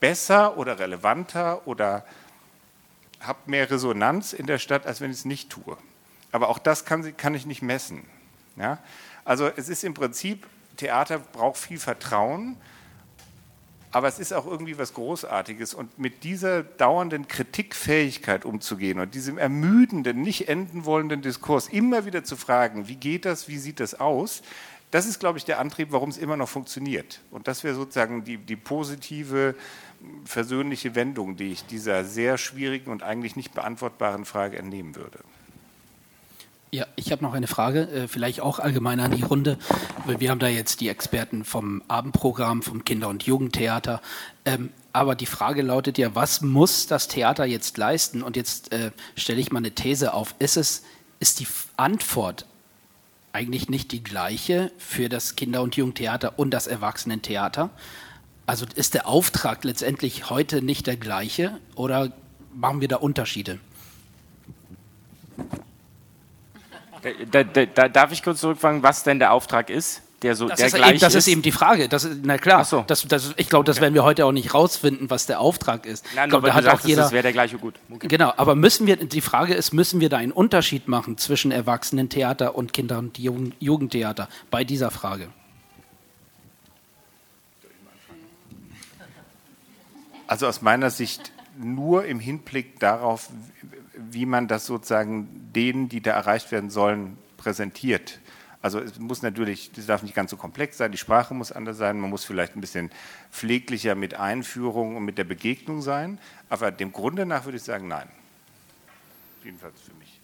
besser 0.01 0.57
oder 0.57 0.79
relevanter 0.79 1.67
oder 1.67 2.05
habe 3.21 3.39
mehr 3.47 3.71
Resonanz 3.71 4.33
in 4.33 4.47
der 4.47 4.59
Stadt, 4.59 4.87
als 4.87 5.01
wenn 5.01 5.11
ich 5.11 5.19
es 5.19 5.25
nicht 5.25 5.51
tue. 5.51 5.77
Aber 6.33 6.49
auch 6.49 6.59
das 6.59 6.85
kann, 6.85 7.17
kann 7.17 7.35
ich 7.35 7.47
nicht 7.47 7.63
messen. 7.63 8.03
Ja? 8.57 8.79
Also 9.25 9.51
es 9.57 9.69
ist 9.69 9.85
im 9.85 9.95
Prinzip, 9.95 10.47
Theater 10.77 11.19
braucht 11.19 11.57
viel 11.57 11.79
Vertrauen, 11.79 12.57
aber 13.91 14.09
es 14.09 14.19
ist 14.19 14.33
auch 14.33 14.47
irgendwie 14.47 14.77
was 14.77 14.93
Großartiges. 14.95 15.73
Und 15.73 16.01
mit 16.01 16.25
dieser 16.25 16.65
dauernden 16.65 17.29
Kritikfähigkeit 17.29 18.45
umzugehen 18.45 18.99
und 18.99 19.15
diesem 19.15 19.39
ermüdenden, 19.39 20.21
nicht 20.21 20.49
enden 20.49 20.85
wollenden 20.85 21.23
Diskurs 21.23 21.69
immer 21.69 22.05
wieder 22.05 22.25
zu 22.25 22.35
fragen, 22.37 22.89
wie 22.89 22.97
geht 22.97 23.25
das, 23.25 23.47
wie 23.47 23.59
sieht 23.59 23.79
das 23.79 23.95
aus, 23.95 24.43
das 24.91 25.07
ist, 25.07 25.19
glaube 25.19 25.39
ich, 25.39 25.45
der 25.45 25.59
Antrieb, 25.59 25.89
warum 25.91 26.09
es 26.09 26.19
immer 26.19 26.37
noch 26.37 26.49
funktioniert. 26.49 27.21
Und 27.31 27.49
das 27.49 27.65
wäre 27.65 27.75
sozusagen 27.75 28.23
die, 28.23 28.37
die 28.37 28.57
positive, 28.57 29.57
versöhnliche 30.25 30.95
Wendung, 30.95 31.37
die 31.37 31.51
ich 31.53 31.67
dieser 31.67 32.05
sehr 32.05 32.39
schwierigen 32.39 32.91
und 32.91 33.03
eigentlich 33.03 33.37
nicht 33.37 33.55
beantwortbaren 33.55 34.25
Frage 34.25 34.59
entnehmen 34.59 34.95
würde. 34.95 35.19
Ja, 36.75 36.89
ich 36.97 37.13
habe 37.13 37.23
noch 37.23 37.35
eine 37.35 37.47
Frage, 37.47 37.89
äh, 37.89 38.09
vielleicht 38.09 38.41
auch 38.41 38.59
allgemein 38.59 38.99
an 38.99 39.13
die 39.13 39.23
Runde. 39.23 39.59
Wir 40.07 40.29
haben 40.29 40.41
da 40.41 40.49
jetzt 40.49 40.81
die 40.81 40.89
Experten 40.89 41.45
vom 41.45 41.85
Abendprogramm, 41.87 42.63
vom 42.63 42.85
Kinder- 42.85 43.07
und 43.07 43.23
Jugendtheater. 43.23 44.03
Ähm, 44.45 44.71
aber 44.93 45.15
die 45.15 45.27
Frage 45.27 45.63
lautet 45.63 45.99
ja, 45.99 46.17
was 46.17 46.41
muss 46.41 46.89
das 46.89 47.07
Theater 47.07 47.45
jetzt 47.45 47.79
leisten? 47.79 48.25
Und 48.25 48.35
jetzt 48.35 48.73
äh, 48.73 48.91
stelle 49.15 49.41
ich 49.41 49.53
mal 49.53 49.61
eine 49.61 49.71
These 49.71 50.15
auf. 50.15 50.35
Ist 50.41 50.57
es, 50.57 50.83
ist 51.21 51.39
die 51.39 51.47
Antwort 51.77 52.45
eigentlich 53.33 53.69
nicht 53.69 53.93
die 53.93 54.03
gleiche 54.03 54.73
für 54.77 55.09
das 55.09 55.37
Kinder- 55.37 55.63
und 55.63 55.77
Jugendtheater 55.77 56.41
und 56.41 56.51
das 56.51 56.67
Erwachsenentheater? 56.67 57.71
Also 58.47 58.67
ist 58.75 58.95
der 58.95 59.07
Auftrag 59.07 59.63
letztendlich 59.63 60.29
heute 60.29 60.61
nicht 60.61 60.89
der 60.89 60.97
gleiche 60.97 61.57
oder 61.77 62.11
machen 62.53 62.81
wir 62.81 62.89
da 62.89 62.97
Unterschiede? 62.97 63.61
Da, 67.31 67.45
da, 67.45 67.67
da, 67.67 67.89
darf 67.89 68.13
ich 68.13 68.23
kurz 68.23 68.41
zurückfragen, 68.41 68.83
was 68.83 69.03
denn 69.03 69.19
der 69.19 69.33
Auftrag 69.33 69.69
ist? 69.71 70.03
Der 70.23 70.35
so, 70.35 70.49
Das, 70.49 70.59
der 70.59 70.69
ist, 70.69 70.75
eben, 70.75 70.99
das 70.99 71.15
ist 71.15 71.29
eben 71.29 71.43
die 71.43 71.53
Frage. 71.53 71.87
Das 71.87 72.05
ist, 72.05 72.21
na 72.23 72.39
klar, 72.39 72.65
so. 72.65 72.83
das, 72.87 73.07
das, 73.07 73.35
ich 73.37 73.51
glaube, 73.51 73.67
das 73.67 73.83
werden 73.83 73.93
wir 73.93 74.05
heute 74.05 74.25
auch 74.25 74.33
nicht 74.33 74.55
rausfinden, 74.55 75.11
was 75.11 75.27
der 75.27 75.39
Auftrag 75.39 75.85
ist. 75.85 76.07
Nein, 76.15 76.25
ich 76.25 76.31
glaube, 76.31 76.47
da 76.49 76.55
hat 76.55 76.65
du 76.65 76.73
auch 76.73 76.81
jeder. 76.81 77.03
das 77.03 77.13
wäre 77.13 77.23
der 77.25 77.33
gleiche 77.33 77.59
gut. 77.59 77.75
Okay. 77.91 78.09
Genau, 78.09 78.33
aber 78.37 78.55
müssen 78.55 78.87
wir, 78.87 78.97
die 78.97 79.21
Frage 79.21 79.53
ist, 79.53 79.75
müssen 79.75 80.01
wir 80.01 80.09
da 80.09 80.17
einen 80.17 80.33
Unterschied 80.33 80.89
machen 80.89 81.19
zwischen 81.19 81.51
Erwachsenentheater 81.51 82.55
und 82.55 82.73
Kinder- 82.73 82.99
und 82.99 83.19
Jugend, 83.19 83.55
Jugendtheater 83.61 84.29
bei 84.51 84.65
dieser 84.65 84.91
Frage? 84.91 85.29
Also 90.27 90.47
aus 90.47 90.63
meiner 90.63 90.89
Sicht 90.89 91.33
nur 91.59 92.07
im 92.07 92.19
Hinblick 92.19 92.81
darauf, 92.81 93.29
wie 93.97 94.27
man 94.27 94.49
das 94.49 94.67
sozusagen 94.67 95.51
denen, 95.55 95.89
die 95.89 96.01
da 96.01 96.13
erreicht 96.13 96.53
werden 96.53 96.71
sollen, 96.71 97.17
präsentiert. 97.37 98.21
Also 98.63 98.81
es 98.81 98.99
muss 98.99 99.21
natürlich, 99.21 99.73
das 99.73 99.87
darf 99.87 100.03
nicht 100.03 100.15
ganz 100.15 100.31
so 100.31 100.39
komplex 100.39 100.79
sein, 100.79 100.91
die 100.91 100.97
Sprache 100.97 101.35
muss 101.35 101.53
anders 101.53 101.77
sein, 101.77 102.01
man 102.01 102.09
muss 102.09 102.25
vielleicht 102.25 102.57
ein 102.57 102.63
bisschen 102.63 102.91
pfleglicher 103.31 103.95
mit 103.95 104.15
Einführung 104.15 104.97
und 104.97 105.05
mit 105.05 105.19
der 105.19 105.25
Begegnung 105.25 105.83
sein, 105.83 106.19
aber 106.49 106.71
dem 106.71 106.91
Grunde 106.91 107.27
nach 107.27 107.45
würde 107.45 107.59
ich 107.59 107.63
sagen, 107.63 107.89
nein. 107.89 108.09
Jedenfalls 109.45 109.79
für 109.83 109.93
mich. 109.93 110.19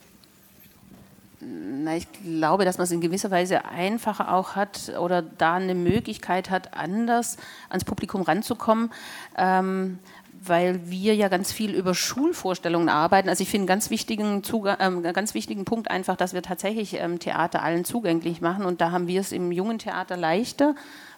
Na, 1.42 1.96
ich 1.96 2.06
glaube, 2.22 2.64
dass 2.64 2.76
man 2.76 2.84
es 2.84 2.90
in 2.90 3.00
gewisser 3.00 3.30
Weise 3.30 3.64
einfacher 3.64 4.32
auch 4.32 4.56
hat 4.56 4.92
oder 4.98 5.22
da 5.22 5.54
eine 5.54 5.74
Möglichkeit 5.74 6.50
hat, 6.50 6.74
anders 6.74 7.38
ans 7.68 7.84
Publikum 7.84 8.22
ranzukommen, 8.22 8.90
ähm, 9.38 9.98
weil 10.42 10.90
wir 10.90 11.14
ja 11.14 11.28
ganz 11.28 11.52
viel 11.52 11.74
über 11.74 11.94
Schulvorstellungen 11.94 12.88
arbeiten. 12.88 13.28
Also 13.28 13.42
ich 13.42 13.50
finde 13.50 13.62
einen 13.62 13.68
ganz 13.68 13.90
wichtigen, 13.90 14.42
Zugang, 14.42 14.76
ähm, 14.80 15.02
ganz 15.02 15.34
wichtigen 15.34 15.66
Punkt 15.66 15.90
einfach, 15.90 16.16
dass 16.16 16.32
wir 16.32 16.42
tatsächlich 16.42 16.94
ähm, 16.94 17.18
Theater 17.18 17.62
allen 17.62 17.84
zugänglich 17.84 18.40
machen 18.40 18.64
und 18.64 18.80
da 18.80 18.90
haben 18.90 19.06
wir 19.06 19.20
es 19.20 19.32
im 19.32 19.52
jungen 19.52 19.78
Theater 19.78 20.16
leichter, 20.16 20.74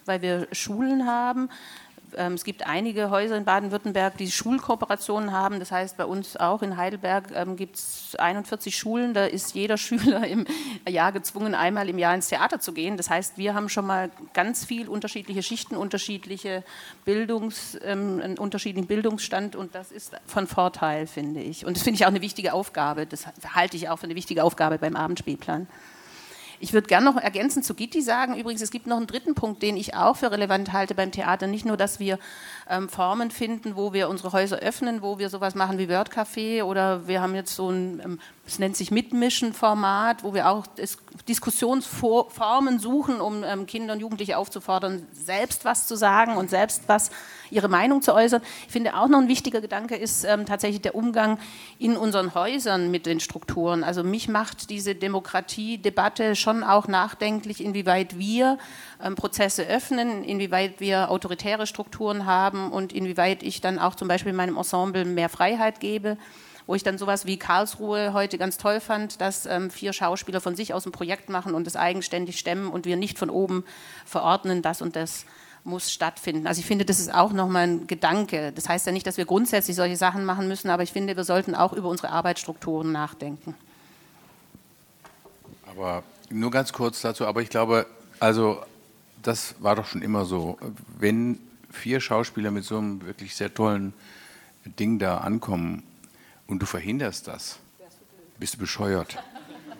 weil 0.06 0.22
wir 0.22 0.48
Schulen 0.50 1.06
haben. 1.06 1.48
Ähm, 2.16 2.34
es 2.34 2.44
gibt 2.44 2.66
einige 2.66 3.10
Häuser 3.10 3.36
in 3.36 3.44
Baden-Württemberg, 3.44 4.16
die 4.16 4.30
Schulkooperationen 4.30 5.32
haben. 5.32 5.58
Das 5.58 5.70
heißt, 5.70 5.96
bei 5.96 6.04
uns 6.04 6.36
auch 6.36 6.62
in 6.62 6.76
Heidelberg 6.76 7.32
ähm, 7.34 7.56
gibt 7.56 7.76
es 7.76 8.16
41 8.18 8.76
Schulen. 8.76 9.14
Da 9.14 9.26
ist 9.26 9.54
jeder 9.54 9.76
Schüler 9.78 10.26
im 10.26 10.46
Jahr 10.88 11.12
gezwungen, 11.12 11.54
einmal 11.54 11.88
im 11.88 11.98
Jahr 11.98 12.14
ins 12.14 12.28
Theater 12.28 12.60
zu 12.60 12.72
gehen. 12.72 12.96
Das 12.96 13.10
heißt, 13.10 13.38
wir 13.38 13.54
haben 13.54 13.68
schon 13.68 13.86
mal 13.86 14.10
ganz 14.34 14.64
viel 14.64 14.88
unterschiedliche 14.88 15.42
Schichten, 15.42 15.76
unterschiedliche 15.76 16.64
Bildungs, 17.04 17.78
ähm, 17.82 18.36
unterschiedlichen 18.38 18.86
Bildungsstand 18.86 19.56
und 19.56 19.74
das 19.74 19.92
ist 19.92 20.12
von 20.26 20.46
Vorteil, 20.46 21.06
finde 21.06 21.40
ich. 21.40 21.66
Und 21.66 21.76
das 21.76 21.82
finde 21.82 21.96
ich 21.96 22.04
auch 22.04 22.10
eine 22.10 22.20
wichtige 22.22 22.52
Aufgabe. 22.52 23.06
Das 23.06 23.26
halte 23.54 23.76
ich 23.76 23.88
auch 23.88 23.98
für 23.98 24.04
eine 24.04 24.14
wichtige 24.14 24.44
Aufgabe 24.44 24.78
beim 24.78 24.96
Abendspielplan. 24.96 25.66
Ich 26.62 26.72
würde 26.72 26.86
gerne 26.86 27.04
noch 27.04 27.16
ergänzend 27.16 27.64
zu 27.64 27.74
Gitti 27.74 28.02
sagen, 28.02 28.36
übrigens, 28.36 28.62
es 28.62 28.70
gibt 28.70 28.86
noch 28.86 28.96
einen 28.96 29.08
dritten 29.08 29.34
Punkt, 29.34 29.62
den 29.62 29.76
ich 29.76 29.96
auch 29.96 30.16
für 30.16 30.30
relevant 30.30 30.72
halte 30.72 30.94
beim 30.94 31.10
Theater. 31.10 31.48
Nicht 31.48 31.66
nur, 31.66 31.76
dass 31.76 31.98
wir 31.98 32.20
ähm, 32.68 32.88
Formen 32.88 33.30
finden, 33.30 33.76
wo 33.76 33.92
wir 33.92 34.08
unsere 34.08 34.32
Häuser 34.32 34.58
öffnen, 34.58 35.02
wo 35.02 35.18
wir 35.18 35.28
sowas 35.28 35.54
machen 35.54 35.78
wie 35.78 35.88
Wordcafé 35.88 36.62
oder 36.62 37.06
wir 37.06 37.20
haben 37.20 37.34
jetzt 37.34 37.54
so 37.54 37.70
ein, 37.70 38.00
ähm, 38.04 38.20
es 38.46 38.58
nennt 38.58 38.76
sich 38.76 38.90
Mitmischen-Format, 38.90 40.24
wo 40.24 40.34
wir 40.34 40.48
auch 40.48 40.66
Dis 40.66 40.98
Diskussionsformen 41.28 42.78
suchen, 42.78 43.20
um 43.20 43.44
ähm, 43.44 43.66
Kinder 43.66 43.94
und 43.94 44.00
Jugendliche 44.00 44.38
aufzufordern, 44.38 45.06
selbst 45.12 45.64
was 45.64 45.86
zu 45.86 45.94
sagen 45.94 46.36
und 46.36 46.50
selbst 46.50 46.84
was 46.88 47.10
ihre 47.52 47.68
Meinung 47.68 48.02
zu 48.02 48.14
äußern. 48.14 48.42
Ich 48.66 48.72
finde 48.72 48.96
auch 48.96 49.08
noch 49.08 49.20
ein 49.20 49.28
wichtiger 49.28 49.60
Gedanke 49.60 49.94
ist 49.94 50.24
ähm, 50.24 50.46
tatsächlich 50.46 50.80
der 50.80 50.94
Umgang 50.94 51.38
in 51.78 51.96
unseren 51.96 52.34
Häusern 52.34 52.90
mit 52.90 53.06
den 53.06 53.20
Strukturen. 53.20 53.84
Also 53.84 54.02
mich 54.02 54.28
macht 54.28 54.70
diese 54.70 54.94
Demokratiedebatte 54.94 56.34
schon 56.34 56.64
auch 56.64 56.88
nachdenklich, 56.88 57.62
inwieweit 57.62 58.18
wir 58.18 58.58
Prozesse 59.14 59.66
öffnen, 59.66 60.24
inwieweit 60.24 60.80
wir 60.80 61.10
autoritäre 61.10 61.66
Strukturen 61.66 62.26
haben 62.26 62.70
und 62.70 62.92
inwieweit 62.92 63.42
ich 63.42 63.60
dann 63.60 63.78
auch 63.78 63.94
zum 63.94 64.08
Beispiel 64.08 64.32
meinem 64.32 64.56
Ensemble 64.56 65.04
mehr 65.04 65.28
Freiheit 65.28 65.80
gebe 65.80 66.16
wo 66.66 66.74
ich 66.74 66.82
dann 66.82 66.98
sowas 66.98 67.26
wie 67.26 67.38
Karlsruhe 67.38 68.12
heute 68.12 68.38
ganz 68.38 68.56
toll 68.56 68.80
fand, 68.80 69.20
dass 69.20 69.46
ähm, 69.46 69.70
vier 69.70 69.92
Schauspieler 69.92 70.40
von 70.40 70.54
sich 70.54 70.74
aus 70.74 70.86
ein 70.86 70.92
Projekt 70.92 71.28
machen 71.28 71.54
und 71.54 71.66
es 71.66 71.76
eigenständig 71.76 72.38
stemmen 72.38 72.68
und 72.68 72.86
wir 72.86 72.96
nicht 72.96 73.18
von 73.18 73.30
oben 73.30 73.64
verordnen, 74.04 74.62
das 74.62 74.82
und 74.82 74.96
das 74.96 75.26
muss 75.64 75.92
stattfinden. 75.92 76.46
Also 76.46 76.60
ich 76.60 76.66
finde, 76.66 76.84
das 76.84 76.98
ist 76.98 77.14
auch 77.14 77.32
nochmal 77.32 77.68
ein 77.68 77.86
Gedanke. 77.86 78.52
Das 78.52 78.68
heißt 78.68 78.86
ja 78.86 78.92
nicht, 78.92 79.06
dass 79.06 79.16
wir 79.16 79.26
grundsätzlich 79.26 79.76
solche 79.76 79.96
Sachen 79.96 80.24
machen 80.24 80.48
müssen, 80.48 80.70
aber 80.70 80.82
ich 80.82 80.92
finde, 80.92 81.16
wir 81.16 81.24
sollten 81.24 81.54
auch 81.54 81.72
über 81.72 81.88
unsere 81.88 82.10
Arbeitsstrukturen 82.10 82.90
nachdenken. 82.90 83.54
Aber 85.70 86.02
nur 86.30 86.50
ganz 86.50 86.72
kurz 86.72 87.00
dazu, 87.00 87.26
aber 87.26 87.42
ich 87.42 87.48
glaube, 87.48 87.86
also 88.18 88.62
das 89.22 89.54
war 89.60 89.76
doch 89.76 89.86
schon 89.86 90.02
immer 90.02 90.24
so. 90.24 90.58
Wenn 90.98 91.38
vier 91.70 92.00
Schauspieler 92.00 92.50
mit 92.50 92.64
so 92.64 92.78
einem 92.78 93.04
wirklich 93.04 93.34
sehr 93.34 93.52
tollen 93.52 93.94
Ding 94.64 94.98
da 94.98 95.18
ankommen 95.18 95.82
und 96.46 96.60
du 96.60 96.66
verhinderst 96.66 97.28
das, 97.28 97.58
bist 98.38 98.54
du 98.54 98.58
bescheuert. 98.58 99.22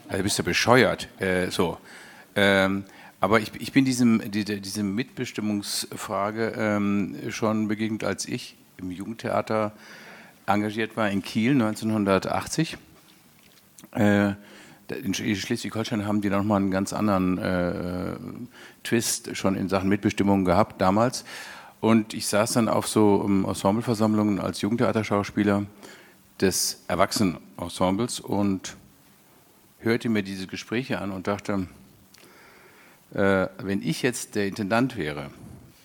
Also 0.09 0.22
bist 0.22 0.38
du 0.38 0.43
bescheuert. 0.43 1.09
Äh, 1.20 1.51
so. 1.51 1.78
Ähm, 2.34 2.84
aber 3.20 3.40
ich, 3.40 3.53
ich 3.59 3.72
bin 3.72 3.84
diesem, 3.84 4.30
diese, 4.30 4.61
diese 4.61 4.82
Mitbestimmungsfrage 4.82 6.55
ähm, 6.57 7.16
schon 7.30 7.68
begegnet, 7.68 8.05
als 8.05 8.26
ich 8.26 8.57
im 8.78 8.90
Jugendtheater 8.90 9.72
engagiert 10.47 10.97
war 10.97 11.09
in 11.11 11.22
Kiel 11.22 11.53
1980. 11.53 12.76
Äh, 13.93 14.32
in 14.93 15.14
Schleswig-Holstein 15.14 16.07
haben 16.07 16.20
die 16.20 16.30
noch 16.30 16.45
mal 16.45 16.57
einen 16.57 16.70
ganz 16.70 16.93
anderen 16.93 17.38
äh, 17.38 18.16
Twist 18.84 19.36
schon 19.36 19.57
in 19.57 19.68
Sachen 19.68 19.88
Mitbestimmung 19.88 20.45
gehabt 20.45 20.80
damals. 20.80 21.24
Und 21.80 22.14
ich 22.14 22.26
saß 22.28 22.53
dann 22.53 22.68
auf 22.68 22.86
so 22.86 23.16
um, 23.16 23.45
Ensembleversammlungen 23.45 24.38
als 24.38 24.61
Jugendtheaterschauspieler 24.61 25.66
des 26.40 26.84
Erwachsenenensembles 26.86 28.20
und 28.20 28.76
hörte 29.80 30.09
mir 30.09 30.22
diese 30.22 30.47
Gespräche 30.47 31.01
an 31.01 31.11
und 31.11 31.26
dachte, 31.26 31.66
äh, 33.14 33.49
wenn 33.59 33.82
ich 33.82 34.03
jetzt 34.03 34.36
der 34.36 34.47
Intendant 34.47 34.97
wäre, 34.97 35.30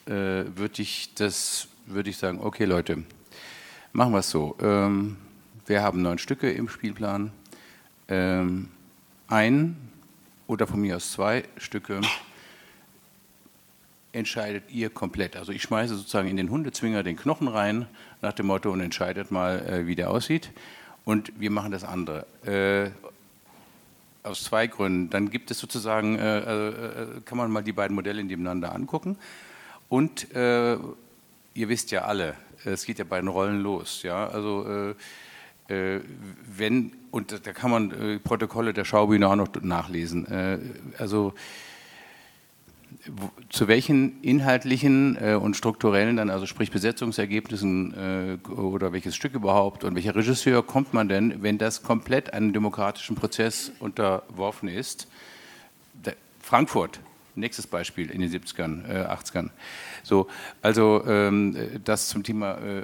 äh, 0.06 0.46
würde 0.56 0.82
ich 0.82 1.14
das, 1.16 1.68
würde 1.86 2.10
ich 2.10 2.18
sagen, 2.18 2.40
okay 2.42 2.66
Leute, 2.66 3.04
machen 3.92 4.14
wir 4.14 4.20
es 4.20 4.30
so. 4.30 4.56
Ähm, 4.62 5.18
wir 5.66 5.82
haben 5.82 6.02
neun 6.02 6.18
Stücke 6.18 6.52
im 6.52 6.70
Spielplan. 6.70 7.32
Ähm, 8.08 8.70
ein 9.28 9.76
oder 10.48 10.68
von 10.68 10.82
mir 10.82 10.96
aus 10.96 11.12
zwei 11.12 11.44
Stücke 11.58 12.02
entscheidet 14.14 14.64
ihr 14.72 14.90
komplett. 14.90 15.36
Also 15.36 15.52
ich 15.52 15.62
schmeiße 15.62 15.96
sozusagen 15.96 16.28
in 16.28 16.38
den 16.38 16.50
Hundezwinger 16.50 17.04
den 17.04 17.18
Knochen 17.18 17.48
rein, 17.48 17.88
nach 18.22 18.34
dem 18.34 18.48
Motto, 18.48 18.72
und 18.72 18.82
entscheidet 18.82 19.32
mal, 19.32 19.60
äh, 19.66 19.88
wie 19.88 19.96
der 19.96 20.10
aussieht. 20.10 20.52
Und 21.06 21.40
wir 21.40 21.52
machen 21.52 21.72
das 21.72 21.84
andere. 21.84 22.26
Äh, 22.46 22.92
aus 24.24 24.44
zwei 24.44 24.68
Gründen. 24.68 25.10
Dann 25.10 25.30
gibt 25.30 25.52
es 25.52 25.60
sozusagen, 25.60 26.18
äh, 26.18 26.40
äh, 26.40 27.22
kann 27.26 27.38
man 27.38 27.50
mal 27.52 27.64
die 27.64 27.72
beiden 27.72 27.96
Modelle 27.96 28.24
nebeneinander 28.24 28.74
angucken. 28.74 29.18
Und 29.90 30.34
äh, 30.36 30.74
ihr 31.54 31.70
wisst 31.70 31.92
ja 31.92 32.02
alle, 32.04 32.36
es 32.66 32.86
geht 32.86 33.00
ja 33.00 33.06
bei 33.06 33.20
den 33.20 33.30
Rollen 33.30 33.62
los. 33.62 34.04
Ja? 34.04 34.28
Also 34.28 34.68
äh, 34.68 34.96
wenn, 35.68 36.94
und 37.12 37.46
da 37.46 37.52
kann 37.54 37.72
man 37.72 38.22
Protokolle 38.24 38.74
der 38.74 38.86
Schaubühne 38.86 39.28
auch 39.28 39.36
noch 39.36 39.50
nachlesen. 39.62 40.26
also 40.98 41.34
zu 43.50 43.68
welchen 43.68 44.22
inhaltlichen 44.22 45.18
äh, 45.22 45.36
und 45.36 45.56
strukturellen, 45.56 46.18
dann 46.18 46.30
also 46.30 46.46
sprich 46.46 46.72
Besetzungsergebnissen 46.72 48.40
äh, 48.46 48.50
oder 48.50 48.94
welches 48.94 49.16
Stück 49.16 49.34
überhaupt 49.34 49.84
und 49.84 49.96
welcher 49.96 50.16
Regisseur 50.16 50.66
kommt 50.66 50.94
man 50.94 51.08
denn, 51.08 51.42
wenn 51.42 51.58
das 51.58 51.84
komplett 51.84 52.34
einem 52.34 52.54
demokratischen 52.54 53.16
Prozess 53.16 53.72
unterworfen 53.80 54.70
ist? 54.70 55.08
Frankfurt, 56.42 57.02
nächstes 57.36 57.68
Beispiel 57.68 58.10
in 58.10 58.22
den 58.22 58.32
70ern, 58.32 58.88
äh, 58.88 59.06
80ern. 59.06 59.50
So, 60.04 60.28
also 60.62 61.04
ähm, 61.06 61.82
das 61.84 62.08
zum 62.08 62.24
Thema 62.24 62.54
äh, 62.54 62.84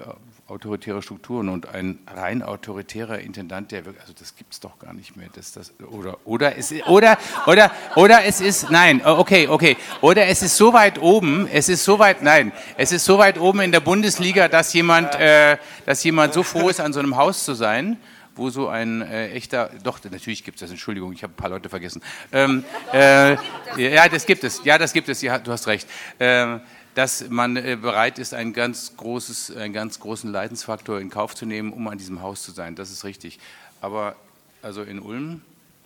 autoritäre 0.54 1.02
Strukturen 1.02 1.50
und 1.50 1.68
ein 1.68 1.98
rein 2.08 2.44
autoritärer 2.44 3.20
Intendant, 3.20 3.72
der 3.72 3.86
wirklich, 3.86 4.02
also 4.02 4.14
das 4.18 4.36
gibt 4.36 4.54
es 4.54 4.60
doch 4.60 4.78
gar 4.78 4.94
nicht 4.94 5.18
mehr. 5.18 5.28
Das, 5.36 5.52
das, 5.52 5.74
oder, 5.90 6.18
oder, 6.26 6.58
es, 6.58 6.72
oder, 6.88 7.18
oder, 7.48 7.72
oder 7.96 8.24
es 8.24 8.40
ist, 8.40 8.70
nein, 8.70 9.02
okay, 9.04 9.48
okay, 9.48 9.78
oder 10.02 10.28
es 10.28 10.44
ist 10.44 10.56
so 10.56 10.72
weit 10.74 11.02
oben, 11.02 11.48
es 11.52 11.70
ist 11.70 11.84
so 11.84 11.98
weit, 11.98 12.22
nein, 12.22 12.52
es 12.78 12.92
ist 12.92 13.06
so 13.06 13.18
weit 13.18 13.40
oben 13.40 13.62
in 13.62 13.72
der 13.72 13.80
Bundesliga, 13.80 14.48
dass 14.48 14.74
jemand, 14.74 15.16
äh, 15.16 15.58
dass 15.86 16.04
jemand 16.04 16.34
so 16.34 16.44
froh 16.44 16.70
ist, 16.70 16.80
an 16.80 16.94
so 16.94 17.00
einem 17.00 17.18
Haus 17.18 17.44
zu 17.44 17.56
sein, 17.56 17.98
wo 18.36 18.50
so 18.50 18.68
ein 18.68 19.02
äh, 19.02 19.30
echter, 19.32 19.70
doch, 19.84 20.00
natürlich 20.04 20.44
gibt 20.44 20.56
es 20.58 20.62
das, 20.62 20.70
Entschuldigung, 20.72 21.14
ich 21.14 21.24
habe 21.24 21.34
ein 21.34 21.36
paar 21.36 21.50
Leute 21.50 21.70
vergessen. 21.70 22.02
Ähm, 22.32 22.64
äh, 22.92 23.34
ja, 23.78 24.08
das 24.10 24.26
gibt 24.26 24.44
es, 24.44 24.62
ja, 24.64 24.78
das 24.78 24.94
gibt 24.94 25.10
es, 25.10 25.22
ja, 25.22 25.38
du 25.40 25.52
hast 25.52 25.68
recht. 25.68 25.88
Ähm, 26.20 26.62
dass 26.96 27.30
man 27.30 27.58
äh, 27.58 27.78
bereit 27.80 28.20
ist, 28.20 28.34
einen 28.34 28.54
ganz, 28.54 28.96
großes, 28.98 29.56
einen 29.56 29.74
ganz 29.74 30.00
großen 30.00 30.32
Leidensfaktor 30.32 31.00
in 31.00 31.10
Kauf 31.10 31.36
zu 31.36 31.46
nehmen, 31.46 31.74
um 31.74 31.88
an 31.88 31.98
diesem 31.98 32.22
Haus 32.22 32.44
zu 32.44 32.52
sein. 32.52 32.76
Das 32.76 32.92
ist 32.92 33.04
richtig. 33.04 33.40
Aber 33.82 34.16
also 34.62 34.84
in 34.84 35.00
Ulm 35.00 35.42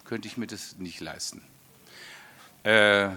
könnte 0.05 0.27
ich 0.27 0.37
mir 0.37 0.47
das 0.47 0.77
nicht 0.77 0.99
leisten. 0.99 1.41
Äh, 2.63 3.09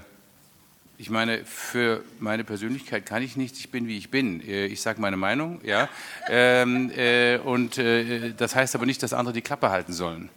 ich 0.98 1.08
meine, 1.08 1.46
für 1.46 2.04
meine 2.18 2.44
Persönlichkeit 2.44 3.06
kann 3.06 3.22
ich 3.22 3.34
nichts, 3.34 3.58
ich 3.58 3.70
bin 3.70 3.88
wie 3.88 3.96
ich 3.96 4.10
bin. 4.10 4.46
Äh, 4.46 4.66
ich 4.66 4.82
sage 4.82 5.00
meine 5.00 5.16
Meinung, 5.16 5.60
ja. 5.64 5.88
Ähm, 6.28 6.90
äh, 6.90 7.38
und 7.38 7.78
äh, 7.78 8.34
das 8.34 8.54
heißt 8.54 8.74
aber 8.74 8.86
nicht, 8.86 9.02
dass 9.02 9.12
andere 9.12 9.32
die 9.32 9.40
Klappe 9.40 9.70
halten 9.70 9.92
sollen. 9.92 10.28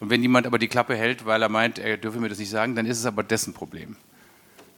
Und 0.00 0.10
wenn 0.10 0.22
jemand 0.22 0.46
aber 0.46 0.58
die 0.58 0.68
Klappe 0.68 0.96
hält, 0.96 1.24
weil 1.24 1.42
er 1.42 1.48
meint, 1.48 1.78
er 1.78 1.96
dürfe 1.96 2.20
mir 2.20 2.28
das 2.28 2.38
nicht 2.38 2.50
sagen, 2.50 2.74
dann 2.74 2.86
ist 2.86 2.98
es 2.98 3.06
aber 3.06 3.22
dessen 3.22 3.54
Problem. 3.54 3.96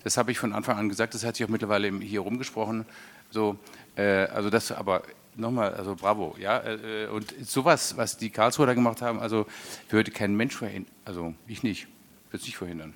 Das 0.03 0.17
habe 0.17 0.33
ich 0.33 0.39
von 0.39 0.53
Anfang 0.53 0.79
an 0.79 0.89
gesagt, 0.89 1.15
das 1.15 1.25
hat 1.25 1.37
sich 1.37 1.45
auch 1.45 1.51
mittlerweile 1.51 1.91
hier 1.99 2.21
rumgesprochen. 2.21 2.87
So, 3.31 3.59
äh, 3.97 4.27
also 4.27 4.51
das 4.51 4.73
aber 4.73 5.03
nochmal, 5.37 5.75
also 5.75 5.95
bravo, 5.95 6.37
ja. 6.39 6.63
Äh, 6.65 7.07
und 7.09 7.35
sowas, 7.47 7.97
was 7.97 8.17
die 8.17 8.31
Karlsruher 8.31 8.67
da 8.67 8.75
gemacht 8.75 9.03
haben, 9.03 9.21
also 9.21 9.47
würde 9.89 10.11
kein 10.11 10.35
Mensch 10.37 10.57
verhindern, 10.57 10.93
also 11.05 11.35
ich 11.47 11.63
nicht, 11.63 11.87
würde 12.31 12.39
es 12.39 12.45
nicht 12.45 12.57
verhindern. 12.57 12.95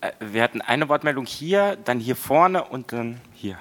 Äh, 0.00 0.12
wir 0.20 0.42
hatten 0.42 0.60
eine 0.60 0.88
Wortmeldung 0.88 1.26
hier, 1.26 1.76
dann 1.84 2.00
hier 2.00 2.16
vorne 2.16 2.64
und 2.64 2.92
dann 2.92 3.20
hier. 3.34 3.58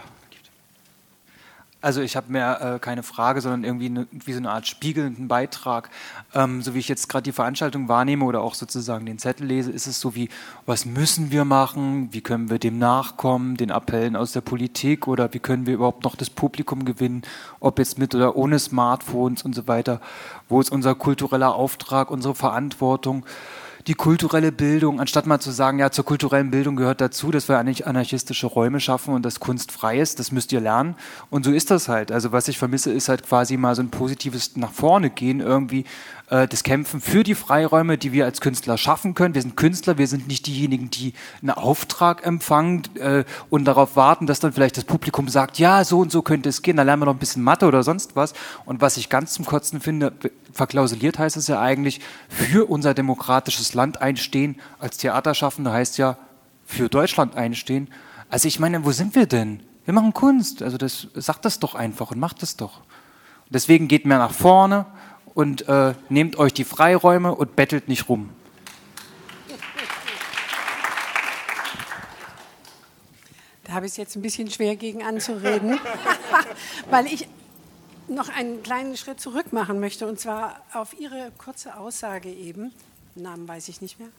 Also 1.80 2.02
ich 2.02 2.16
habe 2.16 2.32
mehr 2.32 2.76
äh, 2.76 2.80
keine 2.80 3.04
Frage, 3.04 3.40
sondern 3.40 3.64
irgendwie 3.64 3.90
ne, 3.90 4.08
wie 4.12 4.34
so 4.34 4.40
eine 4.40 4.50
Art 4.50 4.68
spiegelnden 4.68 5.28
Beitrag. 5.28 5.92
Ähm, 6.34 6.64
so 6.64 6.74
wie 6.74 6.80
ich 6.80 6.88
jetzt 6.88 7.08
gerade 7.08 7.24
die 7.24 7.32
Veranstaltung 7.32 7.88
wahrnehme 7.88 8.26
oder 8.26 8.42
auch 8.42 8.56
sozusagen 8.56 9.06
den 9.06 9.20
Zettel 9.20 9.46
lese, 9.46 9.72
ist 9.72 9.86
es 9.86 10.00
so 10.00 10.16
wie, 10.16 10.30
was 10.66 10.86
müssen 10.86 11.32
wir 11.32 11.46
machen, 11.46 12.10
wie 12.12 12.22
können 12.22 12.50
wir 12.50 12.58
dem 12.58 12.80
nachkommen, 12.80 13.58
den 13.58 13.70
Appellen 13.70 14.16
aus 14.16 14.32
der 14.32 14.42
Politik 14.42 15.08
oder 15.08 15.32
wie 15.36 15.40
können 15.40 15.68
wir 15.68 15.76
überhaupt 15.76 16.04
noch 16.04 16.16
das 16.16 16.32
Publikum 16.32 16.84
gewinnen, 16.84 17.22
ob 17.60 17.78
jetzt 17.78 18.00
mit 18.00 18.16
oder 18.16 18.36
ohne 18.36 18.58
Smartphones 18.58 19.44
und 19.44 19.54
so 19.54 19.68
weiter. 19.68 20.02
Wo 20.50 20.60
ist 20.60 20.72
unser 20.72 20.96
kultureller 20.96 21.54
Auftrag, 21.54 22.10
unsere 22.10 22.34
Verantwortung? 22.34 23.24
Die 23.88 23.94
kulturelle 23.94 24.52
Bildung, 24.52 25.00
anstatt 25.00 25.28
mal 25.28 25.40
zu 25.40 25.52
sagen, 25.52 25.80
ja, 25.80 25.90
zur 25.92 26.04
kulturellen 26.04 26.52
Bildung 26.52 26.76
gehört 26.76 27.00
dazu, 27.00 27.32
dass 27.32 27.48
wir 27.48 27.58
eigentlich 27.58 27.88
anarchistische 27.88 28.46
Räume 28.46 28.82
schaffen 28.82 29.14
und 29.14 29.24
das 29.26 29.40
Kunst 29.40 29.72
frei 29.72 30.00
ist, 30.00 30.20
das 30.20 30.34
müsst 30.34 30.52
ihr 30.52 30.60
lernen. 30.60 30.96
Und 31.30 31.46
so 31.46 31.52
ist 31.52 31.72
das 31.72 31.88
halt. 31.88 32.12
Also 32.12 32.34
was 32.34 32.50
ich 32.50 32.58
vermisse, 32.58 32.92
ist 32.92 33.08
halt 33.08 33.24
quasi 33.24 33.56
mal 33.56 33.76
so 33.76 33.82
ein 33.82 33.90
positives 33.90 34.58
nach 34.58 34.74
vorne 34.74 35.10
gehen, 35.10 35.40
irgendwie 35.40 35.86
äh, 36.30 36.48
das 36.48 36.64
Kämpfen 36.64 37.00
für 37.00 37.24
die 37.24 37.36
Freiräume, 37.36 37.98
die 37.98 38.12
wir 38.12 38.26
als 38.26 38.42
Künstler 38.42 38.78
schaffen 38.78 39.14
können. 39.14 39.34
Wir 39.34 39.42
sind 39.42 39.56
Künstler, 39.56 39.98
wir 39.98 40.08
sind 40.08 40.28
nicht 40.28 40.46
diejenigen, 40.46 40.90
die 40.90 41.14
einen 41.42 41.52
Auftrag 41.52 42.26
empfangen 42.26 42.84
äh, 42.96 43.24
und 43.50 43.66
darauf 43.66 43.96
warten, 43.96 44.28
dass 44.28 44.40
dann 44.40 44.52
vielleicht 44.52 44.78
das 44.78 44.84
Publikum 44.84 45.30
sagt, 45.30 45.58
ja, 45.58 45.84
so 45.84 46.00
und 46.00 46.12
so 46.12 46.22
könnte 46.22 46.50
es 46.50 46.62
gehen, 46.62 46.78
dann 46.78 46.86
lernen 46.86 47.02
wir 47.02 47.06
noch 47.06 47.14
ein 47.14 47.20
bisschen 47.20 47.44
Mathe 47.44 47.66
oder 47.66 47.84
sonst 47.84 48.16
was. 48.16 48.34
Und 48.66 48.82
was 48.82 48.98
ich 48.98 49.10
ganz 49.10 49.34
zum 49.34 49.46
Kotzen 49.46 49.80
finde, 49.80 50.14
verklausuliert 50.52 51.18
heißt 51.18 51.38
es 51.38 51.48
ja 51.48 51.62
eigentlich, 51.62 52.02
für 52.28 52.70
unser 52.70 52.94
demokratisches 52.94 53.74
Land 53.74 54.02
einstehen. 54.02 54.58
Als 54.80 54.98
Theaterschaffende 54.98 55.72
heißt 55.72 55.98
ja, 55.98 56.18
für 56.66 56.90
Deutschland 56.90 57.36
einstehen. 57.36 57.88
Also 58.30 58.50
ich 58.50 58.60
meine, 58.60 58.84
wo 58.84 58.92
sind 58.92 59.16
wir 59.16 59.28
denn? 59.28 59.62
Wir 59.86 59.94
machen 59.94 60.12
Kunst. 60.12 60.62
Also 60.62 60.78
das 60.78 61.08
sagt 61.14 61.46
das 61.46 61.60
doch 61.60 61.74
einfach 61.74 62.12
und 62.12 62.20
macht 62.20 62.42
das 62.42 62.58
doch. 62.58 62.82
Deswegen 63.50 63.88
geht 63.88 64.06
mehr 64.06 64.18
nach 64.18 64.34
vorne 64.34 64.86
und 65.38 65.70
äh, 65.70 65.94
nehmt 66.10 66.38
euch 66.38 66.52
die 66.52 66.64
Freiräume 66.64 67.36
und 67.36 67.56
bettelt 67.56 67.88
nicht 67.88 68.10
rum. 68.10 68.32
Da 73.64 73.74
habe 73.74 73.86
ich 73.86 73.92
es 73.92 73.98
jetzt 73.98 74.16
ein 74.16 74.24
bisschen 74.24 74.50
schwer 74.50 74.76
gegen 74.76 75.04
anzureden, 75.04 75.80
weil 76.90 77.06
ich 77.06 77.28
noch 78.08 78.30
einen 78.30 78.64
kleinen 78.64 78.98
Schritt 78.98 79.22
zurück 79.22 79.54
machen 79.54 79.80
möchte, 79.80 80.08
und 80.08 80.20
zwar 80.20 80.60
auf 80.74 81.00
Ihre 81.00 81.32
kurze 81.38 81.78
Aussage 81.78 82.30
eben, 82.34 82.74
Namen 83.14 83.48
weiß 83.48 83.68
ich 83.68 83.80
nicht 83.80 84.00
mehr. 84.00 84.10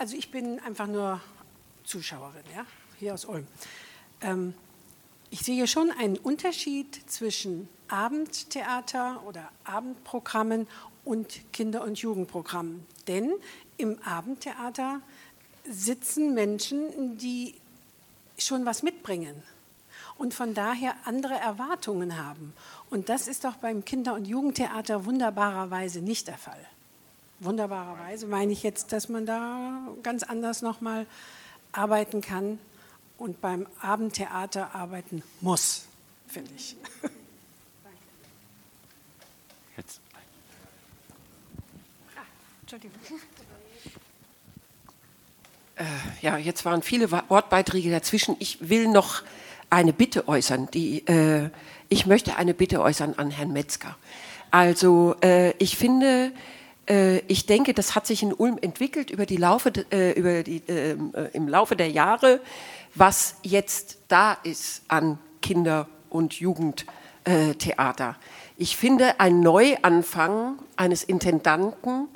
Also 0.00 0.16
ich 0.16 0.32
bin 0.32 0.58
einfach 0.58 0.88
nur 0.88 1.20
Zuschauerin, 1.84 2.42
ja, 2.52 2.66
hier 2.98 3.14
aus 3.14 3.26
Ulm. 3.26 3.46
Ähm, 4.22 4.54
ich 5.38 5.42
sehe 5.42 5.66
schon 5.66 5.90
einen 5.90 6.16
Unterschied 6.16 6.98
zwischen 7.10 7.68
Abendtheater 7.88 9.22
oder 9.26 9.50
Abendprogrammen 9.64 10.66
und 11.04 11.52
Kinder- 11.52 11.84
und 11.84 11.98
Jugendprogrammen. 11.98 12.86
Denn 13.06 13.34
im 13.76 13.98
Abendtheater 14.02 15.02
sitzen 15.68 16.32
Menschen, 16.32 17.18
die 17.18 17.54
schon 18.38 18.64
was 18.64 18.82
mitbringen 18.82 19.42
und 20.16 20.32
von 20.32 20.54
daher 20.54 20.94
andere 21.04 21.34
Erwartungen 21.34 22.16
haben. 22.16 22.54
Und 22.88 23.10
das 23.10 23.28
ist 23.28 23.44
doch 23.44 23.56
beim 23.56 23.84
Kinder- 23.84 24.14
und 24.14 24.24
Jugendtheater 24.24 25.04
wunderbarerweise 25.04 26.00
nicht 26.00 26.28
der 26.28 26.38
Fall. 26.38 26.66
Wunderbarerweise 27.40 28.26
meine 28.26 28.52
ich 28.52 28.62
jetzt, 28.62 28.90
dass 28.90 29.10
man 29.10 29.26
da 29.26 29.86
ganz 30.02 30.22
anders 30.22 30.62
nochmal 30.62 31.06
arbeiten 31.72 32.22
kann 32.22 32.58
und 33.18 33.40
beim 33.40 33.66
Abendtheater 33.80 34.74
arbeiten 34.74 35.22
muss, 35.40 35.86
finde 36.26 36.50
ich. 36.56 36.76
Jetzt. 39.76 40.00
Ah, 42.16 42.20
Entschuldigung. 42.62 42.98
Äh, 45.76 45.84
ja, 46.22 46.38
jetzt 46.38 46.64
waren 46.64 46.82
viele 46.82 47.10
Wortbeiträge 47.10 47.90
dazwischen. 47.90 48.36
Ich 48.38 48.68
will 48.68 48.88
noch 48.88 49.22
eine 49.68 49.92
Bitte 49.92 50.26
äußern. 50.28 50.70
Die, 50.72 51.06
äh, 51.06 51.50
ich 51.88 52.06
möchte 52.06 52.36
eine 52.36 52.54
Bitte 52.54 52.80
äußern 52.80 53.14
an 53.18 53.30
Herrn 53.30 53.52
Metzger. 53.52 53.96
Also 54.50 55.16
äh, 55.22 55.50
ich 55.58 55.76
finde, 55.76 56.26
äh, 56.26 56.55
ich 57.26 57.46
denke, 57.46 57.74
das 57.74 57.94
hat 57.94 58.06
sich 58.06 58.22
in 58.22 58.32
Ulm 58.32 58.58
entwickelt 58.60 59.10
über 59.10 59.26
die 59.26 59.36
Laufe, 59.36 59.72
äh, 59.90 60.12
über 60.12 60.44
die, 60.44 60.62
ähm, 60.68 61.12
äh, 61.14 61.28
im 61.32 61.48
Laufe 61.48 61.74
der 61.74 61.90
Jahre, 61.90 62.40
was 62.94 63.36
jetzt 63.42 63.98
da 64.08 64.34
ist 64.44 64.82
an 64.86 65.18
Kinder- 65.42 65.88
und 66.10 66.34
Jugendtheater. 66.34 68.16
Ich 68.56 68.76
finde, 68.76 69.20
ein 69.20 69.40
Neuanfang 69.40 70.58
eines 70.76 71.02
Intendanten 71.02 72.08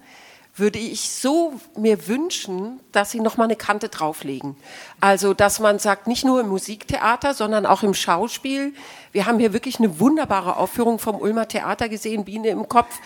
würde 0.56 0.78
ich 0.78 1.10
so 1.10 1.54
mir 1.76 2.06
wünschen, 2.06 2.80
dass 2.92 3.10
sie 3.10 3.20
noch 3.20 3.36
mal 3.36 3.44
eine 3.44 3.56
Kante 3.56 3.88
drauflegen. 3.88 4.56
Also, 5.00 5.34
dass 5.34 5.58
man 5.58 5.78
sagt, 5.78 6.06
nicht 6.06 6.24
nur 6.24 6.40
im 6.40 6.48
Musiktheater, 6.48 7.34
sondern 7.34 7.66
auch 7.66 7.82
im 7.82 7.94
Schauspiel. 7.94 8.74
Wir 9.12 9.26
haben 9.26 9.38
hier 9.38 9.52
wirklich 9.52 9.78
eine 9.78 10.00
wunderbare 10.00 10.56
Aufführung 10.56 10.98
vom 10.98 11.16
Ulmer 11.16 11.48
Theater 11.48 11.88
gesehen, 11.88 12.24
Biene 12.24 12.48
im 12.48 12.68
Kopf. 12.68 13.00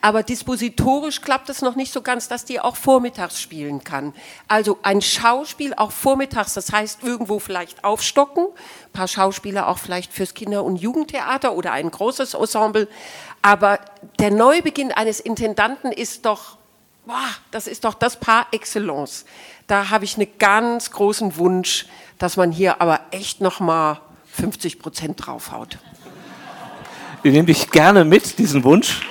Aber 0.00 0.22
dispositorisch 0.22 1.22
klappt 1.22 1.48
es 1.50 1.60
noch 1.60 1.74
nicht 1.74 1.92
so 1.92 2.02
ganz, 2.02 2.28
dass 2.28 2.44
die 2.44 2.60
auch 2.60 2.76
vormittags 2.76 3.40
spielen 3.40 3.82
kann. 3.82 4.14
Also 4.46 4.78
ein 4.82 5.02
Schauspiel 5.02 5.74
auch 5.74 5.90
vormittags, 5.90 6.54
das 6.54 6.70
heißt 6.72 7.02
irgendwo 7.02 7.40
vielleicht 7.40 7.82
aufstocken, 7.82 8.46
ein 8.46 8.92
paar 8.92 9.08
Schauspieler 9.08 9.68
auch 9.68 9.78
vielleicht 9.78 10.12
fürs 10.12 10.34
Kinder- 10.34 10.62
und 10.62 10.76
Jugendtheater 10.76 11.52
oder 11.54 11.72
ein 11.72 11.90
großes 11.90 12.34
Ensemble. 12.34 12.88
Aber 13.42 13.80
der 14.20 14.30
Neubeginn 14.30 14.92
eines 14.92 15.18
Intendanten 15.18 15.90
ist 15.90 16.24
doch, 16.24 16.58
boah, 17.04 17.28
das 17.50 17.66
ist 17.66 17.84
doch 17.84 17.94
das 17.94 18.20
Par 18.20 18.46
excellence. 18.52 19.24
Da 19.66 19.90
habe 19.90 20.04
ich 20.04 20.16
einen 20.16 20.28
ganz 20.38 20.92
großen 20.92 21.36
Wunsch, 21.38 21.86
dass 22.18 22.36
man 22.36 22.52
hier 22.52 22.80
aber 22.80 23.00
echt 23.10 23.40
noch 23.40 23.58
mal 23.58 24.00
50 24.32 24.78
Prozent 24.78 25.26
draufhaut. 25.26 25.78
Den 27.24 27.32
nehme 27.32 27.50
ich 27.50 27.70
gerne 27.72 28.04
mit, 28.04 28.38
diesen 28.38 28.62
Wunsch. 28.62 29.02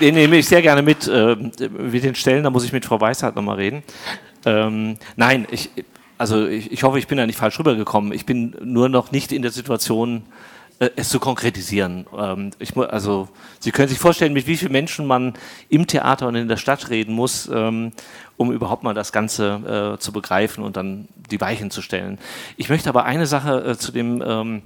Den 0.00 0.14
nehme 0.14 0.36
ich 0.38 0.46
sehr 0.46 0.62
gerne 0.62 0.82
mit. 0.82 1.06
Äh, 1.06 1.36
mit 1.36 2.02
den 2.02 2.14
Stellen, 2.14 2.44
da 2.44 2.50
muss 2.50 2.64
ich 2.64 2.72
mit 2.72 2.84
Frau 2.84 3.00
Weishardt 3.00 3.36
nochmal 3.36 3.56
reden. 3.56 3.82
Ähm, 4.44 4.96
nein, 5.16 5.46
ich, 5.50 5.70
also 6.18 6.46
ich, 6.46 6.72
ich, 6.72 6.82
hoffe, 6.82 6.98
ich 6.98 7.06
bin 7.06 7.18
da 7.18 7.26
nicht 7.26 7.38
falsch 7.38 7.58
rübergekommen. 7.58 8.12
Ich 8.12 8.26
bin 8.26 8.54
nur 8.62 8.88
noch 8.88 9.12
nicht 9.12 9.32
in 9.32 9.42
der 9.42 9.50
Situation, 9.50 10.22
äh, 10.78 10.90
es 10.96 11.10
zu 11.10 11.20
konkretisieren. 11.20 12.06
Ähm, 12.18 12.50
ich, 12.58 12.76
also 12.76 13.28
Sie 13.58 13.70
können 13.70 13.88
sich 13.88 13.98
vorstellen, 13.98 14.32
mit 14.32 14.46
wie 14.46 14.56
vielen 14.56 14.72
Menschen 14.72 15.06
man 15.06 15.34
im 15.68 15.86
Theater 15.86 16.28
und 16.28 16.34
in 16.34 16.48
der 16.48 16.56
Stadt 16.56 16.88
reden 16.90 17.14
muss, 17.14 17.50
ähm, 17.52 17.92
um 18.40 18.52
überhaupt 18.52 18.84
mal 18.84 18.94
das 18.94 19.12
Ganze 19.12 19.96
äh, 19.96 20.00
zu 20.00 20.12
begreifen 20.12 20.64
und 20.64 20.78
dann 20.78 21.08
die 21.30 21.42
Weichen 21.42 21.70
zu 21.70 21.82
stellen. 21.82 22.18
Ich 22.56 22.70
möchte 22.70 22.88
aber 22.88 23.04
eine 23.04 23.26
Sache 23.26 23.62
äh, 23.62 23.76
zu 23.76 23.92
dem 23.92 24.24
ähm, 24.26 24.62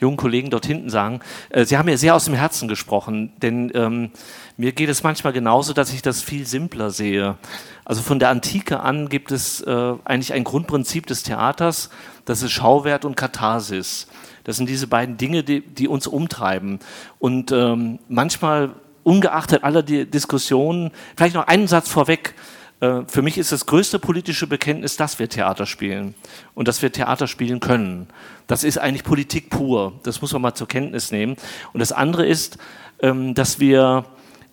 jungen 0.00 0.16
Kollegen 0.16 0.48
dort 0.48 0.64
hinten 0.64 0.88
sagen. 0.88 1.20
Äh, 1.50 1.66
Sie 1.66 1.76
haben 1.76 1.84
mir 1.84 1.98
sehr 1.98 2.14
aus 2.14 2.24
dem 2.24 2.32
Herzen 2.32 2.68
gesprochen, 2.68 3.34
denn 3.42 3.70
ähm, 3.74 4.12
mir 4.56 4.72
geht 4.72 4.88
es 4.88 5.02
manchmal 5.02 5.34
genauso, 5.34 5.74
dass 5.74 5.92
ich 5.92 6.00
das 6.00 6.22
viel 6.22 6.46
simpler 6.46 6.90
sehe. 6.90 7.36
Also 7.84 8.00
von 8.00 8.18
der 8.18 8.30
Antike 8.30 8.80
an 8.80 9.10
gibt 9.10 9.30
es 9.30 9.60
äh, 9.60 9.92
eigentlich 10.06 10.32
ein 10.32 10.44
Grundprinzip 10.44 11.04
des 11.04 11.22
Theaters, 11.22 11.90
das 12.24 12.42
ist 12.42 12.52
Schauwert 12.52 13.04
und 13.04 13.14
Katharsis. 13.14 14.06
Das 14.44 14.56
sind 14.56 14.70
diese 14.70 14.86
beiden 14.86 15.18
Dinge, 15.18 15.44
die, 15.44 15.60
die 15.60 15.86
uns 15.86 16.06
umtreiben. 16.06 16.78
Und 17.18 17.52
ähm, 17.52 17.98
manchmal, 18.08 18.70
ungeachtet 19.02 19.64
aller 19.64 19.82
Diskussionen, 19.82 20.92
vielleicht 21.14 21.34
noch 21.34 21.46
einen 21.46 21.66
Satz 21.66 21.90
vorweg. 21.90 22.34
Äh, 22.80 23.02
für 23.06 23.22
mich 23.22 23.38
ist 23.38 23.52
das 23.52 23.66
größte 23.66 23.98
politische 23.98 24.46
Bekenntnis, 24.46 24.96
dass 24.96 25.18
wir 25.18 25.28
Theater 25.28 25.66
spielen 25.66 26.14
und 26.54 26.68
dass 26.68 26.82
wir 26.82 26.92
Theater 26.92 27.26
spielen 27.26 27.60
können. 27.60 28.08
Das 28.46 28.64
ist 28.64 28.78
eigentlich 28.78 29.04
Politik 29.04 29.50
pur. 29.50 29.94
Das 30.02 30.20
muss 30.20 30.32
man 30.32 30.42
mal 30.42 30.54
zur 30.54 30.68
Kenntnis 30.68 31.10
nehmen. 31.10 31.36
Und 31.72 31.80
das 31.80 31.92
andere 31.92 32.26
ist, 32.26 32.58
ähm, 33.00 33.34
dass 33.34 33.60
wir 33.60 34.04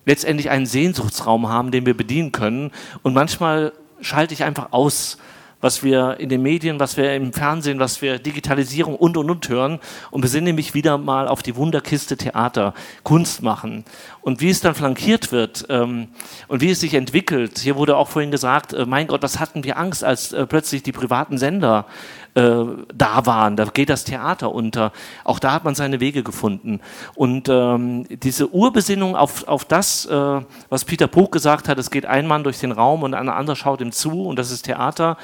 letztendlich 0.05 0.49
einen 0.49 0.65
Sehnsuchtsraum 0.65 1.49
haben, 1.49 1.71
den 1.71 1.86
wir 1.86 1.95
bedienen 1.95 2.32
können. 2.32 2.71
Und 3.01 3.13
manchmal 3.13 3.73
schalte 4.01 4.34
ich 4.34 4.43
einfach 4.43 4.71
aus, 4.71 5.17
was 5.66 5.82
wir 5.82 6.20
in 6.20 6.30
den 6.30 6.43
Medien, 6.43 6.80
was 6.80 6.95
wir 6.95 7.16
im 7.16 7.34
Fernsehen, 7.34 7.80
was 7.80 7.99
wir 7.99 8.20
Digitalisierung 8.20 8.95
und 8.95 9.18
und 9.18 9.32
und 9.32 9.49
hören 9.49 9.80
und 10.11 10.22
besinne 10.22 10.53
mich 10.53 10.76
wieder 10.76 10.99
mal 10.99 11.28
auf 11.28 11.41
die 11.41 11.55
Wunderkiste 11.55 12.18
Theater, 12.18 12.76
Kunst 13.01 13.41
machen. 13.41 13.84
Und 14.22 14.41
wie 14.41 14.51
es 14.51 14.61
dann 14.61 14.76
flankiert 14.76 15.32
wird 15.32 15.66
ähm, 15.70 16.09
und 16.47 16.61
wie 16.61 16.70
es 16.70 16.82
sich 16.82 16.93
entwickelt. 16.93 17.57
Hier 17.57 17.78
wurde 17.78 17.97
auch 17.97 18.09
vorhin 18.09 18.30
gesagt, 18.30 18.74
äh, 18.74 18.86
mein 18.86 19.07
Gott, 19.07 19.24
was 19.24 19.39
hatten 19.39 19.63
wir 19.63 19.78
Angst, 19.78 20.03
als 20.03 20.34
äh, 20.34 20.45
plötzlich 20.45 20.84
die 20.84 20.91
privaten 20.91 21.39
Sender 21.39 21.88
äh, 22.36 22.63
da 22.93 23.26
waren. 23.26 23.55
Da 23.55 23.66
geht 23.66 23.89
das 23.89 24.03
Theater 24.03 24.53
unter. 24.53 24.91
Auch 25.24 25.39
da 25.39 25.53
hat 25.53 25.63
man 25.63 25.74
seine 25.74 25.99
Wege 25.99 26.22
gefunden. 26.22 26.80
Und 27.16 27.49
ähm, 27.49 28.05
diese 28.09 28.53
Urbesinnung 28.53 29.16
auf, 29.16 29.47
auf 29.47 29.66
das, 29.66 30.05
äh, 30.05 30.41
was 30.70 30.86
Peter 30.86 31.07
Puch 31.07 31.32
gesagt 31.32 31.68
hat, 31.68 31.80
es 31.80 31.89
geht 31.89 32.05
ein 32.05 32.28
Mann 32.28 32.43
durch 32.43 32.59
den 32.59 32.72
Raum 32.72 33.01
und 33.01 33.16
ein 33.16 33.30
anderer 33.30 33.55
schaut 33.55 33.82
ihm 33.82 33.91
zu 33.91 34.28
und 34.28 34.38
das 34.38 34.51
ist 34.51 34.63
Theater 34.63 35.18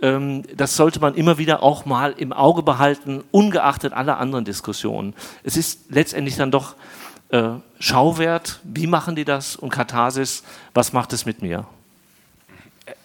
das 0.00 0.76
sollte 0.76 1.00
man 1.00 1.14
immer 1.14 1.38
wieder 1.38 1.62
auch 1.62 1.84
mal 1.84 2.12
im 2.16 2.32
Auge 2.32 2.62
behalten, 2.62 3.24
ungeachtet 3.32 3.92
aller 3.92 4.18
anderen 4.18 4.44
Diskussionen. 4.44 5.12
Es 5.42 5.56
ist 5.56 5.90
letztendlich 5.90 6.36
dann 6.36 6.52
doch 6.52 6.76
äh, 7.30 7.50
Schauwert, 7.80 8.60
wie 8.62 8.86
machen 8.86 9.16
die 9.16 9.24
das 9.24 9.56
und 9.56 9.70
Katharsis, 9.70 10.44
was 10.72 10.92
macht 10.92 11.12
es 11.12 11.26
mit 11.26 11.42
mir? 11.42 11.66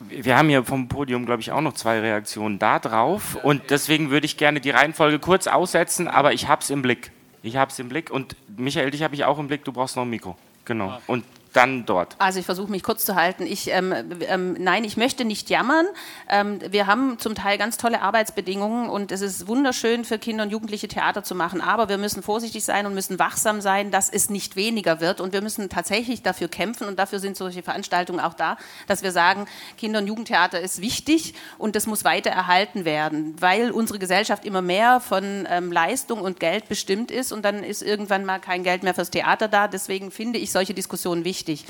wir 0.09 0.37
haben 0.37 0.49
hier 0.49 0.63
vom 0.63 0.87
Podium, 0.87 1.25
glaube 1.25 1.41
ich, 1.41 1.51
auch 1.51 1.61
noch 1.61 1.73
zwei 1.73 1.99
Reaktionen 1.99 2.59
da 2.59 2.79
drauf. 2.79 3.35
Und 3.43 3.69
deswegen 3.69 4.09
würde 4.09 4.25
ich 4.25 4.37
gerne 4.37 4.61
die 4.61 4.69
Reihenfolge 4.69 5.19
kurz 5.19 5.47
aussetzen, 5.47 6.07
aber 6.07 6.33
ich 6.33 6.47
habe 6.47 6.61
es 6.61 6.69
im 6.69 6.81
Blick. 6.81 7.11
Ich 7.41 7.57
habe 7.57 7.71
es 7.71 7.79
im 7.79 7.89
Blick. 7.89 8.09
Und 8.09 8.35
Michael, 8.55 8.91
dich 8.91 9.03
habe 9.03 9.15
ich 9.15 9.25
auch 9.25 9.39
im 9.39 9.47
Blick. 9.47 9.63
Du 9.65 9.71
brauchst 9.71 9.95
noch 9.95 10.03
ein 10.03 10.09
Mikro. 10.09 10.37
Genau. 10.65 10.99
Und 11.07 11.25
dann 11.53 11.85
dort. 11.85 12.15
Also 12.17 12.39
ich 12.39 12.45
versuche 12.45 12.69
mich 12.69 12.83
kurz 12.83 13.05
zu 13.05 13.15
halten. 13.15 13.45
Ich, 13.45 13.69
ähm, 13.69 13.93
ähm, 14.27 14.53
nein, 14.59 14.83
ich 14.83 14.97
möchte 14.97 15.23
nicht 15.23 15.49
jammern. 15.49 15.85
Ähm, 16.27 16.59
wir 16.69 16.87
haben 16.87 17.19
zum 17.19 17.35
Teil 17.35 17.57
ganz 17.57 17.77
tolle 17.77 18.01
Arbeitsbedingungen 18.01 18.89
und 18.89 19.11
es 19.11 19.21
ist 19.21 19.47
wunderschön 19.47 20.03
für 20.03 20.17
Kinder 20.17 20.43
und 20.43 20.49
Jugendliche 20.49 20.87
Theater 20.87 21.23
zu 21.23 21.35
machen. 21.35 21.61
Aber 21.61 21.89
wir 21.89 21.97
müssen 21.97 22.23
vorsichtig 22.23 22.63
sein 22.63 22.85
und 22.85 22.95
müssen 22.95 23.19
wachsam 23.19 23.61
sein, 23.61 23.91
dass 23.91 24.09
es 24.09 24.29
nicht 24.29 24.55
weniger 24.55 24.99
wird. 24.99 25.21
Und 25.21 25.31
wir 25.31 25.41
müssen 25.41 25.69
tatsächlich 25.69 26.23
dafür 26.23 26.47
kämpfen 26.47 26.87
und 26.87 26.97
dafür 26.97 27.19
sind 27.19 27.37
solche 27.37 27.61
Veranstaltungen 27.61 28.19
auch 28.19 28.33
da, 28.33 28.57
dass 28.87 29.03
wir 29.03 29.11
sagen, 29.11 29.45
Kinder- 29.77 29.99
und 29.99 30.07
Jugendtheater 30.07 30.59
ist 30.59 30.81
wichtig 30.81 31.35
und 31.57 31.75
das 31.75 31.85
muss 31.85 32.03
weiter 32.03 32.31
erhalten 32.31 32.83
werden, 32.85 33.35
weil 33.39 33.71
unsere 33.71 33.99
Gesellschaft 33.99 34.43
immer 34.45 34.61
mehr 34.61 34.99
von 34.99 35.47
ähm, 35.49 35.71
Leistung 35.71 36.21
und 36.21 36.39
Geld 36.39 36.67
bestimmt 36.67 37.11
ist 37.11 37.31
und 37.31 37.43
dann 37.45 37.63
ist 37.63 37.83
irgendwann 37.83 38.25
mal 38.25 38.39
kein 38.39 38.63
Geld 38.63 38.83
mehr 38.83 38.93
fürs 38.93 39.11
Theater 39.11 39.47
da. 39.47 39.67
Deswegen 39.67 40.11
finde 40.11 40.39
ich 40.39 40.51
solche 40.51 40.73
Diskussionen 40.73 41.23
wichtig 41.23 41.42
wichtig. 41.47 41.65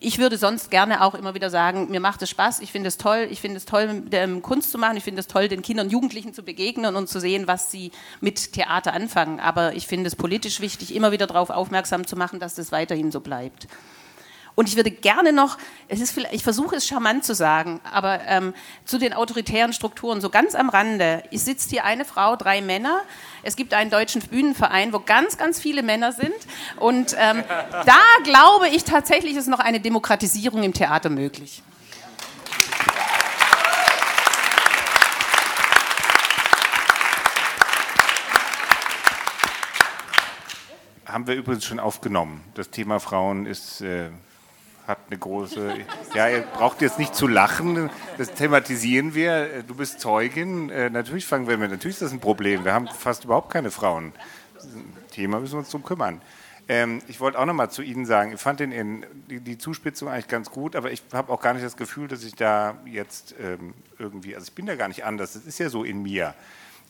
Ich 0.00 0.18
würde 0.18 0.38
sonst 0.38 0.70
gerne 0.70 1.02
auch 1.02 1.16
immer 1.16 1.34
wieder 1.34 1.50
sagen, 1.50 1.90
mir 1.90 1.98
macht 1.98 2.22
es 2.22 2.30
Spaß, 2.30 2.60
ich 2.60 2.70
finde 2.70 2.86
es 2.86 2.98
toll, 2.98 3.26
ich 3.32 3.40
finde 3.40 3.56
es 3.56 3.64
toll, 3.64 4.04
ähm, 4.12 4.42
Kunst 4.42 4.70
zu 4.70 4.78
machen, 4.78 4.96
ich 4.96 5.02
finde 5.02 5.18
es 5.18 5.26
toll, 5.26 5.48
den 5.48 5.60
Kindern 5.60 5.86
und 5.86 5.92
Jugendlichen 5.92 6.32
zu 6.32 6.44
begegnen 6.44 6.94
und 6.94 7.08
zu 7.08 7.18
sehen, 7.18 7.48
was 7.48 7.72
sie 7.72 7.90
mit 8.20 8.52
Theater 8.52 8.92
anfangen. 8.92 9.40
Aber 9.40 9.74
ich 9.74 9.88
finde 9.88 10.06
es 10.06 10.14
politisch 10.14 10.60
wichtig, 10.60 10.94
immer 10.94 11.10
wieder 11.10 11.26
darauf 11.26 11.50
aufmerksam 11.50 12.06
zu 12.06 12.14
machen, 12.14 12.38
dass 12.38 12.54
das 12.54 12.70
weiterhin 12.70 13.10
so 13.10 13.18
bleibt. 13.18 13.66
Und 14.58 14.68
ich 14.68 14.74
würde 14.74 14.90
gerne 14.90 15.32
noch, 15.32 15.56
es 15.86 16.00
ist 16.00 16.18
ich 16.32 16.42
versuche 16.42 16.74
es 16.74 16.84
charmant 16.84 17.22
zu 17.22 17.32
sagen, 17.32 17.80
aber 17.92 18.22
ähm, 18.26 18.54
zu 18.84 18.98
den 18.98 19.12
autoritären 19.12 19.72
Strukturen 19.72 20.20
so 20.20 20.30
ganz 20.30 20.56
am 20.56 20.68
Rande. 20.68 21.22
Es 21.30 21.44
sitzt 21.44 21.70
hier 21.70 21.84
eine 21.84 22.04
Frau, 22.04 22.34
drei 22.34 22.60
Männer. 22.60 23.02
Es 23.44 23.54
gibt 23.54 23.72
einen 23.72 23.88
deutschen 23.88 24.20
Bühnenverein, 24.20 24.92
wo 24.92 24.98
ganz, 24.98 25.38
ganz 25.38 25.60
viele 25.60 25.84
Männer 25.84 26.10
sind. 26.10 26.34
Und 26.74 27.14
ähm, 27.16 27.44
da 27.86 28.00
glaube 28.24 28.66
ich 28.66 28.82
tatsächlich, 28.82 29.36
ist 29.36 29.46
noch 29.46 29.60
eine 29.60 29.78
Demokratisierung 29.78 30.64
im 30.64 30.72
Theater 30.72 31.08
möglich. 31.08 31.62
Haben 41.06 41.28
wir 41.28 41.36
übrigens 41.36 41.64
schon 41.64 41.78
aufgenommen. 41.78 42.42
Das 42.54 42.70
Thema 42.70 42.98
Frauen 42.98 43.46
ist 43.46 43.82
äh, 43.82 44.10
hat 44.88 44.98
eine 45.08 45.18
große. 45.18 45.74
Ja, 46.14 46.28
ihr 46.28 46.40
braucht 46.40 46.80
jetzt 46.80 46.98
nicht 46.98 47.14
zu 47.14 47.28
lachen, 47.28 47.90
das 48.16 48.32
thematisieren 48.32 49.14
wir. 49.14 49.62
Du 49.62 49.74
bist 49.74 50.00
Zeugin. 50.00 50.70
Äh, 50.70 50.90
natürlich 50.90 51.26
fangen 51.26 51.46
wir 51.46 51.58
mit. 51.58 51.70
Natürlich 51.70 51.96
ist 51.96 52.02
das 52.02 52.12
ein 52.12 52.20
Problem. 52.20 52.64
Wir 52.64 52.72
haben 52.72 52.88
fast 52.88 53.24
überhaupt 53.24 53.52
keine 53.52 53.70
Frauen. 53.70 54.12
Thema 55.10 55.40
müssen 55.40 55.52
wir 55.52 55.58
uns 55.58 55.70
drum 55.70 55.84
kümmern. 55.84 56.20
Ähm, 56.68 57.02
ich 57.06 57.20
wollte 57.20 57.38
auch 57.38 57.46
noch 57.46 57.54
mal 57.54 57.70
zu 57.70 57.82
Ihnen 57.82 58.06
sagen, 58.06 58.32
ich 58.32 58.40
fand 58.40 58.60
den 58.60 58.72
in, 58.72 59.06
die, 59.28 59.58
Zuspitzung 59.58 60.08
eigentlich 60.08 60.28
ganz 60.28 60.50
gut, 60.50 60.76
aber 60.76 60.90
ich 60.90 61.02
habe 61.12 61.32
auch 61.32 61.40
gar 61.40 61.54
nicht 61.54 61.64
das 61.64 61.76
Gefühl, 61.76 62.08
dass 62.08 62.24
ich 62.24 62.34
da 62.34 62.78
jetzt 62.84 63.34
ähm, 63.40 63.74
irgendwie, 63.98 64.34
also 64.34 64.46
ich 64.48 64.52
bin 64.52 64.66
da 64.66 64.74
gar 64.74 64.88
nicht 64.88 65.04
anders, 65.04 65.32
das 65.32 65.44
ist 65.44 65.58
ja 65.58 65.70
so 65.70 65.82
in 65.82 66.02
mir 66.02 66.34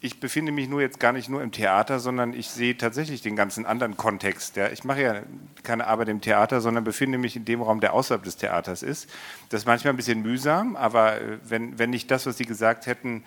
ich 0.01 0.21
befinde 0.21 0.53
mich 0.53 0.69
nur 0.69 0.81
jetzt 0.81 1.01
gar 1.01 1.13
nicht 1.13 1.29
nur 1.29 1.43
im 1.43 1.51
Theater, 1.51 1.99
sondern 1.99 2.33
ich 2.33 2.49
sehe 2.49 2.77
tatsächlich 2.77 3.21
den 3.21 3.35
ganzen 3.35 3.67
anderen 3.67 3.97
Kontext. 3.97 4.57
Ja. 4.57 4.69
Ich 4.69 4.85
mache 4.85 5.03
ja 5.03 5.23
keine 5.65 5.87
Arbeit 5.87 6.09
im 6.09 6.21
Theater, 6.21 6.61
sondern 6.61 6.85
befinde 6.85 7.19
mich 7.19 7.35
in 7.35 7.45
dem 7.45 7.63
Raum, 7.63 7.81
der 7.81 7.95
außerhalb 7.95 8.23
des 8.23 8.37
Theaters 8.37 8.83
ist. 8.83 9.09
Das 9.49 9.63
ist 9.63 9.67
manchmal 9.67 9.93
ein 9.93 9.97
bisschen 9.97 10.23
mühsam, 10.23 10.77
aber 10.77 11.21
äh, 11.21 11.39
wenn, 11.45 11.79
wenn 11.79 11.91
nicht 11.91 12.11
das, 12.11 12.27
was 12.27 12.39
Sie 12.39 12.45
gesagt 12.45 12.87
hätten, 12.87 13.25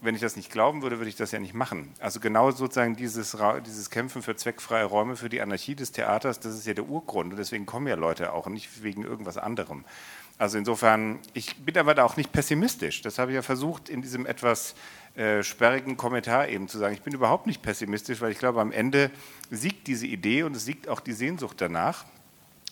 wenn 0.00 0.14
ich 0.14 0.20
das 0.20 0.36
nicht 0.36 0.52
glauben 0.52 0.82
würde, 0.82 0.98
würde 0.98 1.08
ich 1.08 1.16
das 1.16 1.32
ja 1.32 1.38
nicht 1.38 1.54
machen. 1.54 1.90
Also 1.98 2.20
genau 2.20 2.50
sozusagen 2.50 2.94
dieses, 2.94 3.36
dieses 3.66 3.90
Kämpfen 3.90 4.22
für 4.22 4.36
zweckfreie 4.36 4.84
Räume, 4.84 5.16
für 5.16 5.30
die 5.30 5.40
Anarchie 5.40 5.74
des 5.74 5.92
Theaters, 5.92 6.40
das 6.40 6.54
ist 6.54 6.66
ja 6.66 6.74
der 6.74 6.86
Urgrund 6.86 7.32
und 7.32 7.38
deswegen 7.38 7.64
kommen 7.64 7.86
ja 7.86 7.94
Leute 7.94 8.32
auch, 8.32 8.46
nicht 8.48 8.82
wegen 8.82 9.02
irgendwas 9.02 9.38
anderem. 9.38 9.84
Also 10.36 10.58
insofern, 10.58 11.20
ich 11.32 11.56
bin 11.56 11.78
aber 11.78 11.94
da 11.94 12.04
auch 12.04 12.16
nicht 12.16 12.32
pessimistisch. 12.32 13.02
Das 13.02 13.18
habe 13.18 13.30
ich 13.30 13.36
ja 13.36 13.42
versucht 13.42 13.88
in 13.88 14.02
diesem 14.02 14.26
etwas 14.26 14.74
äh, 15.16 15.44
sperrigen 15.44 15.96
Kommentar 15.96 16.48
eben 16.48 16.66
zu 16.66 16.78
sagen. 16.78 16.94
Ich 16.94 17.02
bin 17.02 17.14
überhaupt 17.14 17.46
nicht 17.46 17.62
pessimistisch, 17.62 18.20
weil 18.20 18.32
ich 18.32 18.38
glaube, 18.38 18.60
am 18.60 18.72
Ende 18.72 19.12
siegt 19.50 19.86
diese 19.86 20.06
Idee 20.06 20.42
und 20.42 20.56
es 20.56 20.64
siegt 20.64 20.88
auch 20.88 20.98
die 20.98 21.12
Sehnsucht 21.12 21.60
danach. 21.60 22.04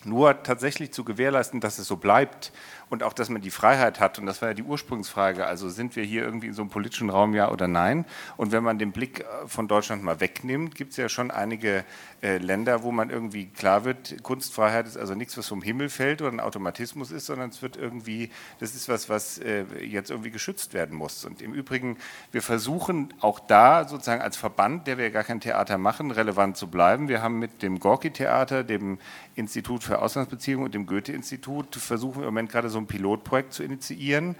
Nur 0.03 0.43
tatsächlich 0.43 0.91
zu 0.91 1.05
gewährleisten, 1.05 1.61
dass 1.61 1.79
es 1.79 1.87
so 1.87 1.95
bleibt 1.95 2.51
und 2.93 3.01
auch, 3.01 3.13
dass 3.13 3.29
man 3.29 3.41
die 3.41 3.49
Freiheit 3.49 3.99
hat. 3.99 4.19
Und 4.19 4.27
das 4.27 4.41
war 4.43 4.49
ja 4.49 4.53
die 4.53 4.61
Ursprungsfrage. 4.61 5.47
Also 5.47 5.67
sind 5.67 5.95
wir 5.95 6.03
hier 6.03 6.23
irgendwie 6.23 6.47
in 6.47 6.53
so 6.53 6.61
einem 6.61 6.69
politischen 6.69 7.09
Raum, 7.09 7.33
ja 7.33 7.51
oder 7.51 7.67
nein? 7.67 8.05
Und 8.37 8.51
wenn 8.51 8.63
man 8.63 8.77
den 8.77 8.91
Blick 8.91 9.21
äh, 9.21 9.47
von 9.47 9.67
Deutschland 9.67 10.03
mal 10.03 10.19
wegnimmt, 10.19 10.75
gibt 10.75 10.91
es 10.91 10.97
ja 10.97 11.09
schon 11.09 11.31
einige 11.31 11.83
äh, 12.21 12.37
Länder, 12.37 12.83
wo 12.83 12.91
man 12.91 13.09
irgendwie 13.09 13.47
klar 13.47 13.83
wird, 13.83 14.21
Kunstfreiheit 14.21 14.85
ist 14.85 14.95
also 14.95 15.15
nichts, 15.15 15.35
was 15.37 15.47
vom 15.47 15.63
Himmel 15.63 15.89
fällt 15.89 16.21
oder 16.21 16.31
ein 16.31 16.39
Automatismus 16.39 17.11
ist, 17.11 17.25
sondern 17.25 17.49
es 17.49 17.63
wird 17.63 17.77
irgendwie, 17.77 18.29
das 18.59 18.75
ist 18.75 18.87
was, 18.87 19.09
was 19.09 19.39
äh, 19.39 19.65
jetzt 19.83 20.11
irgendwie 20.11 20.29
geschützt 20.29 20.75
werden 20.75 20.95
muss. 20.95 21.25
Und 21.25 21.41
im 21.41 21.51
Übrigen, 21.51 21.97
wir 22.31 22.43
versuchen 22.43 23.11
auch 23.21 23.39
da 23.39 23.87
sozusagen 23.87 24.21
als 24.21 24.37
Verband, 24.37 24.85
der 24.85 24.99
wir 24.99 25.05
ja 25.05 25.11
gar 25.11 25.23
kein 25.23 25.41
Theater 25.41 25.79
machen, 25.79 26.11
relevant 26.11 26.57
zu 26.57 26.67
bleiben. 26.67 27.07
Wir 27.07 27.23
haben 27.23 27.39
mit 27.39 27.63
dem 27.63 27.79
Gorki-Theater, 27.79 28.63
dem 28.63 28.99
Institut 29.35 29.83
für 29.83 29.99
Auslandsbeziehungen 29.99 30.65
und 30.67 30.75
dem 30.75 30.85
Goethe-Institut 30.85 31.75
versuchen 31.75 32.21
wir 32.21 32.27
im 32.27 32.33
Moment 32.33 32.51
gerade 32.51 32.69
so 32.69 32.77
ein 32.83 32.87
Pilotprojekt 32.87 33.53
zu 33.53 33.63
initiieren, 33.63 34.35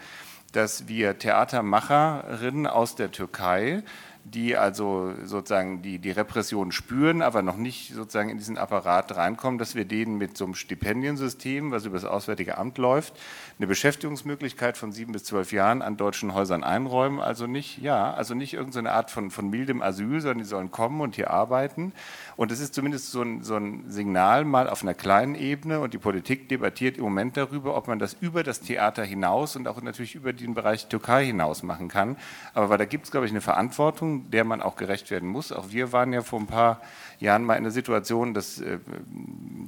dass 0.51 0.87
wir 0.87 1.17
Theatermacherinnen 1.17 2.67
aus 2.67 2.95
der 2.95 3.11
Türkei 3.11 3.83
die 4.26 4.55
also 4.55 5.13
sozusagen 5.24 5.82
die, 5.82 5.99
die 5.99 6.11
Repression 6.11 6.71
spüren, 6.71 7.21
aber 7.21 7.41
noch 7.41 7.57
nicht 7.57 7.93
sozusagen 7.93 8.30
in 8.30 8.38
diesen 8.38 8.57
Apparat 8.57 9.15
reinkommen, 9.15 9.57
dass 9.57 9.76
wir 9.76 9.84
denen 9.84 10.17
mit 10.17 10.38
so 10.38 10.45
einem 10.45 10.55
Stipendiensystem, 10.55 11.71
was 11.71 11.86
über 11.86 11.95
das 11.95 12.05
Auswärtige 12.05 12.57
Amt 12.57 12.78
läuft, 12.78 13.13
eine 13.57 13.67
Beschäftigungsmöglichkeit 13.67 14.78
von 14.78 14.93
sieben 14.93 15.11
bis 15.11 15.26
zwölf 15.26 15.51
Jahren 15.51 15.82
an 15.82 15.97
deutschen 15.97 16.34
Häusern 16.34 16.63
einräumen. 16.63 17.19
Also 17.19 17.47
nicht, 17.47 17.82
ja, 17.82 18.13
also 18.13 18.34
nicht 18.34 18.53
irgendeine 18.53 18.93
Art 18.93 19.11
von, 19.11 19.30
von 19.30 19.49
mildem 19.49 19.82
Asyl, 19.82 20.21
sondern 20.21 20.38
die 20.38 20.45
sollen 20.45 20.71
kommen 20.71 21.01
und 21.01 21.15
hier 21.15 21.30
arbeiten. 21.30 21.91
Und 22.38 22.51
es 22.51 22.61
ist 22.61 22.74
zumindest 22.74 23.11
so 23.11 23.21
ein, 23.21 23.43
so 23.43 23.57
ein 23.57 23.86
Signal 23.89 24.45
mal 24.45 24.69
auf 24.69 24.84
einer 24.84 24.93
kleinen 24.93 25.36
Ebene 25.36 25.82
und 25.82 25.93
die 25.93 25.97
Politik 25.97 26.47
debattiert 26.47 26.97
im 26.97 27.03
Moment 27.03 27.36
darüber, 27.36 27.76
ob 27.76 27.88
man 27.88 27.99
das 27.99 28.15
über 28.21 28.43
das 28.43 28.61
Theater 28.61 29.03
hinaus 29.03 29.55
und 29.57 29.67
auch 29.67 29.82
natürlich 29.82 30.15
über 30.15 30.32
den 30.32 30.53
Bereich 30.53 30.88
Türkei 30.88 31.26
hinaus 31.26 31.61
machen 31.61 31.89
kann. 31.89 32.15
Aber 32.53 32.69
weil 32.69 32.78
da 32.78 32.86
gibt 32.86 33.05
es, 33.05 33.11
glaube 33.11 33.26
ich, 33.26 33.32
eine 33.32 33.41
Verantwortung, 33.41 34.12
der 34.32 34.43
man 34.43 34.61
auch 34.61 34.76
gerecht 34.76 35.11
werden 35.11 35.30
muss. 35.30 35.51
Auch 35.51 35.72
wir 35.72 35.91
waren 35.91 36.14
ja 36.14 36.22
vor 36.22 36.39
ein 36.39 36.47
paar 36.47 36.82
Jahren 37.20 37.43
mal 37.43 37.55
in 37.55 37.64
der 37.64 37.72
Situation, 37.72 38.34
dass 38.34 38.59
äh, 38.59 38.80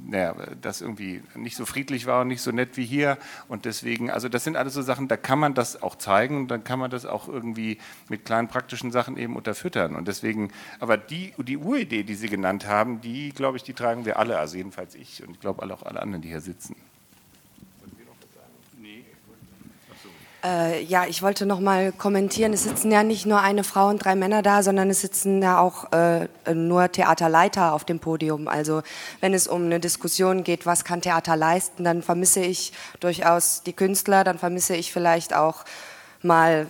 naja, 0.06 0.34
das 0.60 0.80
irgendwie 0.80 1.22
nicht 1.34 1.56
so 1.56 1.66
friedlich 1.66 2.06
war 2.06 2.22
und 2.22 2.28
nicht 2.28 2.42
so 2.42 2.50
nett 2.52 2.76
wie 2.76 2.84
hier. 2.84 3.18
Und 3.48 3.64
deswegen, 3.64 4.10
also 4.10 4.28
das 4.28 4.44
sind 4.44 4.56
alles 4.56 4.74
so 4.74 4.82
Sachen, 4.82 5.08
da 5.08 5.16
kann 5.16 5.38
man 5.38 5.54
das 5.54 5.82
auch 5.82 5.96
zeigen 5.96 6.36
und 6.36 6.48
dann 6.48 6.64
kann 6.64 6.78
man 6.78 6.90
das 6.90 7.06
auch 7.06 7.28
irgendwie 7.28 7.78
mit 8.08 8.24
kleinen 8.24 8.48
praktischen 8.48 8.90
Sachen 8.90 9.16
eben 9.16 9.36
unterfüttern. 9.36 9.96
Und 9.96 10.08
deswegen, 10.08 10.52
aber 10.80 10.96
die, 10.96 11.32
die 11.38 11.56
Uridee, 11.56 12.02
die 12.02 12.14
Sie 12.14 12.28
genannt 12.28 12.66
haben, 12.66 13.00
die, 13.00 13.30
glaube 13.30 13.56
ich, 13.56 13.62
die 13.62 13.74
tragen 13.74 14.04
wir 14.04 14.18
alle, 14.18 14.38
also 14.38 14.56
jedenfalls 14.56 14.94
ich 14.94 15.22
und 15.22 15.32
ich 15.32 15.40
glaube 15.40 15.62
auch 15.62 15.82
alle 15.82 16.02
anderen, 16.02 16.22
die 16.22 16.28
hier 16.28 16.40
sitzen. 16.40 16.76
Äh, 20.46 20.84
ja, 20.84 21.06
ich 21.06 21.22
wollte 21.22 21.44
noch 21.44 21.58
mal 21.58 21.90
kommentieren. 21.90 22.52
Es 22.52 22.62
sitzen 22.62 22.92
ja 22.92 23.02
nicht 23.02 23.26
nur 23.26 23.40
eine 23.40 23.64
Frau 23.64 23.88
und 23.88 24.04
drei 24.04 24.14
Männer 24.14 24.42
da, 24.42 24.62
sondern 24.62 24.88
es 24.90 25.00
sitzen 25.00 25.42
ja 25.42 25.58
auch 25.58 25.90
äh, 25.92 26.28
nur 26.54 26.92
Theaterleiter 26.92 27.72
auf 27.72 27.84
dem 27.84 27.98
Podium. 27.98 28.46
Also 28.46 28.82
wenn 29.20 29.34
es 29.34 29.48
um 29.48 29.64
eine 29.64 29.80
Diskussion 29.80 30.44
geht, 30.44 30.64
was 30.64 30.84
kann 30.84 31.00
Theater 31.00 31.34
leisten, 31.34 31.82
dann 31.82 32.00
vermisse 32.02 32.40
ich 32.40 32.72
durchaus 33.00 33.64
die 33.64 33.72
Künstler, 33.72 34.22
dann 34.22 34.38
vermisse 34.38 34.76
ich 34.76 34.92
vielleicht 34.92 35.34
auch 35.34 35.64
mal 36.22 36.68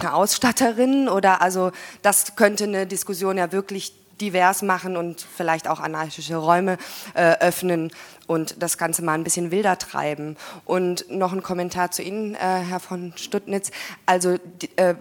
eine 0.00 0.14
Ausstatterin 0.14 1.08
oder 1.08 1.42
also 1.42 1.72
das 2.00 2.36
könnte 2.36 2.64
eine 2.64 2.86
Diskussion 2.86 3.36
ja 3.36 3.52
wirklich 3.52 3.92
divers 4.20 4.62
machen 4.62 4.96
und 4.96 5.20
vielleicht 5.20 5.68
auch 5.68 5.80
anarchische 5.80 6.36
Räume 6.36 6.78
äh, 7.14 7.34
öffnen 7.40 7.90
und 8.26 8.62
das 8.62 8.78
Ganze 8.78 9.02
mal 9.02 9.12
ein 9.14 9.24
bisschen 9.24 9.50
wilder 9.50 9.78
treiben. 9.78 10.36
Und 10.64 11.10
noch 11.10 11.32
ein 11.32 11.42
Kommentar 11.42 11.90
zu 11.90 12.02
Ihnen, 12.02 12.34
äh, 12.34 12.38
Herr 12.38 12.80
von 12.80 13.12
Stuttnitz. 13.16 13.70
Also 14.06 14.38
die, 14.38 14.70
äh, 14.76 14.94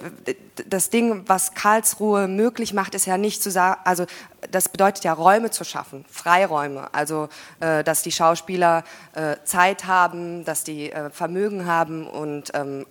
das 0.67 0.89
Ding, 0.89 1.23
was 1.27 1.53
Karlsruhe 1.53 2.27
möglich 2.27 2.73
macht, 2.73 2.95
ist 2.95 3.05
ja 3.05 3.17
nicht 3.17 3.41
zu 3.41 3.49
sagen, 3.49 3.79
also 3.85 4.05
das 4.51 4.69
bedeutet 4.69 5.03
ja 5.03 5.13
Räume 5.13 5.51
zu 5.51 5.63
schaffen, 5.63 6.05
Freiräume. 6.09 6.93
Also 6.93 7.29
äh, 7.59 7.83
dass 7.83 8.03
die 8.03 8.11
Schauspieler 8.11 8.83
äh, 9.13 9.37
Zeit 9.43 9.85
haben, 9.85 10.45
dass 10.45 10.63
die 10.63 10.91
äh, 10.91 11.09
Vermögen 11.09 11.65
haben 11.65 12.07
und 12.07 12.51
ähm, 12.53 12.85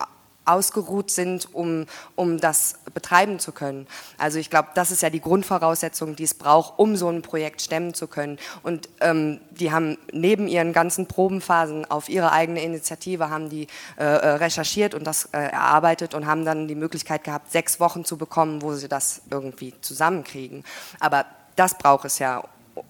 ausgeruht 0.45 1.11
sind, 1.11 1.55
um, 1.55 1.87
um 2.17 2.39
das 2.39 2.75
betreiben 2.95 3.39
zu 3.39 3.53
können. 3.53 3.87
Also 4.19 4.39
ich 4.39 4.51
glaube, 4.51 4.69
das 4.75 4.91
ist 4.91 5.03
ja 5.03 5.11
die 5.11 5.21
Grundvoraussetzung, 5.21 6.17
die 6.17 6.25
es 6.25 6.35
braucht, 6.35 6.79
um 6.79 6.97
so 6.97 7.09
ein 7.09 7.23
Projekt 7.23 7.63
stemmen 7.63 7.95
zu 7.95 8.07
können. 8.07 8.39
Und 8.63 8.89
ähm, 9.01 9.41
die 9.51 9.73
haben 9.73 9.99
neben 10.13 10.49
ihren 10.49 10.73
ganzen 10.73 11.07
Probenphasen 11.07 11.85
auf 11.91 12.09
ihre 12.09 12.33
eigene 12.33 12.63
Initiative 12.63 13.31
haben 13.31 13.49
die 13.49 13.67
äh, 13.99 14.05
äh, 14.05 14.29
recherchiert 14.37 14.95
und 14.95 15.07
das 15.07 15.27
äh, 15.27 15.39
erarbeitet 15.39 16.15
und 16.15 16.27
haben 16.27 16.45
dann 16.45 16.69
die 16.69 16.75
Möglichkeit 16.75 17.25
gehabt, 17.25 17.51
sechs 17.51 17.81
Wochen 17.81 18.05
zu 18.05 18.17
bekommen, 18.17 18.63
wo 18.63 18.75
sie 18.75 18.89
das 18.89 19.23
irgendwie 19.31 19.75
zusammenkriegen. 19.81 20.65
Aber 21.01 21.27
das 21.57 21.77
braucht 21.77 22.05
es 22.05 22.19
ja, 22.19 22.43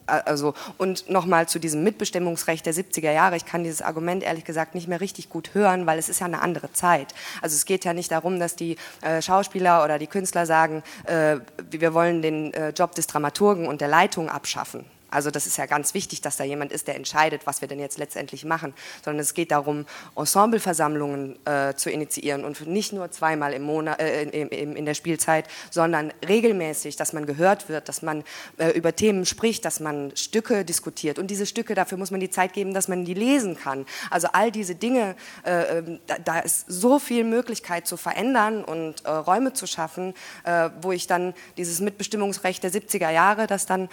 also, 0.07 0.55
und 0.79 1.09
nochmal 1.11 1.49
zu 1.49 1.59
diesem 1.59 1.83
Mitbestimmungsrecht 1.83 2.65
der 2.67 2.75
70er 2.75 3.13
Jahre. 3.13 3.37
Ich 3.37 3.47
kann 3.47 3.65
dieses 3.65 3.83
Argument 3.83 4.23
ehrlich 4.23 4.45
gesagt 4.45 4.75
nicht 4.75 4.89
mehr 4.89 5.01
richtig 5.01 5.29
gut 5.29 5.55
hören, 5.55 5.87
weil 5.87 5.99
es 5.99 6.09
ist 6.09 6.21
ja 6.21 6.27
eine 6.27 6.41
andere 6.41 6.73
Zeit. 6.73 7.15
Also 7.41 7.55
es 7.55 7.65
geht 7.65 7.85
ja 7.85 7.93
nicht 7.93 8.11
darum, 8.11 8.39
dass 8.39 8.57
die 8.57 8.77
äh, 9.01 9.23
Schauspieler 9.23 9.85
oder 9.85 9.99
die 9.99 10.07
Künstler 10.07 10.47
sagen, 10.47 10.83
äh, 11.07 11.37
wir 11.71 11.95
wollen 11.95 12.23
den 12.23 12.53
äh, 12.55 12.71
Job 12.71 12.95
des 12.95 13.07
Dramaturgen 13.07 13.67
und 13.67 13.81
der 13.81 13.89
Leitung 13.89 14.29
abschaffen. 14.29 14.85
Also 15.13 15.31
das 15.31 15.47
ist 15.47 15.59
ja 15.59 15.67
ganz 15.67 15.95
wichtig, 15.95 16.21
dass 16.21 16.37
da 16.37 16.45
jemand 16.45 16.73
ist, 16.73 16.89
der 16.89 16.97
entscheidet, 16.97 17.47
was 17.47 17.61
wir 17.61 17.69
denn 17.69 17.79
jetzt 17.79 17.99
letztendlich 17.99 18.45
machen, 18.45 18.75
sondern 19.05 19.21
es 19.21 19.35
geht 19.35 19.51
darum, 19.51 19.87
Ensembleversammlungen 20.17 21.39
äh, 21.47 21.75
zu 21.75 21.91
initiieren 21.91 22.45
und 22.45 22.67
nicht 22.67 22.93
nur 22.93 23.11
zweimal 23.11 23.53
im 23.53 23.63
Monat, 23.63 24.01
äh, 24.01 24.23
in, 24.23 24.77
in, 24.77 24.85
der 24.87 24.95
Spielzeit, 24.95 25.47
sondern 25.71 26.13
regelmäßig, 26.27 26.97
dass 26.97 27.13
man 27.13 27.27
gehört 27.27 27.69
wird, 27.69 27.89
dass 27.89 28.03
man 28.03 28.25
äh, 28.59 28.71
über 28.71 28.97
Themen 28.97 29.27
spricht, 29.27 29.65
dass 29.65 29.81
man 29.81 30.17
Stücke 30.17 30.65
diskutiert 30.65 31.19
und 31.19 31.31
diese 31.31 31.47
Stücke, 31.47 31.75
dafür 31.75 31.99
muss 31.99 32.11
man 32.11 32.21
die 32.21 32.31
Zeit 32.31 32.53
geben, 32.53 32.75
dass 32.75 32.89
man 32.89 33.05
die 33.05 33.15
lesen 33.15 33.57
kann. 33.57 33.87
Also 34.11 34.29
all 34.33 34.51
diese 34.51 34.75
Dinge, 34.75 35.15
äh, 35.45 35.79
ähm, 35.79 36.01
da, 36.07 36.17
da, 36.19 36.39
ist 36.41 36.65
so 36.69 36.99
viel 36.99 37.25
Möglichkeit 37.25 37.87
zu 37.87 37.97
verändern 37.97 38.65
und 38.65 39.05
äh, 39.05 39.11
Räume 39.11 39.53
zu 39.53 39.67
schaffen, 39.67 40.15
äh, 40.45 40.71
wo 40.81 40.93
ich 40.93 41.07
dann 41.07 41.35
dieses 41.57 41.81
Mitbestimmungsrecht 41.81 42.63
der 42.63 42.73
70er 42.73 43.11
Jahre, 43.11 43.47
das 43.47 43.67
dann 43.67 43.89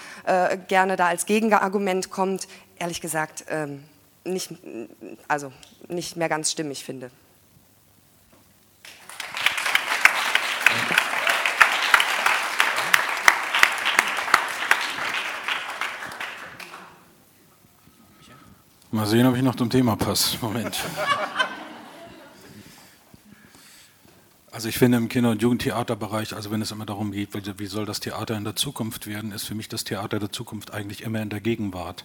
gerne 0.68 0.96
da 0.96 1.09
als 1.10 1.26
Gegenargument 1.26 2.12
kommt, 2.12 2.48
ehrlich 2.78 3.02
gesagt 3.02 3.46
ähm, 3.50 3.84
nicht, 4.24 4.54
also 5.28 5.52
nicht 5.88 6.16
mehr 6.16 6.30
ganz 6.30 6.52
stimmig 6.52 6.84
finde. 6.84 7.10
Mal 18.92 19.06
sehen, 19.08 19.26
ob 19.26 19.36
ich 19.36 19.42
noch 19.42 19.56
zum 19.56 19.70
Thema 19.70 19.96
passe. 19.96 20.38
Moment. 20.42 20.80
Also 24.52 24.68
ich 24.68 24.80
finde 24.80 24.98
im 24.98 25.10
Kinder- 25.10 25.30
und 25.30 25.44
Jugendtheaterbereich, 25.44 26.34
also 26.34 26.50
wenn 26.50 26.62
es 26.62 26.72
immer 26.72 26.88
darum 26.88 27.12
geht, 27.12 27.30
wie 27.60 27.66
soll 27.68 27.86
das 27.86 28.00
Theater 28.00 28.36
in 28.36 28.44
der 28.44 28.56
Zukunft 28.56 29.06
werden, 29.06 29.32
ist 29.32 29.46
für 29.46 29.54
mich 29.54 29.70
das 29.70 29.84
Theater 29.84 30.18
der 30.18 30.32
Zukunft 30.32 30.74
eigentlich 30.74 31.04
immer 31.04 31.22
in 31.22 31.30
der 31.30 31.40
Gegenwart. 31.40 32.04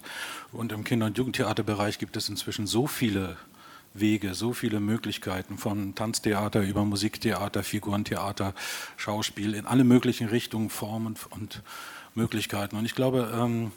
Und 0.53 0.71
im 0.71 0.85
Kinder- 0.85 1.07
und 1.07 1.17
Jugendtheaterbereich 1.17 1.99
gibt 1.99 2.19
es 2.19 2.29
inzwischen 2.29 2.67
so 2.67 2.87
viele 2.87 3.39
Wege, 3.95 4.35
so 4.35 4.53
viele 4.53 4.79
Möglichkeiten 4.79 5.57
von 5.57 5.95
Tanztheater 5.95 6.61
über 6.61 6.85
Musiktheater, 6.85 7.63
Figurentheater, 7.63 8.53
Schauspiel 8.99 9.55
in 9.55 9.67
alle 9.67 9.85
möglichen 9.85 10.29
Richtungen, 10.29 10.69
Formen 10.69 11.17
und 11.31 11.63
Möglichkeiten. 12.15 12.77
Und 12.77 12.85
ich 12.85 12.95
glaube, 12.95 13.33
ähm, 13.35 13.73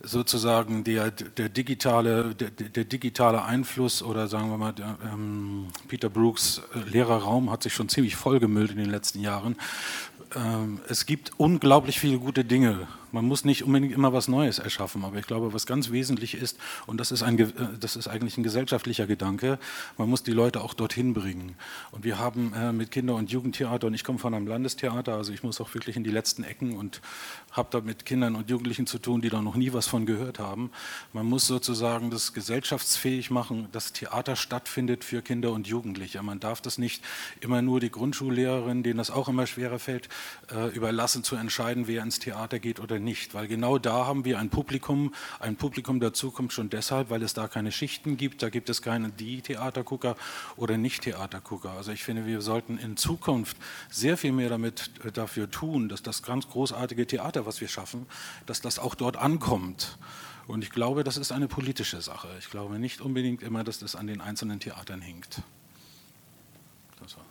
sozusagen 0.00 0.84
der, 0.84 1.10
der, 1.10 1.48
digitale, 1.48 2.34
der, 2.34 2.50
der, 2.50 2.84
digitale 2.84 3.42
Einfluss 3.42 4.02
oder 4.02 4.28
sagen 4.28 4.50
wir 4.50 4.56
mal, 4.56 4.72
der, 4.72 4.96
ähm, 5.12 5.68
Peter 5.88 6.08
Brooks 6.08 6.62
äh, 6.74 6.88
Lehrerraum 6.90 7.50
hat 7.50 7.64
sich 7.64 7.74
schon 7.74 7.88
ziemlich 7.88 8.14
vollgemüllt 8.14 8.70
in 8.70 8.76
den 8.76 8.90
letzten 8.90 9.20
Jahren. 9.20 9.56
Ähm, 10.36 10.80
es 10.88 11.06
gibt 11.06 11.32
unglaublich 11.36 11.98
viele 11.98 12.18
gute 12.18 12.44
Dinge 12.44 12.86
man 13.12 13.24
muss 13.24 13.44
nicht 13.44 13.64
unbedingt 13.64 13.92
immer 13.92 14.12
was 14.12 14.28
Neues 14.28 14.58
erschaffen, 14.58 15.04
aber 15.04 15.18
ich 15.18 15.26
glaube, 15.26 15.52
was 15.52 15.66
ganz 15.66 15.90
wesentlich 15.90 16.34
ist, 16.34 16.58
und 16.86 16.98
das 16.98 17.10
ist, 17.10 17.22
ein, 17.22 17.38
äh, 17.38 17.48
das 17.78 17.96
ist 17.96 18.08
eigentlich 18.08 18.36
ein 18.36 18.42
gesellschaftlicher 18.42 19.06
Gedanke, 19.06 19.58
man 19.96 20.08
muss 20.08 20.22
die 20.22 20.32
Leute 20.32 20.60
auch 20.60 20.74
dorthin 20.74 21.14
bringen. 21.14 21.56
Und 21.90 22.04
wir 22.04 22.18
haben 22.18 22.52
äh, 22.54 22.72
mit 22.72 22.90
Kinder- 22.90 23.14
und 23.14 23.30
Jugendtheater, 23.30 23.86
und 23.86 23.94
ich 23.94 24.04
komme 24.04 24.18
von 24.18 24.34
einem 24.34 24.46
Landestheater, 24.46 25.14
also 25.14 25.32
ich 25.32 25.42
muss 25.42 25.60
auch 25.60 25.72
wirklich 25.74 25.96
in 25.96 26.04
die 26.04 26.10
letzten 26.10 26.44
Ecken 26.44 26.76
und 26.76 27.00
habe 27.52 27.68
da 27.70 27.80
mit 27.80 28.04
Kindern 28.04 28.36
und 28.36 28.50
Jugendlichen 28.50 28.86
zu 28.86 28.98
tun, 28.98 29.20
die 29.20 29.30
da 29.30 29.42
noch 29.42 29.56
nie 29.56 29.72
was 29.72 29.86
von 29.86 30.06
gehört 30.06 30.38
haben. 30.38 30.70
Man 31.12 31.26
muss 31.26 31.46
sozusagen 31.46 32.10
das 32.10 32.32
gesellschaftsfähig 32.32 33.30
machen, 33.30 33.68
dass 33.72 33.92
Theater 33.92 34.36
stattfindet 34.36 35.04
für 35.04 35.22
Kinder 35.22 35.52
und 35.52 35.66
Jugendliche. 35.66 36.22
Man 36.22 36.40
darf 36.40 36.60
das 36.60 36.78
nicht 36.78 37.02
immer 37.40 37.62
nur 37.62 37.80
die 37.80 37.90
Grundschullehrerin, 37.90 38.82
denen 38.82 38.98
das 38.98 39.10
auch 39.10 39.28
immer 39.28 39.46
schwerer 39.46 39.78
fällt, 39.78 40.08
äh, 40.52 40.68
überlassen 40.74 41.24
zu 41.24 41.36
entscheiden, 41.36 41.86
wer 41.86 42.02
ins 42.02 42.18
Theater 42.18 42.58
geht 42.58 42.80
oder 42.80 42.97
nicht, 43.00 43.34
weil 43.34 43.48
genau 43.48 43.78
da 43.78 44.06
haben 44.06 44.24
wir 44.24 44.38
ein 44.38 44.50
Publikum, 44.50 45.14
ein 45.40 45.56
Publikum 45.56 46.00
der 46.00 46.12
Zukunft 46.12 46.54
schon 46.54 46.70
deshalb, 46.70 47.10
weil 47.10 47.22
es 47.22 47.34
da 47.34 47.48
keine 47.48 47.72
Schichten 47.72 48.16
gibt, 48.16 48.42
da 48.42 48.48
gibt 48.48 48.68
es 48.68 48.82
keine 48.82 49.10
die 49.10 49.42
Theatergucker 49.42 50.16
oder 50.56 50.76
nicht 50.76 51.02
Theatergucker. 51.02 51.72
Also 51.72 51.92
ich 51.92 52.04
finde, 52.04 52.26
wir 52.26 52.40
sollten 52.40 52.78
in 52.78 52.96
Zukunft 52.96 53.56
sehr 53.90 54.16
viel 54.16 54.32
mehr 54.32 54.48
damit 54.48 54.90
äh, 55.04 55.12
dafür 55.12 55.50
tun, 55.50 55.88
dass 55.88 56.02
das 56.02 56.22
ganz 56.22 56.48
großartige 56.48 57.06
Theater, 57.06 57.46
was 57.46 57.60
wir 57.60 57.68
schaffen, 57.68 58.06
dass 58.46 58.60
das 58.60 58.78
auch 58.78 58.94
dort 58.94 59.16
ankommt. 59.16 59.98
Und 60.46 60.64
ich 60.64 60.70
glaube, 60.70 61.04
das 61.04 61.18
ist 61.18 61.30
eine 61.30 61.46
politische 61.46 62.00
Sache. 62.00 62.28
Ich 62.38 62.50
glaube 62.50 62.78
nicht 62.78 63.02
unbedingt 63.02 63.42
immer, 63.42 63.64
dass 63.64 63.78
das 63.78 63.94
an 63.94 64.06
den 64.06 64.22
einzelnen 64.22 64.60
Theatern 64.60 65.02
hängt. 65.02 65.42
Das 67.00 67.16
war's. 67.16 67.27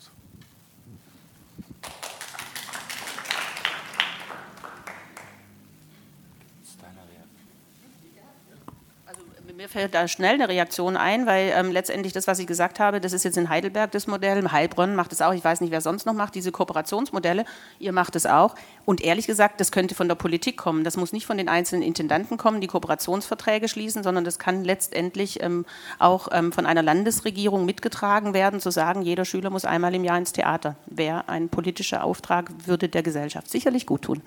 Mir 9.57 9.69
fällt 9.69 9.95
da 9.95 10.07
schnell 10.07 10.35
eine 10.35 10.49
Reaktion 10.49 10.95
ein, 10.95 11.25
weil 11.25 11.51
ähm, 11.55 11.71
letztendlich 11.71 12.13
das, 12.13 12.27
was 12.27 12.37
ich 12.37 12.45
gesagt 12.45 12.79
habe, 12.79 13.01
das 13.01 13.11
ist 13.11 13.23
jetzt 13.23 13.39
in 13.39 13.49
Heidelberg 13.49 13.89
das 13.89 14.05
Modell, 14.05 14.51
Heilbronn 14.51 14.93
macht 14.93 15.11
es 15.13 15.19
auch, 15.19 15.33
ich 15.33 15.43
weiß 15.43 15.61
nicht, 15.61 15.71
wer 15.71 15.81
sonst 15.81 16.05
noch 16.05 16.13
macht, 16.13 16.35
diese 16.35 16.51
Kooperationsmodelle, 16.51 17.43
ihr 17.79 17.91
macht 17.91 18.15
es 18.15 18.27
auch. 18.27 18.53
Und 18.85 19.01
ehrlich 19.01 19.25
gesagt, 19.25 19.59
das 19.59 19.71
könnte 19.71 19.95
von 19.95 20.07
der 20.07 20.13
Politik 20.13 20.57
kommen, 20.57 20.83
das 20.83 20.95
muss 20.95 21.11
nicht 21.11 21.25
von 21.25 21.39
den 21.39 21.49
einzelnen 21.49 21.81
Intendanten 21.81 22.37
kommen, 22.37 22.61
die 22.61 22.67
Kooperationsverträge 22.67 23.67
schließen, 23.67 24.03
sondern 24.03 24.25
das 24.25 24.37
kann 24.37 24.63
letztendlich 24.63 25.41
ähm, 25.41 25.65
auch 25.97 26.27
ähm, 26.31 26.51
von 26.51 26.67
einer 26.67 26.83
Landesregierung 26.83 27.65
mitgetragen 27.65 28.35
werden, 28.35 28.59
zu 28.59 28.69
sagen, 28.69 29.01
jeder 29.01 29.25
Schüler 29.25 29.49
muss 29.49 29.65
einmal 29.65 29.95
im 29.95 30.03
Jahr 30.03 30.19
ins 30.19 30.33
Theater. 30.33 30.75
Wäre 30.85 31.29
ein 31.29 31.49
politischer 31.49 32.03
Auftrag, 32.03 32.51
würde 32.67 32.89
der 32.89 33.01
Gesellschaft 33.01 33.49
sicherlich 33.49 33.87
gut 33.87 34.03
tun. 34.03 34.21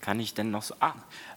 Kann 0.00 0.18
ich 0.18 0.32
denn 0.32 0.50
noch 0.50 0.62
so. 0.62 0.74
Ah. 0.80 0.94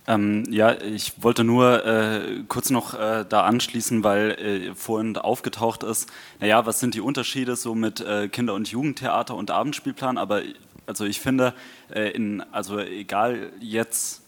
Ähm, 0.07 0.45
ja, 0.49 0.81
ich 0.81 1.21
wollte 1.21 1.43
nur 1.43 1.85
äh, 1.85 2.43
kurz 2.47 2.69
noch 2.69 2.93
äh, 2.93 3.25
da 3.27 3.43
anschließen, 3.43 4.03
weil 4.03 4.31
äh, 4.31 4.75
vorhin 4.75 5.17
aufgetaucht 5.17 5.83
ist, 5.83 6.09
naja, 6.39 6.65
was 6.65 6.79
sind 6.79 6.93
die 6.93 7.01
Unterschiede 7.01 7.55
so 7.55 7.75
mit 7.75 8.01
äh, 8.01 8.29
Kinder- 8.29 8.53
und 8.53 8.69
Jugendtheater 8.69 9.35
und 9.35 9.51
Abendspielplan? 9.51 10.17
Aber 10.17 10.41
also 10.85 11.05
ich 11.05 11.19
finde, 11.19 11.53
äh, 11.93 12.09
in, 12.11 12.41
also 12.51 12.79
egal 12.79 13.51
jetzt, 13.59 14.23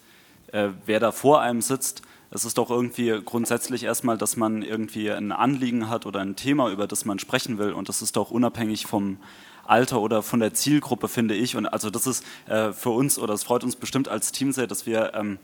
äh, 0.52 0.70
wer 0.86 1.00
da 1.00 1.12
vor 1.12 1.42
einem 1.42 1.62
sitzt, 1.62 2.02
es 2.32 2.44
ist 2.44 2.58
doch 2.58 2.70
irgendwie 2.70 3.22
grundsätzlich 3.24 3.84
erstmal, 3.84 4.18
dass 4.18 4.36
man 4.36 4.62
irgendwie 4.62 5.12
ein 5.12 5.32
Anliegen 5.32 5.90
hat 5.90 6.06
oder 6.06 6.20
ein 6.20 6.36
Thema, 6.36 6.70
über 6.70 6.88
das 6.88 7.06
man 7.06 7.20
sprechen 7.20 7.58
will. 7.58 7.72
Und 7.72 7.88
das 7.88 8.02
ist 8.02 8.18
doch 8.18 8.32
unabhängig 8.32 8.88
vom 8.88 9.18
Alter 9.66 10.02
oder 10.02 10.22
von 10.22 10.40
der 10.40 10.54
Zielgruppe, 10.54 11.08
finde 11.08 11.36
ich. 11.36 11.56
Und 11.56 11.66
also 11.66 11.90
das 11.90 12.08
ist 12.08 12.24
äh, 12.48 12.72
für 12.72 12.92
uns 12.92 13.20
oder 13.20 13.34
es 13.34 13.44
freut 13.44 13.64
uns 13.64 13.76
bestimmt 13.76 14.08
als 14.08 14.32
Team 14.32 14.52
sehr, 14.52 14.68
dass 14.68 14.86
wir 14.86 15.14
ähm, 15.14 15.40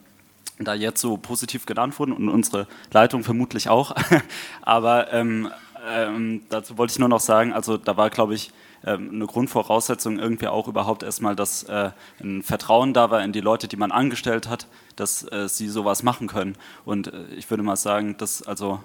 da 0.60 0.74
jetzt 0.74 1.02
so 1.02 1.18
positiv 1.18 1.66
genannt 1.66 1.98
wurden 2.00 2.14
und 2.14 2.30
unsere 2.30 2.68
Leitung 2.92 3.24
vermutlich 3.24 3.70
auch. 3.70 3.96
Aber 4.62 5.12
ähm, 5.14 5.50
ähm, 5.88 6.42
dazu 6.50 6.78
wollte 6.78 6.92
ich 6.92 7.00
nur 7.00 7.10
noch 7.10 7.20
sagen, 7.20 7.54
also 7.54 7.78
da 7.78 7.98
war, 7.98 8.10
glaube 8.10 8.36
ich, 8.36 8.52
ähm, 8.84 9.10
eine 9.14 9.26
Grundvoraussetzung 9.26 10.20
irgendwie 10.20 10.48
auch 10.48 10.68
überhaupt 10.68 11.04
erstmal, 11.04 11.36
dass 11.36 11.64
äh, 11.64 11.92
ein 12.20 12.44
Vertrauen 12.44 12.94
da 12.94 13.12
war 13.12 13.24
in 13.24 13.32
die 13.32 13.42
Leute, 13.42 13.68
die 13.68 13.78
man 13.78 13.92
angestellt 13.92 14.48
hat, 14.48 14.68
dass 14.96 15.24
äh, 15.32 15.48
sie 15.48 15.68
sowas 15.68 16.04
machen 16.04 16.28
können. 16.28 16.56
Und 16.86 17.08
äh, 17.08 17.26
ich 17.36 17.50
würde 17.50 17.64
mal 17.64 17.76
sagen, 17.76 18.18
dass 18.18 18.44
also 18.44 18.80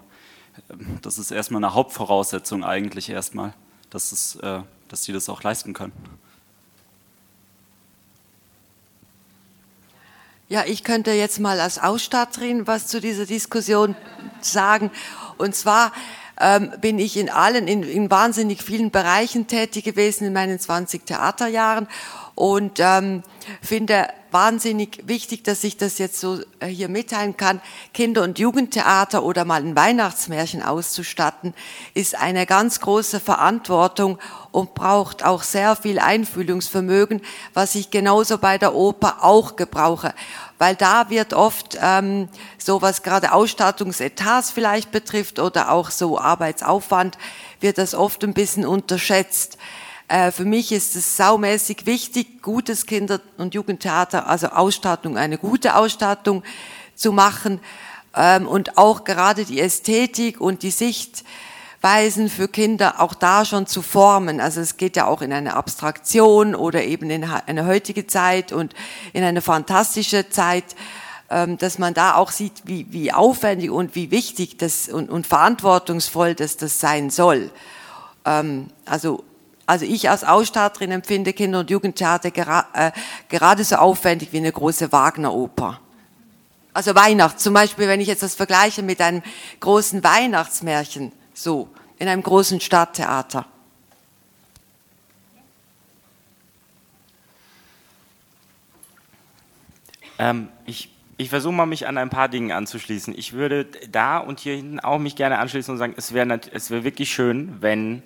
ähm, 0.70 0.98
das 1.02 1.18
ist 1.18 1.30
erstmal 1.30 1.64
eine 1.64 1.74
Hauptvoraussetzung 1.74 2.64
eigentlich 2.64 3.08
erstmal, 3.08 3.54
dass 3.90 4.12
es 4.12 4.36
äh, 4.36 4.60
dass 4.88 5.04
sie 5.04 5.12
das 5.12 5.28
auch 5.28 5.42
leisten 5.42 5.72
können. 5.72 5.92
Ja, 10.48 10.64
ich 10.64 10.84
könnte 10.84 11.10
jetzt 11.10 11.40
mal 11.40 11.58
als 11.58 11.78
Ausstatterin 11.78 12.68
was 12.68 12.86
zu 12.86 13.00
dieser 13.00 13.26
Diskussion 13.26 13.96
sagen. 14.40 14.92
Und 15.38 15.56
zwar 15.56 15.92
ähm, 16.40 16.72
bin 16.80 16.98
ich 16.98 17.16
in 17.16 17.30
allen, 17.30 17.68
in, 17.68 17.82
in, 17.82 18.10
wahnsinnig 18.10 18.62
vielen 18.62 18.90
Bereichen 18.90 19.46
tätig 19.46 19.84
gewesen 19.84 20.26
in 20.26 20.32
meinen 20.32 20.58
20 20.58 21.06
Theaterjahren 21.06 21.88
und 22.34 22.78
ähm, 22.80 23.22
finde 23.62 24.08
wahnsinnig 24.30 25.04
wichtig, 25.06 25.44
dass 25.44 25.64
ich 25.64 25.78
das 25.78 25.96
jetzt 25.96 26.20
so 26.20 26.40
äh, 26.60 26.66
hier 26.66 26.90
mitteilen 26.90 27.38
kann. 27.38 27.62
Kinder- 27.94 28.22
und 28.22 28.38
Jugendtheater 28.38 29.22
oder 29.22 29.46
mal 29.46 29.62
ein 29.62 29.74
Weihnachtsmärchen 29.74 30.62
auszustatten, 30.62 31.54
ist 31.94 32.14
eine 32.14 32.44
ganz 32.44 32.80
große 32.80 33.18
Verantwortung 33.18 34.18
und 34.50 34.74
braucht 34.74 35.24
auch 35.24 35.42
sehr 35.42 35.74
viel 35.74 35.98
Einfühlungsvermögen, 35.98 37.22
was 37.54 37.74
ich 37.74 37.90
genauso 37.90 38.36
bei 38.36 38.58
der 38.58 38.74
Oper 38.74 39.24
auch 39.24 39.56
gebrauche. 39.56 40.12
Weil 40.58 40.74
da 40.74 41.10
wird 41.10 41.34
oft 41.34 41.76
ähm, 41.80 42.28
so, 42.56 42.80
was 42.80 43.02
gerade 43.02 43.32
Ausstattungsetats 43.32 44.50
vielleicht 44.50 44.90
betrifft 44.90 45.38
oder 45.38 45.70
auch 45.70 45.90
so 45.90 46.18
Arbeitsaufwand, 46.18 47.18
wird 47.60 47.78
das 47.78 47.94
oft 47.94 48.24
ein 48.24 48.32
bisschen 48.32 48.64
unterschätzt. 48.64 49.58
Äh, 50.08 50.30
für 50.30 50.44
mich 50.44 50.72
ist 50.72 50.96
es 50.96 51.16
saumäßig 51.16 51.84
wichtig, 51.84 52.42
gutes 52.42 52.86
Kinder- 52.86 53.20
und 53.36 53.54
Jugendtheater, 53.54 54.28
also 54.28 54.48
Ausstattung, 54.48 55.18
eine 55.18 55.36
gute 55.36 55.76
Ausstattung 55.76 56.42
zu 56.94 57.12
machen 57.12 57.60
ähm, 58.14 58.46
und 58.46 58.78
auch 58.78 59.04
gerade 59.04 59.44
die 59.44 59.60
Ästhetik 59.60 60.40
und 60.40 60.62
die 60.62 60.70
Sichtweisen 61.76 62.28
für 62.28 62.48
Kinder 62.48 63.00
auch 63.00 63.14
da 63.14 63.44
schon 63.44 63.66
zu 63.66 63.82
formen. 63.82 64.40
Also 64.40 64.60
es 64.60 64.76
geht 64.76 64.96
ja 64.96 65.06
auch 65.06 65.22
in 65.22 65.32
eine 65.32 65.54
Abstraktion 65.54 66.54
oder 66.54 66.82
eben 66.82 67.10
in 67.10 67.24
eine 67.24 67.66
heutige 67.66 68.06
Zeit 68.06 68.52
und 68.52 68.74
in 69.12 69.22
eine 69.22 69.40
fantastische 69.40 70.28
Zeit 70.28 70.64
ähm, 71.28 71.58
dass 71.58 71.80
man 71.80 71.92
da 71.92 72.14
auch 72.14 72.30
sieht, 72.30 72.52
wie, 72.66 72.86
wie 72.90 73.12
aufwendig 73.12 73.72
und 73.72 73.96
wie 73.96 74.12
wichtig 74.12 74.58
das 74.58 74.88
und, 74.88 75.10
und 75.10 75.26
verantwortungsvoll 75.26 76.36
das, 76.36 76.56
das 76.56 76.78
sein 76.78 77.10
soll. 77.10 77.50
Ähm, 78.24 78.68
also 78.84 79.24
also 79.66 79.84
ich 79.84 80.08
als 80.08 80.22
Ausstatterin 80.22 80.92
empfinde 80.92 81.32
Kinder- 81.32 81.58
und 81.58 81.70
Jugendtheater 81.70 82.30
gera 82.30 82.66
äh, 82.74 82.92
gerade 83.28 83.64
so 83.64 83.74
aufwendig 83.74 84.28
wie 84.30 84.36
eine 84.36 84.52
große 84.52 84.92
Wagner-Oper. 84.92 85.80
Also 86.72 86.94
Weihnachts, 86.94 87.42
zum 87.42 87.54
Beispiel, 87.54 87.88
wenn 87.88 88.00
ich 88.00 88.06
jetzt 88.06 88.22
das 88.22 88.36
vergleiche 88.36 88.84
mit 88.84 89.00
einem 89.00 89.22
großen 89.58 90.04
Weihnachtsmärchen, 90.04 91.10
so, 91.36 91.68
in 91.98 92.08
einem 92.08 92.22
großen 92.22 92.60
Stadttheater. 92.60 93.46
Ähm, 100.18 100.48
ich 100.64 100.90
ich 101.18 101.30
versuche 101.30 101.54
mal, 101.54 101.64
mich 101.64 101.86
an 101.86 101.96
ein 101.96 102.10
paar 102.10 102.28
Dingen 102.28 102.52
anzuschließen. 102.52 103.16
Ich 103.16 103.32
würde 103.32 103.66
da 103.90 104.18
und 104.18 104.38
hier 104.40 104.54
hinten 104.54 104.80
auch 104.80 104.98
mich 104.98 105.16
gerne 105.16 105.38
anschließen 105.38 105.72
und 105.72 105.78
sagen, 105.78 105.94
es 105.96 106.12
wäre 106.12 106.40
es 106.52 106.70
wär 106.70 106.84
wirklich 106.84 107.10
schön, 107.10 107.56
wenn 107.60 108.02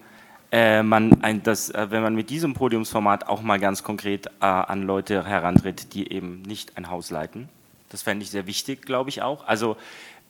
äh, 0.53 0.85
man 0.85 1.23
ein, 1.23 1.43
das, 1.43 1.71
äh, 1.71 1.91
wenn 1.91 2.03
man 2.03 2.15
mit 2.15 2.31
diesem 2.31 2.55
Podiumsformat 2.55 3.29
auch 3.29 3.43
mal 3.43 3.59
ganz 3.59 3.83
konkret 3.83 4.27
äh, 4.27 4.45
an 4.45 4.83
Leute 4.83 5.27
herantritt, 5.27 5.93
die 5.95 6.13
eben 6.13 6.43
nicht 6.43 6.77
ein 6.77 6.89
Haus 6.89 7.11
leiten. 7.11 7.49
Das 7.89 8.03
fände 8.03 8.23
ich 8.23 8.31
sehr 8.31 8.47
wichtig, 8.47 8.83
glaube 8.83 9.11
ich 9.11 9.23
auch. 9.23 9.47
Also 9.47 9.77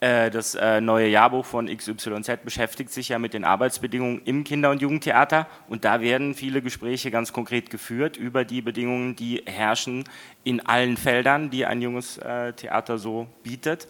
das 0.01 0.55
äh, 0.55 0.81
neue 0.81 1.09
Jahrbuch 1.09 1.45
von 1.45 1.67
XYZ 1.67 2.43
beschäftigt 2.43 2.91
sich 2.91 3.11
ja 3.11 3.19
mit 3.19 3.35
den 3.35 3.45
Arbeitsbedingungen 3.45 4.23
im 4.25 4.45
Kinder- 4.45 4.71
und 4.71 4.81
Jugendtheater 4.81 5.47
und 5.69 5.85
da 5.85 6.01
werden 6.01 6.35
viele 6.35 6.63
Gespräche 6.63 7.11
ganz 7.11 7.35
konkret 7.35 7.69
geführt 7.69 8.17
über 8.17 8.47
die 8.47 8.63
Bedingungen, 8.63 9.15
die 9.15 9.43
herrschen 9.45 10.05
in 10.43 10.65
allen 10.65 10.97
Feldern, 10.97 11.51
die 11.51 11.67
ein 11.67 11.83
junges 11.83 12.17
äh, 12.17 12.55
Theater 12.55 12.97
so 12.97 13.27
bietet. 13.43 13.89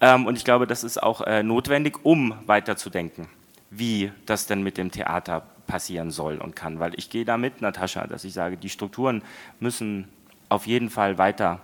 Ähm, 0.00 0.26
und 0.26 0.36
ich 0.36 0.44
glaube, 0.44 0.66
das 0.66 0.82
ist 0.82 1.00
auch 1.00 1.24
notwendig, 1.44 2.04
um 2.04 2.34
weiterzudenken, 2.46 3.28
wie 3.70 4.10
das 4.26 4.46
denn 4.46 4.62
mit 4.62 4.76
dem 4.78 4.90
Theater 4.90 5.46
passieren 5.66 6.10
soll 6.10 6.38
und 6.38 6.56
kann. 6.56 6.80
Weil 6.80 6.92
ich 6.96 7.10
gehe 7.10 7.24
damit, 7.24 7.60
Natascha, 7.60 8.06
dass 8.06 8.24
ich 8.24 8.32
sage, 8.32 8.56
die 8.56 8.68
Strukturen 8.68 9.22
müssen 9.60 10.08
auf 10.48 10.66
jeden 10.66 10.90
Fall 10.90 11.18
weiter 11.18 11.60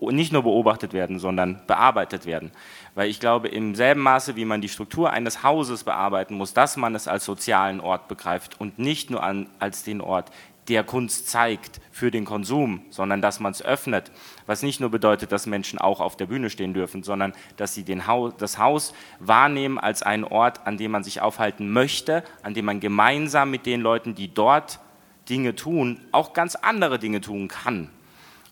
nicht 0.00 0.32
nur 0.32 0.42
beobachtet 0.42 0.92
werden, 0.92 1.18
sondern 1.18 1.60
bearbeitet 1.66 2.26
werden. 2.26 2.50
Weil 2.94 3.08
ich 3.08 3.20
glaube, 3.20 3.48
im 3.48 3.74
selben 3.74 4.00
Maße, 4.00 4.36
wie 4.36 4.44
man 4.44 4.60
die 4.60 4.68
Struktur 4.68 5.10
eines 5.10 5.42
Hauses 5.42 5.84
bearbeiten 5.84 6.34
muss, 6.34 6.54
dass 6.54 6.76
man 6.76 6.94
es 6.94 7.08
als 7.08 7.24
sozialen 7.24 7.80
Ort 7.80 8.08
begreift 8.08 8.60
und 8.60 8.78
nicht 8.78 9.10
nur 9.10 9.22
an, 9.22 9.48
als 9.58 9.82
den 9.82 10.00
Ort, 10.00 10.30
der 10.68 10.84
Kunst 10.84 11.28
zeigt 11.28 11.80
für 11.90 12.10
den 12.10 12.24
Konsum, 12.24 12.82
sondern 12.90 13.22
dass 13.22 13.40
man 13.40 13.52
es 13.52 13.62
öffnet. 13.62 14.10
Was 14.46 14.62
nicht 14.62 14.80
nur 14.80 14.90
bedeutet, 14.90 15.32
dass 15.32 15.46
Menschen 15.46 15.78
auch 15.78 16.00
auf 16.00 16.16
der 16.16 16.26
Bühne 16.26 16.50
stehen 16.50 16.74
dürfen, 16.74 17.02
sondern 17.02 17.32
dass 17.56 17.74
sie 17.74 17.84
Haus, 18.06 18.34
das 18.36 18.58
Haus 18.58 18.92
wahrnehmen 19.18 19.78
als 19.78 20.02
einen 20.02 20.24
Ort, 20.24 20.66
an 20.66 20.76
dem 20.76 20.90
man 20.90 21.04
sich 21.04 21.20
aufhalten 21.20 21.72
möchte, 21.72 22.22
an 22.42 22.54
dem 22.54 22.66
man 22.66 22.80
gemeinsam 22.80 23.50
mit 23.50 23.66
den 23.66 23.80
Leuten, 23.80 24.14
die 24.14 24.32
dort 24.32 24.80
Dinge 25.28 25.54
tun, 25.54 26.00
auch 26.12 26.32
ganz 26.32 26.54
andere 26.54 26.98
Dinge 26.98 27.20
tun 27.20 27.48
kann. 27.48 27.90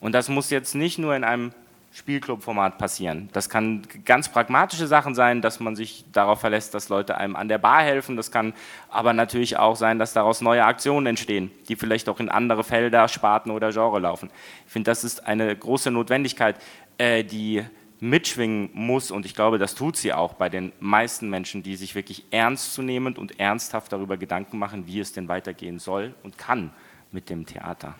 Und 0.07 0.13
das 0.13 0.29
muss 0.29 0.51
jetzt 0.51 0.77
nicht 0.77 0.99
nur 0.99 1.17
in 1.17 1.25
einem 1.25 1.51
Spielclub-Format 1.91 2.79
passieren. 2.79 3.29
Das 3.33 3.49
kann 3.49 3.83
ganz 4.05 4.29
pragmatische 4.29 4.87
Sachen 4.87 5.17
sein, 5.17 5.43
dass 5.43 5.59
man 5.59 5.75
sich 5.75 6.05
darauf 6.13 6.39
verlässt, 6.39 6.75
dass 6.75 6.89
Leute 6.89 7.17
einem 7.17 7.35
an 7.35 7.49
der 7.49 7.59
Bar 7.59 7.83
helfen. 7.83 8.17
Das 8.17 8.31
kann 8.31 8.55
aber 8.89 9.13
natürlich 9.15 9.57
auch 9.57 9.75
sein, 9.75 9.99
dass 9.99 10.13
daraus 10.13 10.43
neue 10.43 10.65
Aktionen 10.65 11.07
entstehen, 11.07 11.51
die 11.69 11.75
vielleicht 11.75 12.09
auch 12.09 12.21
in 12.21 12.29
andere 12.29 12.63
Felder, 12.63 13.09
Sparten 13.09 13.51
oder 13.51 13.73
Genre 13.73 13.99
laufen. 13.99 14.31
Ich 14.65 14.73
finde, 14.73 14.93
das 14.93 15.03
ist 15.03 15.27
eine 15.27 15.57
große 15.57 15.91
Notwendigkeit, 15.91 16.55
äh, 16.99 17.25
die 17.25 17.65
mitschwingen 17.99 18.71
muss 18.75 19.11
und 19.11 19.27
ich 19.27 19.35
glaube, 19.35 19.59
das 19.59 19.75
tut 19.75 19.97
sie 19.97 20.13
auch 20.13 20.35
bei 20.35 20.49
den 20.49 20.71
meisten 20.79 21.29
Menschen, 21.31 21.65
die 21.65 21.75
sich 21.75 21.97
wirklich 21.97 22.27
ernstzunehmend 22.31 23.19
und 23.19 23.41
ernsthaft 23.41 23.93
darüber 23.93 24.17
Gedanken 24.17 24.61
machen, 24.61 24.87
wie 24.87 25.01
es 25.01 25.13
denn 25.13 25.27
weitergehen 25.27 25.81
soll 25.81 26.15
und 26.23 26.39
kann 26.39 26.71
mit 27.11 27.29
dem 27.29 27.45
Theater. 27.45 27.97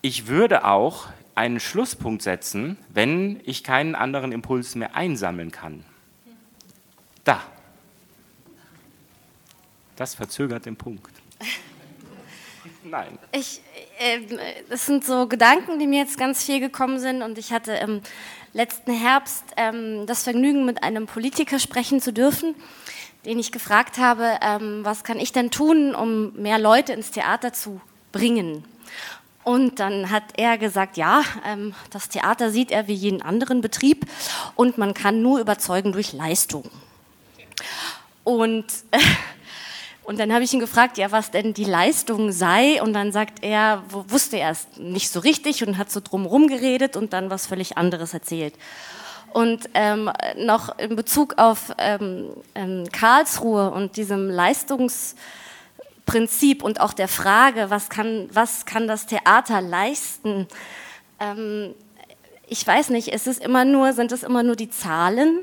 Ich 0.00 0.26
würde 0.26 0.64
auch 0.64 1.08
einen 1.34 1.60
Schlusspunkt 1.60 2.22
setzen, 2.22 2.76
wenn 2.88 3.40
ich 3.44 3.64
keinen 3.64 3.94
anderen 3.94 4.32
Impuls 4.32 4.74
mehr 4.74 4.94
einsammeln 4.94 5.52
kann. 5.52 5.84
Da. 7.24 7.42
Das 9.96 10.14
verzögert 10.14 10.66
den 10.66 10.76
Punkt. 10.76 11.12
Nein. 12.84 13.18
Ich, 13.32 13.60
äh, 13.98 14.20
das 14.68 14.86
sind 14.86 15.04
so 15.04 15.26
Gedanken, 15.26 15.78
die 15.78 15.86
mir 15.86 16.00
jetzt 16.00 16.16
ganz 16.16 16.44
viel 16.44 16.60
gekommen 16.60 17.00
sind 17.00 17.22
und 17.22 17.36
ich 17.36 17.52
hatte 17.52 17.72
im 17.72 18.00
letzten 18.52 18.92
Herbst 18.92 19.44
ähm, 19.56 20.06
das 20.06 20.22
Vergnügen, 20.22 20.64
mit 20.64 20.82
einem 20.82 21.06
Politiker 21.06 21.58
sprechen 21.58 22.00
zu 22.00 22.12
dürfen, 22.12 22.54
den 23.24 23.38
ich 23.38 23.52
gefragt 23.52 23.98
habe, 23.98 24.38
ähm, 24.40 24.80
was 24.84 25.04
kann 25.04 25.18
ich 25.18 25.32
denn 25.32 25.50
tun, 25.50 25.94
um 25.94 26.32
mehr 26.34 26.58
Leute 26.58 26.92
ins 26.92 27.10
Theater 27.10 27.52
zu 27.52 27.80
bringen? 28.12 28.64
Und 29.48 29.80
dann 29.80 30.10
hat 30.10 30.24
er 30.36 30.58
gesagt, 30.58 30.98
ja, 30.98 31.22
ähm, 31.46 31.72
das 31.88 32.10
Theater 32.10 32.50
sieht 32.50 32.70
er 32.70 32.86
wie 32.86 32.92
jeden 32.92 33.22
anderen 33.22 33.62
Betrieb 33.62 34.04
und 34.56 34.76
man 34.76 34.92
kann 34.92 35.22
nur 35.22 35.40
überzeugen 35.40 35.92
durch 35.92 36.12
Leistung. 36.12 36.64
Und, 38.24 38.66
und 40.02 40.20
dann 40.20 40.34
habe 40.34 40.44
ich 40.44 40.52
ihn 40.52 40.60
gefragt, 40.60 40.98
ja, 40.98 41.12
was 41.12 41.30
denn 41.30 41.54
die 41.54 41.64
Leistung 41.64 42.30
sei. 42.30 42.82
Und 42.82 42.92
dann 42.92 43.10
sagt 43.10 43.42
er, 43.42 43.82
wusste 43.88 44.36
er 44.36 44.50
es 44.50 44.66
nicht 44.76 45.08
so 45.08 45.20
richtig 45.20 45.66
und 45.66 45.78
hat 45.78 45.90
so 45.90 46.00
drumherum 46.00 46.48
geredet 46.48 46.94
und 46.94 47.14
dann 47.14 47.30
was 47.30 47.46
völlig 47.46 47.78
anderes 47.78 48.12
erzählt. 48.12 48.52
Und 49.32 49.70
ähm, 49.72 50.10
noch 50.36 50.78
in 50.78 50.94
Bezug 50.94 51.38
auf 51.38 51.72
ähm, 51.78 52.32
ähm, 52.54 52.84
Karlsruhe 52.92 53.70
und 53.70 53.96
diesem 53.96 54.28
Leistungsprinzip 56.08 56.62
und 56.62 56.80
auch 56.80 56.92
der 56.92 57.08
Frage, 57.08 57.70
was 57.70 57.88
kann, 57.88 58.28
was 58.32 58.64
kann 58.64 58.88
das 58.88 59.06
Theater 59.06 59.60
leisten? 59.60 60.46
Ähm, 61.20 61.74
ich 62.46 62.66
weiß 62.66 62.90
nicht, 62.90 63.08
ist 63.08 63.26
es 63.26 63.38
immer 63.38 63.64
nur, 63.64 63.92
sind 63.92 64.12
es 64.12 64.22
immer 64.22 64.42
nur 64.42 64.56
die 64.56 64.70
Zahlen? 64.70 65.40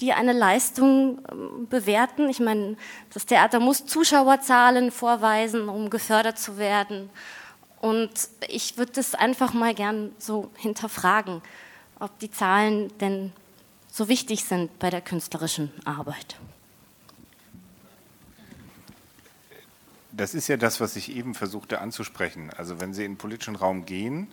die 0.00 0.14
eine 0.14 0.32
Leistung 0.32 1.18
ähm, 1.30 1.66
bewerten. 1.68 2.30
Ich 2.30 2.40
meine, 2.40 2.78
das 3.12 3.26
Theater 3.26 3.60
muss 3.60 3.84
Zuschauerzahlen 3.84 4.92
vorweisen, 4.92 5.68
um 5.68 5.90
gefördert 5.90 6.38
zu 6.38 6.56
werden. 6.56 7.10
Und 7.82 8.10
ich 8.48 8.78
würde 8.78 8.92
das 8.92 9.14
einfach 9.14 9.52
mal 9.52 9.74
gern 9.74 10.12
so 10.16 10.48
hinterfragen, 10.56 11.42
ob 11.98 12.18
die 12.18 12.30
Zahlen 12.30 12.90
denn 13.00 13.34
so 13.92 14.08
wichtig 14.08 14.46
sind 14.46 14.78
bei 14.78 14.88
der 14.88 15.02
künstlerischen 15.02 15.70
Arbeit. 15.84 16.38
Das 20.12 20.34
ist 20.34 20.48
ja 20.48 20.56
das, 20.56 20.80
was 20.80 20.96
ich 20.96 21.14
eben 21.14 21.34
versuchte 21.34 21.80
anzusprechen. 21.80 22.50
Also 22.56 22.80
wenn 22.80 22.94
Sie 22.94 23.04
in 23.04 23.12
den 23.12 23.18
politischen 23.18 23.56
Raum 23.56 23.86
gehen, 23.86 24.28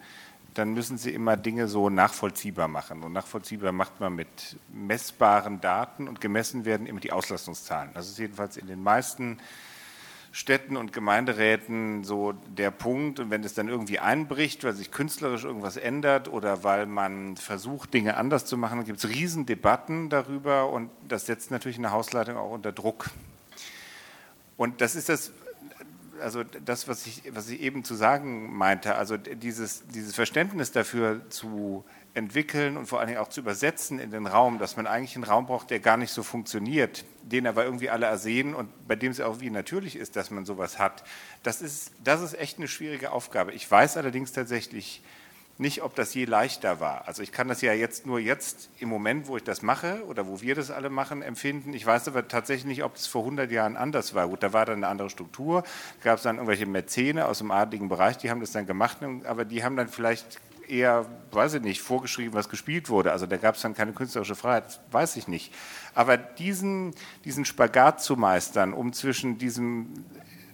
dann 0.55 0.73
müssen 0.73 0.97
Sie 0.97 1.11
immer 1.11 1.37
Dinge 1.37 1.67
so 1.67 1.89
nachvollziehbar 1.89 2.67
machen. 2.67 3.03
Und 3.03 3.13
nachvollziehbar 3.13 3.71
macht 3.71 3.99
man 3.99 4.15
mit 4.15 4.57
messbaren 4.73 5.61
Daten 5.61 6.07
und 6.07 6.19
gemessen 6.19 6.65
werden 6.65 6.87
immer 6.87 6.99
die 6.99 7.11
Auslastungszahlen. 7.11 7.91
Das 7.93 8.07
ist 8.07 8.17
jedenfalls 8.17 8.57
in 8.57 8.65
den 8.65 8.81
meisten 8.81 9.37
Städten 10.31 10.77
und 10.77 10.93
Gemeinderäten 10.93 12.03
so 12.03 12.31
der 12.31 12.71
Punkt. 12.71 13.19
Und 13.19 13.29
wenn 13.29 13.43
es 13.43 13.53
dann 13.53 13.67
irgendwie 13.67 13.99
einbricht, 13.99 14.63
weil 14.63 14.73
sich 14.73 14.91
künstlerisch 14.91 15.43
irgendwas 15.43 15.77
ändert 15.77 16.27
oder 16.27 16.63
weil 16.63 16.85
man 16.85 17.37
versucht, 17.37 17.93
Dinge 17.93 18.17
anders 18.17 18.45
zu 18.45 18.57
machen, 18.57 18.83
gibt 18.83 18.99
es 18.99 19.09
Riesendebatten 19.09 20.09
darüber 20.09 20.69
und 20.71 20.89
das 21.07 21.25
setzt 21.25 21.51
natürlich 21.51 21.77
eine 21.77 21.91
Hausleitung 21.91 22.37
auch 22.37 22.51
unter 22.51 22.71
Druck. 22.71 23.09
Und 24.57 24.81
das 24.81 24.95
ist 24.95 25.09
das, 25.09 25.31
also 26.21 26.43
das, 26.43 26.87
was 26.87 27.05
ich, 27.05 27.23
was 27.33 27.49
ich 27.49 27.61
eben 27.61 27.83
zu 27.83 27.95
sagen 27.95 28.55
meinte, 28.55 28.95
also 28.95 29.17
dieses, 29.17 29.87
dieses 29.87 30.15
Verständnis 30.15 30.71
dafür 30.71 31.21
zu 31.29 31.85
entwickeln 32.13 32.77
und 32.77 32.87
vor 32.87 32.99
allen 32.99 33.09
Dingen 33.09 33.19
auch 33.19 33.29
zu 33.29 33.41
übersetzen 33.41 33.99
in 33.99 34.09
den 34.09 34.25
Raum, 34.25 34.57
dass 34.57 34.75
man 34.75 34.87
eigentlich 34.87 35.15
einen 35.15 35.23
Raum 35.23 35.45
braucht, 35.45 35.69
der 35.69 35.79
gar 35.79 35.97
nicht 35.97 36.11
so 36.11 36.23
funktioniert, 36.23 37.05
den 37.21 37.45
aber 37.45 37.63
irgendwie 37.63 37.89
alle 37.89 38.07
ersehen 38.07 38.55
und 38.55 38.69
bei 38.87 38.95
dem 38.95 39.11
es 39.11 39.21
auch 39.21 39.39
wie 39.39 39.51
natürlich 39.51 39.95
ist, 39.95 40.15
dass 40.15 40.31
man 40.31 40.45
sowas 40.45 40.79
hat. 40.79 41.03
Das 41.43 41.61
ist, 41.61 41.91
das 42.03 42.21
ist 42.21 42.33
echt 42.33 42.57
eine 42.57 42.67
schwierige 42.67 43.11
Aufgabe. 43.11 43.53
Ich 43.53 43.69
weiß 43.69 43.97
allerdings 43.97 44.31
tatsächlich, 44.31 45.03
nicht, 45.59 45.81
ob 45.81 45.95
das 45.95 46.13
je 46.13 46.25
leichter 46.25 46.79
war. 46.79 47.07
Also 47.07 47.23
ich 47.23 47.31
kann 47.31 47.47
das 47.47 47.61
ja 47.61 47.73
jetzt 47.73 48.05
nur 48.05 48.19
jetzt 48.19 48.69
im 48.79 48.89
Moment, 48.89 49.27
wo 49.27 49.37
ich 49.37 49.43
das 49.43 49.61
mache 49.61 50.03
oder 50.05 50.27
wo 50.27 50.41
wir 50.41 50.55
das 50.55 50.69
alle 50.69 50.89
machen, 50.89 51.21
empfinden. 51.21 51.73
Ich 51.73 51.85
weiß 51.85 52.07
aber 52.07 52.27
tatsächlich 52.27 52.65
nicht, 52.65 52.83
ob 52.83 52.95
es 52.95 53.07
vor 53.07 53.23
100 53.23 53.51
Jahren 53.51 53.75
anders 53.75 54.13
war. 54.13 54.27
Gut, 54.27 54.43
da 54.43 54.53
war 54.53 54.65
dann 54.65 54.77
eine 54.77 54.87
andere 54.87 55.09
Struktur, 55.09 55.63
gab 56.03 56.17
es 56.17 56.23
dann 56.23 56.35
irgendwelche 56.35 56.67
Mäzene 56.67 57.25
aus 57.25 57.39
dem 57.39 57.51
adligen 57.51 57.89
Bereich, 57.89 58.17
die 58.17 58.29
haben 58.29 58.41
das 58.41 58.51
dann 58.51 58.67
gemacht, 58.67 58.97
aber 59.23 59.45
die 59.45 59.63
haben 59.63 59.75
dann 59.75 59.87
vielleicht 59.87 60.39
eher, 60.67 61.05
weiß 61.31 61.55
ich 61.55 61.61
nicht, 61.61 61.81
vorgeschrieben, 61.81 62.33
was 62.33 62.49
gespielt 62.49 62.89
wurde. 62.89 63.11
Also 63.11 63.25
da 63.25 63.37
gab 63.37 63.55
es 63.55 63.61
dann 63.61 63.73
keine 63.73 63.93
künstlerische 63.93 64.35
Freiheit, 64.35 64.79
weiß 64.91 65.15
ich 65.15 65.27
nicht. 65.27 65.53
Aber 65.95 66.17
diesen, 66.17 66.93
diesen 67.25 67.45
Spagat 67.45 68.01
zu 68.01 68.15
meistern, 68.15 68.73
um 68.73 68.93
zwischen 68.93 69.37
diesem 69.37 70.05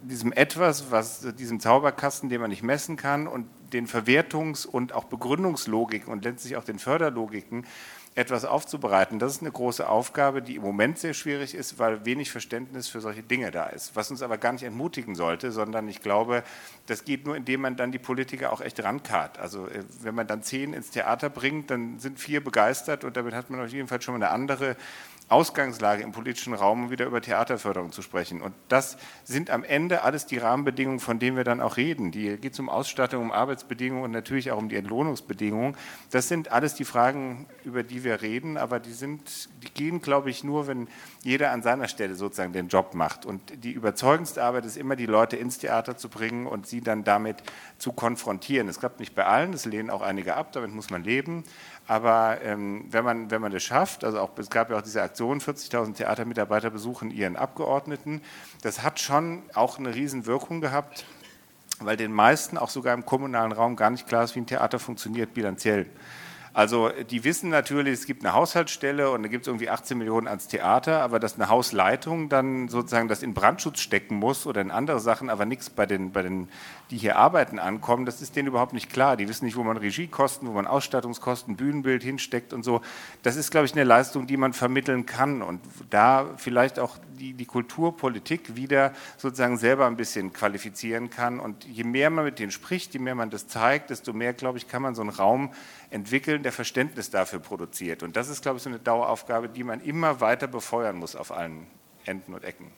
diesem 0.04 0.34
etwas, 0.34 0.92
was 0.92 1.26
diesem 1.36 1.60
Zauberkasten, 1.60 2.30
den 2.30 2.42
man 2.42 2.50
nicht 2.50 2.64
messen 2.64 2.98
kann, 2.98 3.28
und 3.28 3.48
den 3.74 3.88
Verwertungs- 3.88 4.66
und 4.66 4.94
auch 4.94 5.06
Begründungslogiken 5.06 6.12
und 6.12 6.24
letztlich 6.24 6.56
auch 6.56 6.64
den 6.64 6.80
Förderlogiken 6.80 7.66
etwas 8.16 8.46
aufzubereiten. 8.46 9.18
Das 9.18 9.32
ist 9.32 9.42
eine 9.42 9.52
große 9.52 9.88
Aufgabe, 9.88 10.42
die 10.42 10.56
im 10.56 10.62
Moment 10.62 11.00
sehr 11.00 11.14
schwierig 11.14 11.56
ist, 11.56 11.80
weil 11.80 12.06
wenig 12.06 12.32
Verständnis 12.32 12.88
für 12.88 13.02
solche 13.02 13.24
Dinge 13.24 13.50
da 13.50 13.66
ist. 13.66 13.96
Was 13.96 14.12
uns 14.12 14.22
aber 14.22 14.38
gar 14.38 14.54
nicht 14.54 14.64
entmutigen 14.64 15.16
sollte, 15.16 15.52
sondern 15.52 15.88
ich 15.88 16.02
glaube, 16.02 16.44
das 16.86 17.06
geht 17.06 17.26
nur, 17.26 17.36
indem 17.36 17.62
man 17.62 17.76
dann 17.76 17.92
die 17.92 18.00
Politiker 18.00 18.54
auch 18.54 18.62
echt 18.62 18.84
rankarrt. 18.84 19.40
Also 19.40 19.68
äh, 19.68 19.84
wenn 20.02 20.14
man 20.14 20.28
dann 20.28 20.44
zehn 20.44 20.74
ins 20.74 20.92
Theater 20.92 21.30
bringt, 21.30 21.72
dann 21.72 22.00
sind 22.00 22.20
vier 22.20 22.44
begeistert 22.44 23.04
und 23.04 23.18
damit 23.18 23.34
hat 23.34 23.50
man 23.50 23.62
auf 23.62 23.70
jeden 23.70 23.88
Fall 23.88 24.02
schon 24.02 24.14
mal 24.18 24.26
eine 24.26 24.34
andere 24.34 24.76
Ausgangslage 25.30 26.04
im 26.04 26.12
politischen 26.12 26.54
Raum, 26.54 26.86
um 26.86 26.90
wieder 26.92 27.06
über 27.06 27.22
Theaterförderung 27.22 27.92
zu 27.92 28.02
sprechen. 28.02 28.42
Und 28.42 28.54
das 28.68 28.98
sind 29.24 29.50
am 29.50 29.64
Ende 29.64 30.04
alles 30.04 30.26
die 30.26 30.38
Rahmenbedingungen, 30.38 31.00
von 31.00 31.20
denen 31.20 31.38
wir 31.38 31.44
dann 31.44 31.62
auch 31.62 31.78
reden. 31.78 32.12
Die 32.12 32.38
geht 32.38 32.54
es 32.54 32.60
um 32.60 32.70
Ausstattung, 32.70 33.24
um 33.24 33.32
Arbeitsbedingungen 33.32 34.04
und 34.04 34.12
natürlich 34.12 34.52
auch 34.52 34.58
um 34.58 34.70
die 34.70 34.76
Entlohnungsbedingungen. 34.76 35.76
Das 36.12 36.28
sind 36.28 36.52
alles 36.52 36.76
die 36.76 36.86
Fragen, 36.86 37.48
über 37.64 37.84
die 37.84 38.04
wir 38.04 38.22
reden, 38.22 38.58
aber 38.58 38.80
die, 38.80 38.92
sind, 38.92 39.50
die 39.64 39.70
gehen, 39.74 40.02
glaube 40.02 40.30
ich, 40.30 40.44
nur, 40.44 40.68
wenn 40.68 40.88
jeder 41.24 41.52
an 41.52 41.64
seiner 41.64 41.88
Stelle 41.88 42.16
sozusagen 42.16 42.54
den 42.54 42.68
Job 42.68 42.94
macht. 42.94 43.26
Und 43.26 43.64
die 43.64 43.72
überzeugendste 43.72 44.44
Arbeit 44.44 44.66
ist 44.66 44.78
immer, 44.78 44.96
die 44.96 45.06
Leute 45.06 45.38
ins 45.38 45.58
Theater 45.58 45.98
zu 45.98 46.10
bringen 46.10 46.48
und 46.48 46.68
sie 46.68 46.82
dann 46.82 47.04
damit 47.04 47.38
zu 47.78 47.94
konfrontieren. 47.94 48.68
Es 48.68 48.80
klappt 48.80 49.00
nicht 49.00 49.16
bei 49.16 49.26
allen, 49.26 49.54
es 49.54 49.66
lehnen 49.66 49.90
auch 49.90 50.02
einige 50.02 50.36
ab, 50.36 50.52
damit 50.52 50.74
muss 50.74 50.90
man 50.90 51.04
leben. 51.04 51.44
Aber 51.88 52.40
ähm, 52.44 52.86
wenn, 52.90 53.04
man, 53.04 53.30
wenn 53.30 53.42
man 53.42 53.52
das 53.52 53.64
schafft, 53.64 54.04
also 54.04 54.20
auch, 54.20 54.32
es 54.38 54.50
gab 54.50 54.70
ja 54.70 54.78
auch 54.78 54.82
diese 54.82 55.02
Aktion, 55.02 55.40
40.000 55.40 55.96
Theatermitarbeiter 55.96 56.70
besuchen 56.70 57.12
ihren 57.12 57.36
Abgeordneten, 57.36 58.22
das 58.62 58.84
hat 58.84 59.00
schon 59.00 59.44
auch 59.54 59.78
eine 59.78 59.94
Riesenwirkung 59.94 60.62
gehabt, 60.62 61.06
weil 61.80 61.98
den 61.98 62.14
meisten 62.14 62.58
auch 62.58 62.70
sogar 62.70 62.94
im 62.94 63.06
kommunalen 63.06 63.52
Raum 63.52 63.76
gar 63.76 63.90
nicht 63.90 64.08
klar 64.08 64.24
ist, 64.24 64.36
wie 64.36 64.40
ein 64.40 64.46
Theater 64.46 64.80
funktioniert 64.80 65.34
bilanziell. 65.34 65.88
Also 66.56 66.90
die 67.10 67.24
wissen 67.24 67.50
natürlich, 67.50 67.94
es 67.94 68.06
gibt 68.06 68.24
eine 68.24 68.36
Haushaltsstelle 68.36 69.10
und 69.10 69.24
da 69.24 69.28
gibt 69.28 69.44
es 69.44 69.48
irgendwie 69.48 69.72
18 69.72 69.98
Millionen 69.98 70.28
ans 70.28 70.48
Theater, 70.48 71.02
aber 71.02 71.20
dass 71.20 71.34
eine 71.34 71.50
Hausleitung 71.50 72.30
dann 72.30 72.68
sozusagen 72.68 73.08
das 73.08 73.24
in 73.24 73.34
Brandschutz 73.34 73.80
stecken 73.80 74.18
muss 74.18 74.46
oder 74.46 74.62
in 74.62 74.70
andere 74.70 75.00
Sachen, 75.00 75.32
aber 75.32 75.46
nichts 75.46 75.72
bei 75.72 75.88
den, 75.88 76.12
bei 76.12 76.22
den, 76.22 76.48
die 76.94 77.00
hier 77.00 77.16
arbeiten, 77.16 77.58
ankommen, 77.58 78.06
das 78.06 78.22
ist 78.22 78.36
denen 78.36 78.48
überhaupt 78.48 78.72
nicht 78.72 78.94
klar. 78.94 79.18
Die 79.18 79.28
wissen 79.28 79.46
nicht, 79.46 79.58
wo 79.58 79.64
man 79.64 79.78
Regiekosten, 79.78 80.48
wo 80.48 80.52
man 80.52 80.68
Ausstattungskosten, 80.68 81.56
Bühnenbild 81.56 82.04
hinsteckt 82.04 82.54
und 82.54 82.62
so. 82.62 82.82
Das 83.24 83.36
ist, 83.36 83.50
glaube 83.50 83.66
ich, 83.66 83.74
eine 83.74 83.84
Leistung, 83.84 84.28
die 84.28 84.38
man 84.38 84.54
vermitteln 84.54 85.08
kann 85.08 85.42
und 85.42 85.60
da 85.90 86.30
vielleicht 86.38 86.78
auch 86.78 87.00
die, 87.18 87.34
die 87.34 87.46
Kulturpolitik 87.46 88.56
wieder 88.56 88.94
sozusagen 89.18 89.58
selber 89.58 89.88
ein 89.88 89.98
bisschen 89.98 90.34
qualifizieren 90.34 91.10
kann. 91.10 91.40
Und 91.40 91.66
je 91.66 91.84
mehr 91.84 92.12
man 92.12 92.26
mit 92.26 92.38
denen 92.38 92.52
spricht, 92.52 92.94
je 92.94 93.00
mehr 93.00 93.16
man 93.16 93.32
das 93.32 93.48
zeigt, 93.48 93.90
desto 93.90 94.14
mehr, 94.14 94.34
glaube 94.34 94.60
ich, 94.60 94.68
kann 94.68 94.84
man 94.84 94.94
so 94.94 95.02
einen 95.02 95.10
Raum 95.10 95.52
entwickeln, 95.90 96.44
der 96.44 96.52
Verständnis 96.52 97.10
dafür 97.10 97.40
produziert. 97.40 98.04
Und 98.04 98.16
das 98.16 98.30
ist, 98.30 98.44
glaube 98.44 98.58
ich, 98.58 98.64
so 98.64 98.70
eine 98.70 98.78
Daueraufgabe, 98.78 99.50
die 99.50 99.64
man 99.64 99.82
immer 99.82 100.22
weiter 100.22 100.46
befeuern 100.46 100.98
muss 100.98 101.16
auf 101.16 101.32
allen 101.32 101.66
Enden 102.06 102.36
und 102.36 102.44
Ecken. 102.44 102.72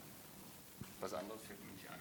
Was 1.02 1.14
anderes 1.14 1.42
fällt 1.46 1.60
mir 1.66 1.72
nicht 1.74 1.90
ein. 1.90 2.00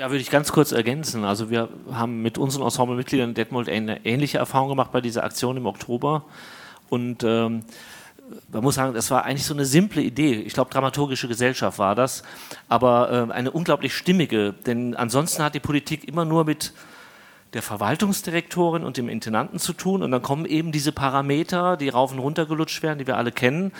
Ja. 0.00 0.10
würde 0.10 0.22
ich 0.22 0.30
ganz 0.30 0.50
kurz 0.50 0.72
ergänzen. 0.72 1.24
Also 1.24 1.50
wir 1.50 1.68
haben 1.92 2.22
mit 2.22 2.38
unseren 2.38 2.62
Ensemblemitgliedern 2.62 3.28
in 3.28 3.34
Detmold 3.34 3.68
eine 3.68 4.06
ähnliche 4.06 4.38
Erfahrung 4.38 4.70
gemacht 4.70 4.92
bei 4.92 5.02
dieser 5.02 5.24
Aktion 5.24 5.58
im 5.58 5.66
Oktober. 5.66 6.24
Und 6.88 7.22
ähm, 7.22 7.64
man 8.50 8.62
muss 8.62 8.76
sagen, 8.76 8.94
das 8.94 9.10
war 9.10 9.26
eigentlich 9.26 9.44
so 9.44 9.52
eine 9.52 9.66
simple 9.66 10.00
Idee. 10.00 10.36
Ich 10.36 10.54
glaube, 10.54 10.70
dramaturgische 10.70 11.28
Gesellschaft 11.28 11.78
war 11.78 11.94
das, 11.94 12.22
aber 12.66 13.28
äh, 13.28 13.32
eine 13.32 13.50
unglaublich 13.50 13.94
stimmige. 13.94 14.54
Denn 14.64 14.96
ansonsten 14.96 15.42
hat 15.42 15.54
die 15.54 15.60
Politik 15.60 16.08
immer 16.08 16.24
nur 16.24 16.46
mit 16.46 16.72
der 17.52 17.60
Verwaltungsdirektorin 17.60 18.84
und 18.84 18.96
dem 18.96 19.10
Intendanten 19.10 19.58
zu 19.58 19.74
tun. 19.74 20.02
Und 20.02 20.12
dann 20.12 20.22
kommen 20.22 20.46
eben 20.46 20.72
diese 20.72 20.92
Parameter, 20.92 21.76
die 21.76 21.90
rauf 21.90 22.10
und 22.12 22.20
runter 22.20 22.46
gelutscht 22.46 22.82
werden, 22.82 22.98
die 22.98 23.06
wir 23.06 23.18
alle 23.18 23.32
kennen. 23.32 23.72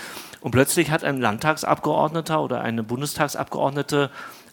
Und 0.43 0.51
plötzlich 0.51 0.91
hat 0.91 1.03
ein 1.03 1.19
Landtagsabgeordneter 1.19 2.43
oder 2.43 2.61
eine 2.61 2.83
Bundestagsabgeordnete 2.83 4.11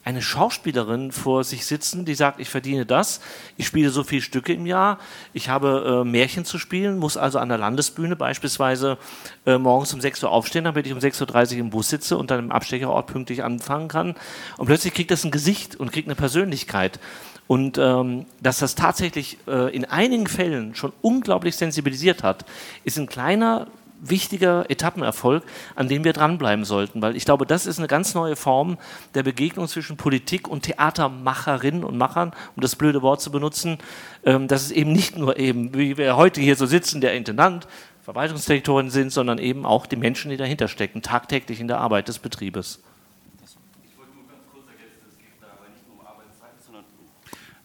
eine 0.07 0.21
Schauspielerin 0.21 1.11
vor 1.11 1.43
sich 1.43 1.65
sitzen, 1.65 2.05
die 2.05 2.15
sagt, 2.15 2.39
ich 2.39 2.47
verdiene 2.47 2.85
das, 2.85 3.19
ich 3.57 3.67
spiele 3.67 3.89
so 3.89 4.05
viele 4.05 4.21
Stücke 4.21 4.53
im 4.53 4.65
Jahr, 4.65 4.99
ich 5.33 5.49
habe 5.49 6.03
äh, 6.05 6.09
Märchen 6.09 6.45
zu 6.45 6.59
spielen, 6.59 6.97
muss 6.97 7.17
also 7.17 7.39
an 7.39 7.49
der 7.49 7.57
Landesbühne 7.57 8.15
beispielsweise 8.15 8.97
äh, 9.45 9.57
morgens 9.57 9.93
um 9.93 9.99
6 9.99 10.23
Uhr 10.23 10.31
aufstehen, 10.31 10.63
damit 10.63 10.87
ich 10.87 10.93
um 10.93 10.99
6.30 10.99 11.55
Uhr 11.55 11.59
im 11.59 11.71
Bus 11.71 11.89
sitze 11.89 12.17
und 12.17 12.31
dann 12.31 12.39
im 12.39 12.51
Abstecherort 12.53 13.07
pünktlich 13.07 13.43
anfangen 13.43 13.89
kann. 13.89 14.15
Und 14.55 14.67
plötzlich 14.67 14.93
kriegt 14.93 15.11
das 15.11 15.25
ein 15.25 15.31
Gesicht 15.31 15.75
und 15.75 15.91
kriegt 15.91 16.07
eine 16.07 16.15
Persönlichkeit. 16.15 17.01
Und 17.47 17.77
ähm, 17.77 18.27
dass 18.41 18.59
das 18.59 18.75
tatsächlich 18.75 19.37
äh, 19.45 19.75
in 19.75 19.83
einigen 19.83 20.27
Fällen 20.27 20.73
schon 20.73 20.93
unglaublich 21.01 21.57
sensibilisiert 21.57 22.23
hat, 22.23 22.45
ist 22.85 22.97
ein 22.97 23.07
kleiner 23.07 23.67
wichtiger 23.99 24.69
Etappenerfolg, 24.69 25.43
an 25.75 25.87
dem 25.87 26.03
wir 26.03 26.13
dranbleiben 26.13 26.65
sollten, 26.65 27.01
weil 27.01 27.15
ich 27.15 27.25
glaube, 27.25 27.45
das 27.45 27.65
ist 27.65 27.79
eine 27.79 27.87
ganz 27.87 28.13
neue 28.13 28.35
Form 28.35 28.77
der 29.13 29.23
Begegnung 29.23 29.67
zwischen 29.67 29.97
Politik 29.97 30.47
und 30.47 30.63
Theatermacherinnen 30.63 31.83
und 31.83 31.97
Machern, 31.97 32.31
um 32.55 32.61
das 32.61 32.75
blöde 32.75 33.01
Wort 33.01 33.21
zu 33.21 33.31
benutzen, 33.31 33.77
ähm, 34.23 34.47
dass 34.47 34.63
es 34.63 34.71
eben 34.71 34.91
nicht 34.91 35.17
nur 35.17 35.37
eben, 35.37 35.73
wie 35.73 35.97
wir 35.97 36.17
heute 36.17 36.41
hier 36.41 36.55
so 36.55 36.65
sitzen, 36.65 37.01
der 37.01 37.13
Intendant, 37.13 37.67
Verwaltungsdirektorin 38.03 38.89
sind, 38.89 39.11
sondern 39.11 39.37
eben 39.37 39.65
auch 39.65 39.85
die 39.85 39.97
Menschen, 39.97 40.31
die 40.31 40.37
dahinter 40.37 40.69
stecken, 40.69 41.01
tagtäglich 41.01 41.59
in 41.59 41.67
der 41.67 41.79
Arbeit 41.79 42.07
des 42.07 42.19
Betriebes. 42.19 42.81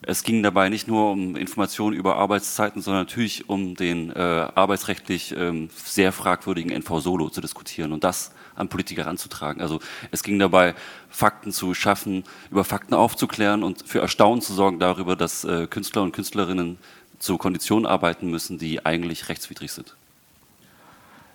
Es 0.04 0.24
ging 0.24 0.42
dabei 0.42 0.68
nicht 0.68 0.88
nur 0.88 1.12
um 1.12 1.36
Informationen 1.36 1.96
über 1.96 2.16
Arbeitszeiten, 2.16 2.82
sondern 2.82 3.02
natürlich 3.02 3.48
um 3.48 3.76
den 3.76 4.10
äh, 4.10 4.18
arbeitsrechtlich 4.18 5.32
ähm, 5.36 5.70
sehr 5.84 6.10
fragwürdigen 6.10 6.72
NV 6.72 7.00
Solo 7.00 7.28
zu 7.30 7.40
diskutieren 7.40 7.92
und 7.92 8.02
das 8.02 8.32
an 8.56 8.68
Politiker 8.68 9.06
ranzutragen. 9.06 9.62
Also 9.62 9.78
es 10.10 10.24
ging 10.24 10.38
dabei, 10.40 10.74
Fakten 11.08 11.52
zu 11.52 11.72
schaffen, 11.72 12.24
über 12.50 12.64
Fakten 12.64 12.94
aufzuklären 12.94 13.62
und 13.62 13.86
für 13.86 14.00
Erstaunen 14.00 14.42
zu 14.42 14.52
sorgen 14.54 14.80
darüber, 14.80 15.14
dass 15.14 15.44
äh, 15.44 15.68
Künstler 15.68 16.02
und 16.02 16.12
Künstlerinnen 16.12 16.78
zu 17.20 17.38
Konditionen 17.38 17.86
arbeiten 17.86 18.28
müssen, 18.28 18.58
die 18.58 18.84
eigentlich 18.84 19.28
rechtswidrig 19.28 19.70
sind. 19.70 19.94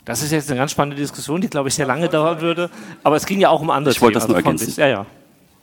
Das 0.03 0.21
ist 0.21 0.31
jetzt 0.31 0.49
eine 0.49 0.57
ganz 0.59 0.71
spannende 0.71 0.97
Diskussion, 0.97 1.39
die, 1.39 1.49
glaube 1.49 1.69
ich, 1.69 1.75
sehr 1.75 1.85
lange 1.85 2.09
dauern 2.09 2.41
würde. 2.41 2.69
Aber 3.03 3.15
es 3.15 3.25
ging 3.25 3.39
ja 3.39 3.49
auch 3.49 3.61
um 3.61 3.69
andere 3.69 3.93
Ich 3.93 4.01
wollte 4.01 4.15
das 4.15 4.27
nur 4.27 4.35
also 4.35 4.45
ergänzen, 4.45 4.65
bis- 4.67 4.75
ja, 4.77 4.87
ja. 4.87 5.05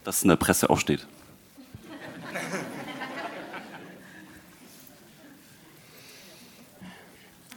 dass 0.04 0.22
in 0.22 0.28
der 0.28 0.36
Presse 0.36 0.70
auch 0.70 0.78
steht. 0.78 1.06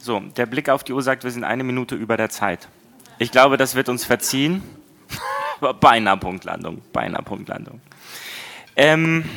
So, 0.08 0.20
der 0.20 0.46
Blick 0.46 0.70
auf 0.70 0.84
die 0.84 0.94
Uhr 0.94 1.02
sagt, 1.02 1.22
wir 1.22 1.30
sind 1.30 1.44
eine 1.44 1.62
Minute 1.64 1.94
über 1.94 2.16
der 2.16 2.30
Zeit. 2.30 2.66
Ich 3.18 3.30
glaube, 3.30 3.58
das 3.58 3.74
wird 3.74 3.90
uns 3.90 4.06
verziehen. 4.06 4.62
beinahe 5.80 6.16
Punktlandung, 6.16 6.80
beinahe 6.94 7.22
Punktlandung. 7.22 7.82
Ähm, 8.74 9.28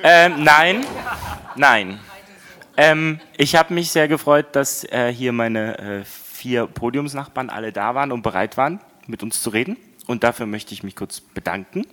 ähm, 0.00 0.44
nein, 0.44 0.86
nein. 1.56 1.98
Ähm, 2.76 3.18
ich 3.36 3.56
habe 3.56 3.74
mich 3.74 3.90
sehr 3.90 4.06
gefreut, 4.06 4.54
dass 4.54 4.84
äh, 4.84 5.12
hier 5.12 5.32
meine 5.32 5.76
äh, 5.78 6.04
vier 6.04 6.68
Podiumsnachbarn 6.68 7.50
alle 7.50 7.72
da 7.72 7.96
waren 7.96 8.12
und 8.12 8.22
bereit 8.22 8.56
waren, 8.56 8.78
mit 9.08 9.24
uns 9.24 9.42
zu 9.42 9.50
reden. 9.50 9.76
Und 10.06 10.22
dafür 10.22 10.46
möchte 10.46 10.72
ich 10.72 10.84
mich 10.84 10.94
kurz 10.94 11.20
bedanken. 11.20 11.84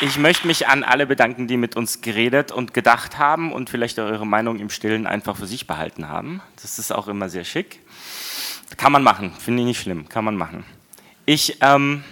Ich 0.00 0.16
möchte 0.16 0.46
mich 0.46 0.68
an 0.68 0.84
alle 0.84 1.06
bedanken, 1.06 1.48
die 1.48 1.56
mit 1.56 1.74
uns 1.74 2.00
geredet 2.02 2.52
und 2.52 2.72
gedacht 2.72 3.18
haben 3.18 3.52
und 3.52 3.68
vielleicht 3.68 3.98
auch 3.98 4.08
ihre 4.08 4.28
Meinung 4.28 4.60
im 4.60 4.70
Stillen 4.70 5.08
einfach 5.08 5.36
für 5.36 5.48
sich 5.48 5.66
behalten 5.66 6.08
haben. 6.08 6.40
Das 6.62 6.78
ist 6.78 6.92
auch 6.92 7.08
immer 7.08 7.28
sehr 7.28 7.42
schick. 7.42 7.80
Kann 8.76 8.92
man 8.92 9.02
machen, 9.02 9.32
finde 9.40 9.62
ich 9.62 9.66
nicht 9.66 9.80
schlimm, 9.80 10.08
kann 10.08 10.24
man 10.24 10.36
machen. 10.36 10.64
Ich 11.26 11.58
ähm, 11.62 12.04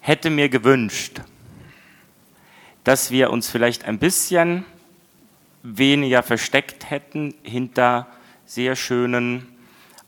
hätte 0.00 0.30
mir 0.30 0.48
gewünscht, 0.48 1.20
dass 2.84 3.10
wir 3.10 3.30
uns 3.30 3.50
vielleicht 3.50 3.84
ein 3.84 3.98
bisschen 3.98 4.64
weniger 5.62 6.22
versteckt 6.22 6.88
hätten 6.88 7.34
hinter 7.42 8.06
sehr 8.46 8.76
schönen, 8.76 9.46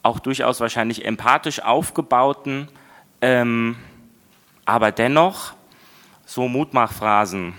auch 0.03 0.19
durchaus 0.19 0.61
wahrscheinlich 0.61 1.05
empathisch 1.05 1.61
aufgebauten, 1.61 2.69
ähm, 3.21 3.77
aber 4.65 4.93
dennoch 4.93 5.53
so 6.33 6.49
Mutmachphrasen 6.49 7.53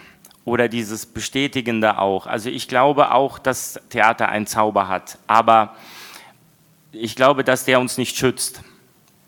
oder 0.46 0.68
dieses 0.68 1.06
Bestätigende 1.06 2.00
auch. 2.00 2.26
Also 2.26 2.50
ich 2.50 2.68
glaube 2.68 3.12
auch, 3.12 3.38
dass 3.38 3.80
Theater 3.90 4.30
einen 4.30 4.48
Zauber 4.48 4.88
hat, 4.88 5.20
aber 5.28 5.76
ich 6.92 7.16
glaube, 7.16 7.44
dass 7.44 7.66
der 7.66 7.80
uns 7.80 8.00
nicht 8.00 8.18
schützt, 8.18 8.64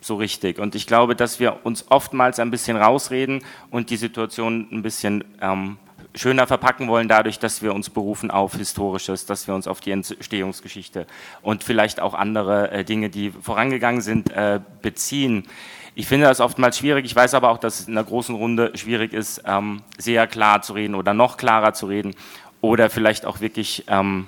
so 0.01 0.15
richtig. 0.15 0.57
Und 0.57 0.73
ich 0.73 0.87
glaube, 0.87 1.15
dass 1.15 1.39
wir 1.39 1.59
uns 1.63 1.85
oftmals 1.91 2.39
ein 2.39 2.49
bisschen 2.49 2.75
rausreden 2.75 3.43
und 3.69 3.91
die 3.91 3.97
Situation 3.97 4.67
ein 4.71 4.81
bisschen 4.81 5.23
ähm, 5.41 5.77
schöner 6.15 6.47
verpacken 6.47 6.87
wollen, 6.87 7.07
dadurch, 7.07 7.39
dass 7.39 7.61
wir 7.61 7.73
uns 7.73 7.89
berufen 7.89 8.31
auf 8.31 8.55
Historisches, 8.55 9.25
dass 9.25 9.47
wir 9.47 9.55
uns 9.55 9.67
auf 9.67 9.81
die 9.81 9.91
Entstehungsgeschichte 9.91 11.05
und 11.41 11.63
vielleicht 11.63 11.99
auch 11.99 12.13
andere 12.13 12.71
äh, 12.71 12.83
Dinge, 12.83 13.09
die 13.09 13.31
vorangegangen 13.31 14.01
sind, 14.01 14.31
äh, 14.31 14.59
beziehen. 14.81 15.47
Ich 15.93 16.07
finde 16.07 16.27
das 16.27 16.41
oftmals 16.41 16.77
schwierig. 16.77 17.05
Ich 17.05 17.15
weiß 17.15 17.33
aber 17.33 17.49
auch, 17.49 17.57
dass 17.57 17.81
es 17.81 17.87
in 17.87 17.97
einer 17.97 18.05
großen 18.05 18.35
Runde 18.35 18.71
schwierig 18.75 19.13
ist, 19.13 19.43
ähm, 19.45 19.81
sehr 19.97 20.27
klar 20.27 20.61
zu 20.61 20.73
reden 20.73 20.95
oder 20.95 21.13
noch 21.13 21.37
klarer 21.37 21.73
zu 21.73 21.85
reden 21.85 22.15
oder 22.61 22.89
vielleicht 22.89 23.25
auch 23.25 23.39
wirklich 23.39 23.85
ähm, 23.87 24.27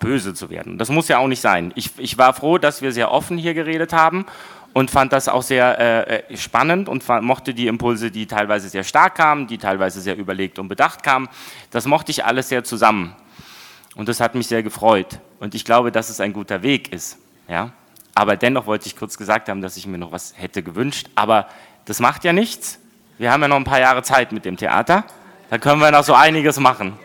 böse 0.00 0.34
zu 0.34 0.50
werden. 0.50 0.78
Das 0.78 0.88
muss 0.88 1.08
ja 1.08 1.18
auch 1.18 1.28
nicht 1.28 1.40
sein. 1.40 1.72
Ich, 1.74 1.90
ich 1.98 2.18
war 2.18 2.34
froh, 2.34 2.58
dass 2.58 2.82
wir 2.82 2.92
sehr 2.92 3.10
offen 3.10 3.38
hier 3.38 3.54
geredet 3.54 3.92
haben 3.92 4.26
und 4.74 4.90
fand 4.90 5.12
das 5.12 5.28
auch 5.28 5.42
sehr 5.42 5.78
äh, 5.78 6.16
äh, 6.16 6.36
spannend 6.36 6.88
und 6.88 7.08
mochte 7.22 7.54
die 7.54 7.68
Impulse, 7.68 8.10
die 8.10 8.26
teilweise 8.26 8.68
sehr 8.68 8.82
stark 8.82 9.14
kamen, 9.14 9.46
die 9.46 9.56
teilweise 9.56 10.00
sehr 10.00 10.16
überlegt 10.16 10.58
und 10.58 10.68
bedacht 10.68 11.02
kamen. 11.02 11.28
Das 11.70 11.86
mochte 11.86 12.10
ich 12.10 12.24
alles 12.24 12.48
sehr 12.48 12.64
zusammen. 12.64 13.14
Und 13.94 14.08
das 14.08 14.18
hat 14.18 14.34
mich 14.34 14.48
sehr 14.48 14.64
gefreut. 14.64 15.20
Und 15.38 15.54
ich 15.54 15.64
glaube, 15.64 15.92
dass 15.92 16.10
es 16.10 16.20
ein 16.20 16.32
guter 16.32 16.62
Weg 16.62 16.92
ist. 16.92 17.18
Ja? 17.48 17.70
Aber 18.16 18.36
dennoch 18.36 18.66
wollte 18.66 18.88
ich 18.88 18.96
kurz 18.96 19.16
gesagt 19.16 19.48
haben, 19.48 19.62
dass 19.62 19.76
ich 19.76 19.86
mir 19.86 19.96
noch 19.96 20.10
was 20.10 20.34
hätte 20.36 20.64
gewünscht. 20.64 21.08
Aber 21.14 21.46
das 21.84 22.00
macht 22.00 22.24
ja 22.24 22.32
nichts. 22.32 22.80
Wir 23.16 23.30
haben 23.30 23.42
ja 23.42 23.48
noch 23.48 23.56
ein 23.56 23.64
paar 23.64 23.80
Jahre 23.80 24.02
Zeit 24.02 24.32
mit 24.32 24.44
dem 24.44 24.56
Theater. 24.56 25.04
Da 25.50 25.58
können 25.58 25.80
wir 25.80 25.92
noch 25.92 26.02
so 26.02 26.14
einiges 26.14 26.58
machen. 26.58 26.98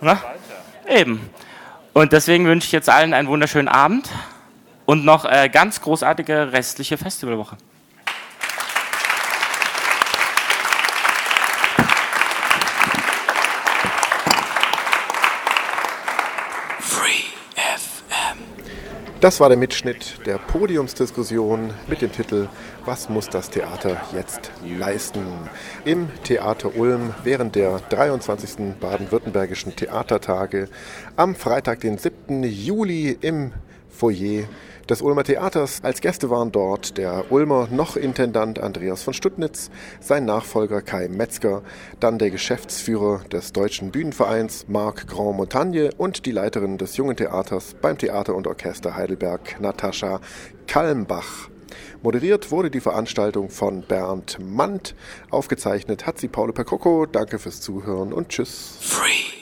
Na? 0.00 0.20
Eben. 0.88 1.30
Und 1.92 2.12
deswegen 2.12 2.46
wünsche 2.46 2.66
ich 2.66 2.72
jetzt 2.72 2.90
allen 2.90 3.14
einen 3.14 3.28
wunderschönen 3.28 3.68
Abend 3.68 4.10
und 4.86 5.04
noch 5.04 5.24
äh, 5.24 5.48
ganz 5.48 5.80
großartige 5.80 6.52
restliche 6.52 6.96
Festivalwoche. 6.96 7.56
Free 16.80 17.24
FM. 17.54 18.38
Das 19.20 19.40
war 19.40 19.48
der 19.48 19.58
Mitschnitt 19.58 20.24
der 20.24 20.38
Podiumsdiskussion 20.38 21.70
mit 21.88 22.00
dem 22.00 22.12
Titel 22.12 22.48
Was 22.84 23.08
muss 23.08 23.28
das 23.28 23.50
Theater 23.50 24.00
jetzt 24.14 24.52
leisten? 24.64 25.24
Im 25.84 26.08
Theater 26.22 26.76
Ulm 26.76 27.12
während 27.24 27.56
der 27.56 27.80
23. 27.88 28.78
Baden-Württembergischen 28.80 29.74
Theatertage 29.74 30.68
am 31.16 31.34
Freitag, 31.34 31.80
den 31.80 31.98
7. 31.98 32.44
Juli 32.44 33.18
im 33.20 33.52
Foyer 33.90 34.44
des 34.88 35.02
Ulmer 35.02 35.24
Theaters. 35.24 35.80
Als 35.82 36.00
Gäste 36.00 36.30
waren 36.30 36.52
dort 36.52 36.98
der 36.98 37.30
Ulmer 37.30 37.68
noch 37.70 37.96
Intendant 37.96 38.58
Andreas 38.58 39.02
von 39.02 39.14
Stuttnitz, 39.14 39.70
sein 40.00 40.24
Nachfolger 40.24 40.82
Kai 40.82 41.08
Metzger, 41.08 41.62
dann 42.00 42.18
der 42.18 42.30
Geschäftsführer 42.30 43.20
des 43.30 43.52
Deutschen 43.52 43.90
Bühnenvereins 43.90 44.66
Marc 44.68 45.06
Grand 45.06 45.36
Montagne 45.36 45.90
und 45.96 46.26
die 46.26 46.32
Leiterin 46.32 46.78
des 46.78 46.96
Jungen 46.96 47.16
Theaters 47.16 47.74
beim 47.80 47.98
Theater 47.98 48.34
und 48.34 48.46
Orchester 48.46 48.96
Heidelberg 48.96 49.60
Natascha 49.60 50.20
Kalmbach. 50.66 51.48
Moderiert 52.02 52.50
wurde 52.50 52.70
die 52.70 52.80
Veranstaltung 52.80 53.50
von 53.50 53.82
Bernd 53.82 54.38
Mandt. 54.40 54.94
Aufgezeichnet 55.30 56.06
hat 56.06 56.18
sie 56.18 56.28
Paolo 56.28 56.52
Percocco. 56.52 57.06
Danke 57.06 57.38
fürs 57.38 57.60
Zuhören 57.60 58.12
und 58.12 58.28
tschüss. 58.28 58.78
Free 58.80 59.36